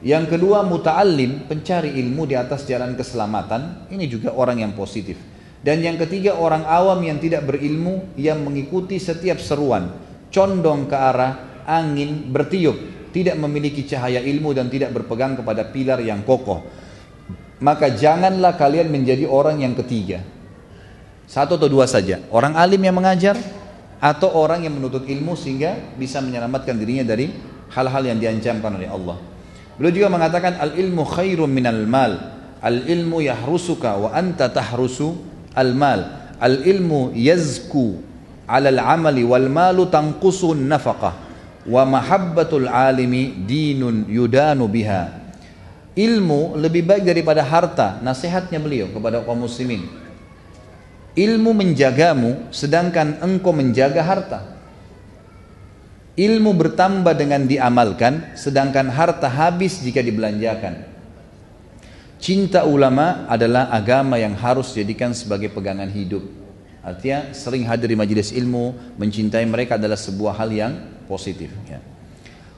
[0.02, 3.86] Yang kedua muta'allim pencari ilmu di atas jalan keselamatan.
[3.94, 5.35] Ini juga orang yang positif
[5.66, 9.98] dan yang ketiga orang awam yang tidak berilmu yang mengikuti setiap seruan,
[10.30, 16.22] condong ke arah angin bertiup, tidak memiliki cahaya ilmu dan tidak berpegang kepada pilar yang
[16.22, 16.62] kokoh.
[17.66, 20.22] Maka janganlah kalian menjadi orang yang ketiga.
[21.26, 23.34] Satu atau dua saja, orang alim yang mengajar
[23.98, 27.34] atau orang yang menuntut ilmu sehingga bisa menyelamatkan dirinya dari
[27.74, 29.18] hal-hal yang diancamkan oleh Allah.
[29.82, 32.38] Beliau juga mengatakan al ilmu khairun minal mal.
[32.62, 36.28] Al ilmu yahrusuka wa anta tahrusu al-mal.
[36.38, 38.04] Al-ilmu yazku
[38.46, 41.16] ala al-amali wal malu tanqusu nafaqah.
[41.66, 45.26] Wa mahabbatul alimi dinun yudanu biha.
[45.96, 49.88] Ilmu lebih baik daripada harta nasihatnya beliau kepada kaum muslimin.
[51.16, 54.40] Ilmu menjagamu sedangkan engkau menjaga harta.
[56.20, 60.95] Ilmu bertambah dengan diamalkan sedangkan harta habis jika dibelanjakan
[62.26, 66.26] Cinta ulama adalah agama yang harus dijadikan sebagai pegangan hidup.
[66.82, 70.74] Artinya sering hadir di majelis ilmu, mencintai mereka adalah sebuah hal yang
[71.06, 71.54] positif.
[71.70, 71.78] Ya.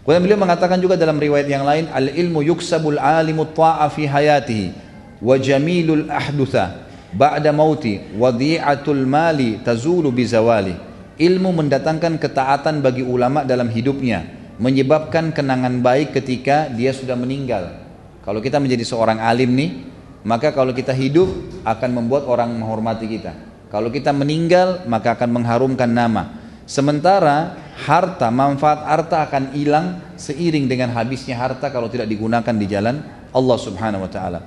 [0.07, 4.72] Kemudian beliau mengatakan juga dalam riwayat yang lain, al ilmu yuksabul alimu ta'a fi hayatihi
[5.19, 10.80] wa jamilul ahdutha ba'da mauti wa di'atul mali tazulu bizawali.
[11.19, 14.31] Ilmu mendatangkan ketaatan bagi ulama dalam hidupnya,
[14.64, 17.86] menyebabkan kenangan baik ketika dia sudah meninggal.
[18.27, 19.87] Kalau kita menjadi seorang alim nih,
[20.27, 21.31] maka kalau kita hidup
[21.63, 23.31] akan membuat orang menghormati kita.
[23.71, 26.35] Kalau kita meninggal, maka akan mengharumkan nama.
[26.67, 27.55] Sementara
[27.87, 32.99] harta, manfaat harta akan hilang seiring dengan habisnya harta kalau tidak digunakan di jalan
[33.31, 34.43] Allah Subhanahu wa taala.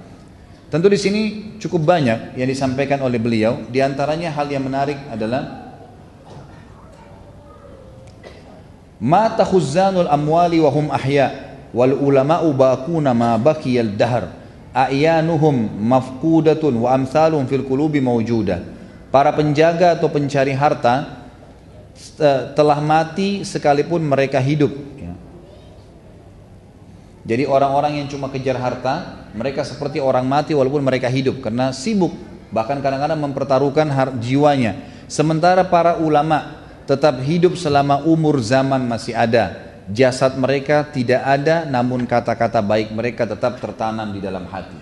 [0.68, 1.22] Tentu di sini
[1.56, 3.64] cukup banyak yang disampaikan oleh beliau.
[3.72, 5.72] Di antaranya hal yang menarik adalah
[9.00, 14.24] mata khuzanul amwali wa hum ahya' wal ulama'u baquna ma baqiyal dahr.
[14.70, 18.62] A'yanuhum mafqudatun wa amsalun fil qulubi mawjuda.
[19.10, 21.20] Para penjaga atau pencari harta
[22.54, 25.12] telah mati sekalipun mereka hidup ya.
[27.28, 32.14] jadi orang-orang yang cuma kejar harta mereka seperti orang mati walaupun mereka hidup karena sibuk
[32.50, 33.86] bahkan kadang-kadang mempertaruhkan
[34.18, 34.74] jiwanya.
[35.10, 42.06] Sementara para ulama tetap hidup selama umur zaman masih ada jasad mereka tidak ada namun
[42.06, 44.78] kata-kata baik mereka tetap tertanam di dalam hati.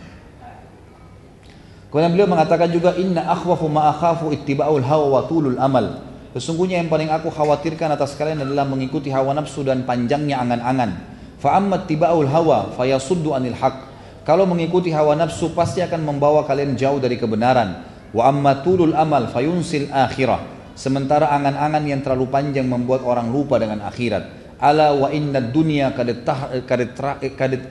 [1.88, 6.04] Kemudian beliau mengatakan juga inna akhwafu ma akhafu ittiba'ul hawa wa tulul amal.
[6.36, 11.00] Sesungguhnya yang paling aku khawatirkan atas kalian adalah mengikuti hawa nafsu dan panjangnya angan-angan.
[11.40, 13.88] Fa amma ittiba'ul hawa fayasuddu anil haq.
[14.28, 17.88] Kalau mengikuti hawa nafsu pasti akan membawa kalian jauh dari kebenaran.
[18.12, 20.44] Wa amma tulul amal fayunsil akhirah.
[20.76, 26.26] Sementara angan-angan yang terlalu panjang membuat orang lupa dengan akhirat ala wa inna dunya kadet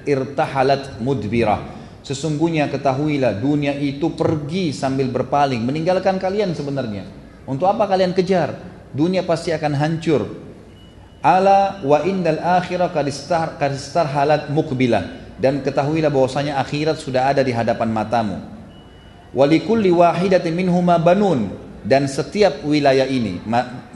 [0.08, 1.76] irtahalat mudbirah.
[2.04, 7.04] Sesungguhnya ketahuilah dunia itu pergi sambil berpaling meninggalkan kalian sebenarnya.
[7.44, 8.56] Untuk apa kalian kejar?
[8.96, 10.24] Dunia pasti akan hancur.
[11.20, 15.28] Ala wa innal akhirah kadistar halat mukbilah.
[15.36, 18.40] Dan ketahuilah bahwasanya akhirat sudah ada di hadapan matamu.
[19.36, 21.52] Walikulli wahidatin minhuma banun.
[21.84, 23.44] Dan setiap wilayah ini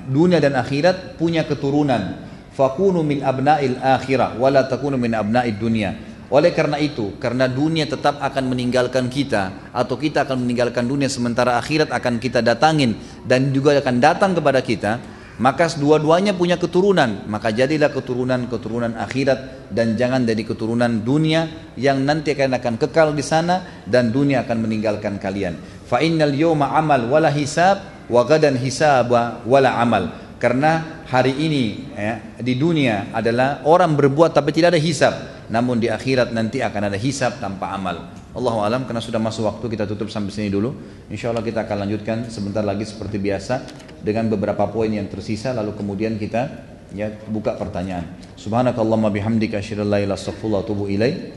[0.07, 5.95] dunia dan akhirat punya keturunan fakunu min abna'il akhirah wala takunu min abna'id dunia
[6.31, 11.59] oleh karena itu karena dunia tetap akan meninggalkan kita atau kita akan meninggalkan dunia sementara
[11.59, 12.95] akhirat akan kita datangin
[13.27, 14.99] dan juga akan datang kepada kita
[15.41, 22.37] maka dua-duanya punya keturunan, maka jadilah keturunan-keturunan akhirat dan jangan jadi keturunan dunia yang nanti
[22.37, 25.57] akan akan kekal di sana dan dunia akan meninggalkan kalian.
[25.89, 29.09] Fa innal yawma amal wala hisab wa gadan hisab
[29.41, 30.13] wala amal.
[30.37, 35.11] Karena hari ini ya, di dunia adalah orang berbuat tapi tidak ada hisab.
[35.51, 38.15] Namun di akhirat nanti akan ada hisab tanpa amal.
[38.31, 40.71] Allah alam karena sudah masuk waktu kita tutup sampai sini dulu.
[41.11, 43.67] Insya Allah kita akan lanjutkan sebentar lagi seperti biasa
[43.99, 46.47] dengan beberapa poin yang tersisa lalu kemudian kita
[46.95, 48.15] ya buka pertanyaan.
[48.39, 50.31] Subhanakallahumma bihamdika asyhadu an la ilaha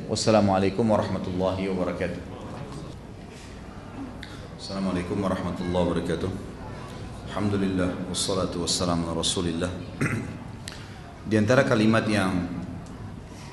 [0.06, 2.20] Wassalamualaikum warahmatullahi wabarakatuh.
[4.54, 6.53] Assalamualaikum warahmatullahi wabarakatuh.
[7.34, 9.66] Alhamdulillah wassalatu wassalamu ala Rasulillah.
[11.26, 12.30] Di antara kalimat yang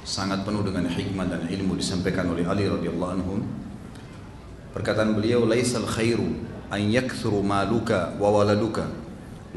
[0.06, 3.41] sangat penuh dengan hikmah dan ilmu disampaikan oleh Ali radhiyallahu anhu
[4.78, 6.30] perkataan beliau laisal khairu
[6.70, 8.86] an yakthuru maluka wa waladuka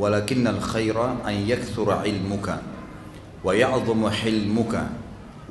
[0.01, 2.65] walakinnal khaira an yakthura ilmuka
[3.45, 4.89] wa ya'dhamu hilmuka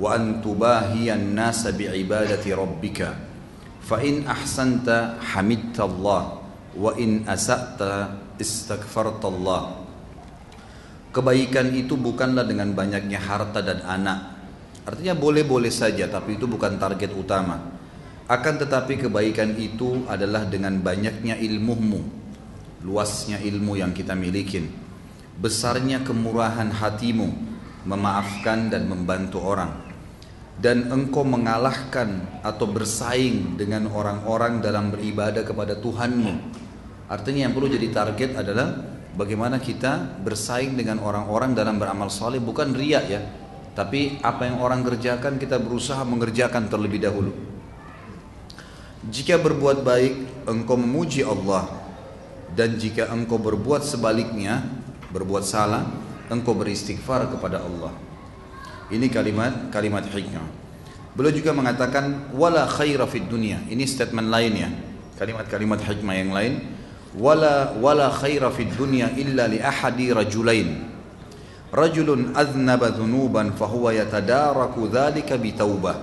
[0.01, 3.21] wa an tubahiyan nasa bi'ibadati rabbika
[3.85, 6.41] fa in ahsanta hamidta Allah
[6.73, 9.83] wa in asa'ta istaghfartallah
[11.13, 14.33] Kebaikan itu bukanlah dengan banyaknya harta dan anak.
[14.81, 17.61] Artinya boleh-boleh saja tapi itu bukan target utama.
[18.25, 22.01] Akan tetapi kebaikan itu adalah dengan banyaknya ilmumu,
[22.81, 24.65] luasnya ilmu yang kita miliki,
[25.37, 27.29] besarnya kemurahan hatimu,
[27.85, 29.69] memaafkan dan membantu orang.
[30.57, 36.62] Dan engkau mengalahkan atau bersaing dengan orang-orang dalam beribadah kepada Tuhanmu
[37.11, 38.73] Artinya yang perlu jadi target adalah
[39.13, 43.21] bagaimana kita bersaing dengan orang-orang dalam beramal soleh bukan riak ya,
[43.73, 47.33] tapi apa yang orang kerjakan kita berusaha mengerjakan terlebih dahulu.
[49.03, 51.67] Jika berbuat baik engkau memuji Allah
[52.55, 54.63] dan jika engkau berbuat sebaliknya
[55.11, 55.83] berbuat salah
[56.31, 57.91] engkau beristighfar kepada Allah.
[58.87, 60.45] Ini kalimat kalimat hikmah.
[61.13, 63.61] Beliau juga mengatakan wala khaira fid dunya.
[63.69, 64.69] Ini statement lainnya.
[65.13, 66.53] Kalimat-kalimat hikmah yang lain
[67.13, 70.69] wala wala khaira fid dunya illa li ahadi rajulain.
[71.73, 75.97] Rajulun adhnaba dhunuban fahuwa yatadaraku dhalika bitaubah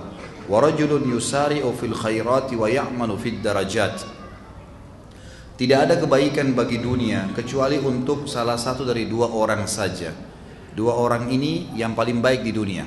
[0.51, 4.03] wa rajulun yusari'u fil khairati wa ya'malu fid darajat.
[5.55, 10.09] Tidak ada kebaikan bagi dunia kecuali untuk salah satu dari dua orang saja.
[10.71, 12.83] Dua orang ini yang paling baik di dunia.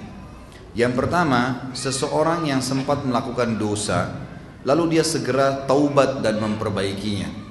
[0.74, 4.26] Yang pertama seseorang yang sempat melakukan dosa
[4.66, 7.43] lalu dia segera taubat dan memperbaikinya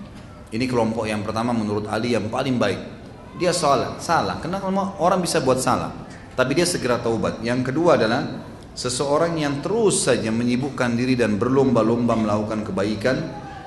[0.53, 2.77] ini kelompok yang pertama menurut Ali yang paling baik.
[3.41, 4.37] Dia salah, salah.
[4.37, 4.69] Kenapa
[5.01, 5.89] orang bisa buat salah?
[6.37, 7.41] Tapi dia segera taubat.
[7.41, 8.21] Yang kedua adalah
[8.77, 13.17] seseorang yang terus saja menyibukkan diri dan berlomba-lomba melakukan kebaikan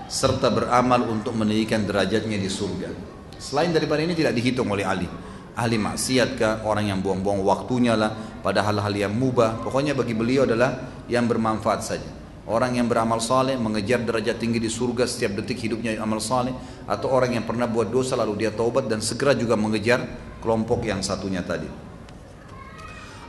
[0.06, 2.94] serta beramal untuk meninggikan derajatnya di surga.
[3.34, 5.10] Selain daripada ini tidak dihitung oleh Ali.
[5.58, 8.14] Ahli maksiat kah, orang yang buang-buang waktunya lah
[8.46, 9.58] pada hal-hal yang mubah.
[9.66, 12.15] Pokoknya bagi beliau adalah yang bermanfaat saja.
[12.46, 16.54] Orang yang beramal saleh mengejar derajat tinggi di surga setiap detik hidupnya amal saleh
[16.86, 20.06] atau orang yang pernah buat dosa lalu dia taubat dan segera juga mengejar
[20.38, 21.66] kelompok yang satunya tadi.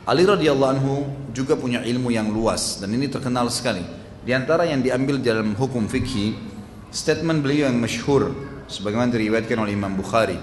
[0.06, 0.96] Ali radhiyallahu anhu
[1.34, 3.82] juga punya ilmu yang luas dan ini terkenal sekali.
[4.22, 6.38] Di antara yang diambil dalam hukum fikih,
[6.94, 8.32] statement beliau yang masyhur
[8.70, 10.38] sebagaimana diriwayatkan oleh Imam Bukhari.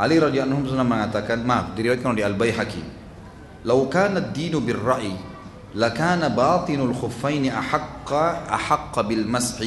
[0.00, 2.82] Ali radhiyallahu anhu mengatakan, maaf, diriwayatkan oleh Al-Baihaqi.
[3.66, 5.37] "Lau kana ad-dinu bir-ra'i
[5.78, 8.12] لكان باطن الخفين أحق
[8.52, 9.64] أحق بالمسح.